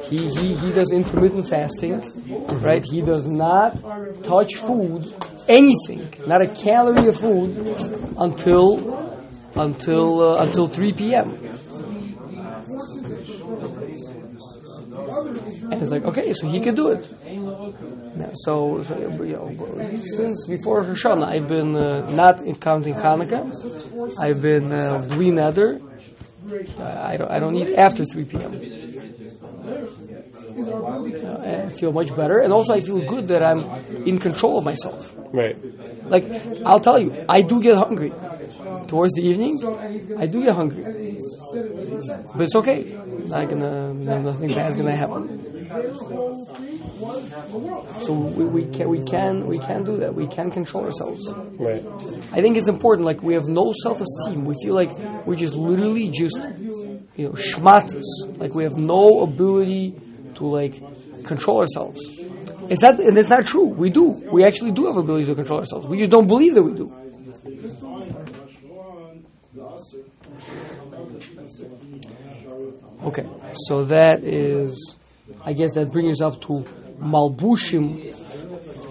He, 0.04 0.16
he 0.16 0.54
he 0.56 0.70
does 0.72 0.90
intermittent 0.92 1.48
fasting, 1.48 2.02
right? 2.58 2.84
He 2.84 3.00
does 3.00 3.26
not 3.26 3.80
touch 4.24 4.56
food, 4.56 5.04
anything, 5.48 6.02
not 6.26 6.42
a 6.42 6.48
calorie 6.48 7.08
of 7.08 7.16
food, 7.16 7.56
until 8.18 9.22
until 9.54 10.30
uh, 10.30 10.42
until 10.44 10.66
3 10.66 10.92
p.m. 10.92 11.38
And 15.72 15.80
it's 15.82 15.90
like, 15.90 16.02
okay, 16.04 16.32
so 16.32 16.48
he 16.48 16.60
can 16.60 16.74
do 16.74 16.88
it. 16.88 17.06
Yeah, 18.20 18.30
so, 18.34 18.82
so 18.82 18.98
you 18.98 19.32
know, 19.32 19.50
since 20.16 20.46
before 20.46 20.84
Hashanah, 20.84 21.24
I've 21.24 21.48
been 21.48 21.74
uh, 21.74 22.06
not 22.10 22.42
counting 22.60 22.94
Hanukkah. 22.94 23.42
I've 24.20 24.42
been 24.42 24.72
uh, 24.72 24.98
neder. 25.08 25.80
Uh, 26.78 27.10
I 27.10 27.16
don't. 27.16 27.30
I 27.30 27.38
don't 27.38 27.56
eat 27.56 27.70
after 27.78 28.04
3 28.04 28.24
p.m. 28.24 28.52
Uh, 31.24 31.66
I 31.66 31.68
feel 31.70 31.92
much 31.92 32.14
better, 32.14 32.38
and 32.40 32.52
also 32.52 32.74
I 32.74 32.80
feel 32.80 33.00
good 33.06 33.26
that 33.28 33.42
I'm 33.42 33.60
in 34.06 34.18
control 34.18 34.58
of 34.58 34.64
myself. 34.64 35.14
Right. 35.32 35.56
Like 36.08 36.24
I'll 36.66 36.80
tell 36.80 36.98
you, 37.00 37.24
I 37.28 37.40
do 37.42 37.62
get 37.62 37.76
hungry 37.76 38.12
towards 38.86 39.14
the 39.14 39.22
evening. 39.22 39.58
I 40.18 40.26
do 40.26 40.42
get 40.42 40.54
hungry, 40.54 40.82
but 42.34 42.42
it's 42.42 42.54
okay. 42.56 42.84
Not 43.26 43.48
gonna, 43.48 43.94
nothing 43.94 44.52
bad's 44.54 44.76
gonna 44.76 44.96
happen. 44.96 45.46
So 48.04 48.12
we, 48.12 48.44
we 48.44 48.66
can 48.66 48.88
we 48.88 49.04
can 49.04 49.46
we 49.46 49.58
can 49.58 49.84
do 49.84 49.98
that. 49.98 50.14
We 50.14 50.26
can 50.26 50.50
control 50.50 50.84
ourselves. 50.84 51.32
Right. 51.58 51.84
I 52.32 52.40
think 52.42 52.56
it's 52.56 52.68
important. 52.68 53.06
Like 53.06 53.22
we 53.22 53.34
have 53.34 53.46
no 53.46 53.72
self 53.82 54.00
esteem. 54.00 54.44
We 54.44 54.54
feel 54.62 54.74
like 54.74 54.90
we're 55.26 55.36
just 55.36 55.54
literally 55.54 56.08
just 56.08 56.36
you 57.16 57.26
know 57.26 57.32
schmatas. 57.32 58.04
Like 58.38 58.54
we 58.54 58.64
have 58.64 58.76
no 58.76 59.20
ability 59.20 59.94
to 60.34 60.46
like 60.46 60.82
control 61.24 61.60
ourselves. 61.60 62.00
It's 62.68 62.82
not, 62.82 63.00
and 63.00 63.16
it's 63.18 63.28
not 63.28 63.46
true. 63.46 63.66
We 63.66 63.90
do. 63.90 64.10
We 64.32 64.44
actually 64.44 64.72
do 64.72 64.86
have 64.86 64.96
ability 64.96 65.26
to 65.26 65.34
control 65.34 65.60
ourselves. 65.60 65.86
We 65.86 65.98
just 65.98 66.10
don't 66.10 66.26
believe 66.26 66.54
that 66.54 66.62
we 66.62 66.74
do. 66.74 66.99
Okay, 73.02 73.26
so 73.54 73.84
that 73.84 74.22
is, 74.24 74.96
I 75.42 75.54
guess 75.54 75.74
that 75.74 75.90
brings 75.90 76.20
us 76.20 76.34
up 76.34 76.40
to 76.42 76.64
malbushim 77.00 78.14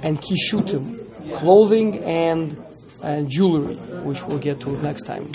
and 0.03 0.19
kishutim, 0.19 1.35
clothing 1.35 2.03
and, 2.03 2.57
and 3.03 3.29
jewelry, 3.29 3.75
which 3.75 4.23
we'll 4.23 4.39
get 4.39 4.59
to 4.61 4.71
next 4.81 5.03
time. 5.03 5.31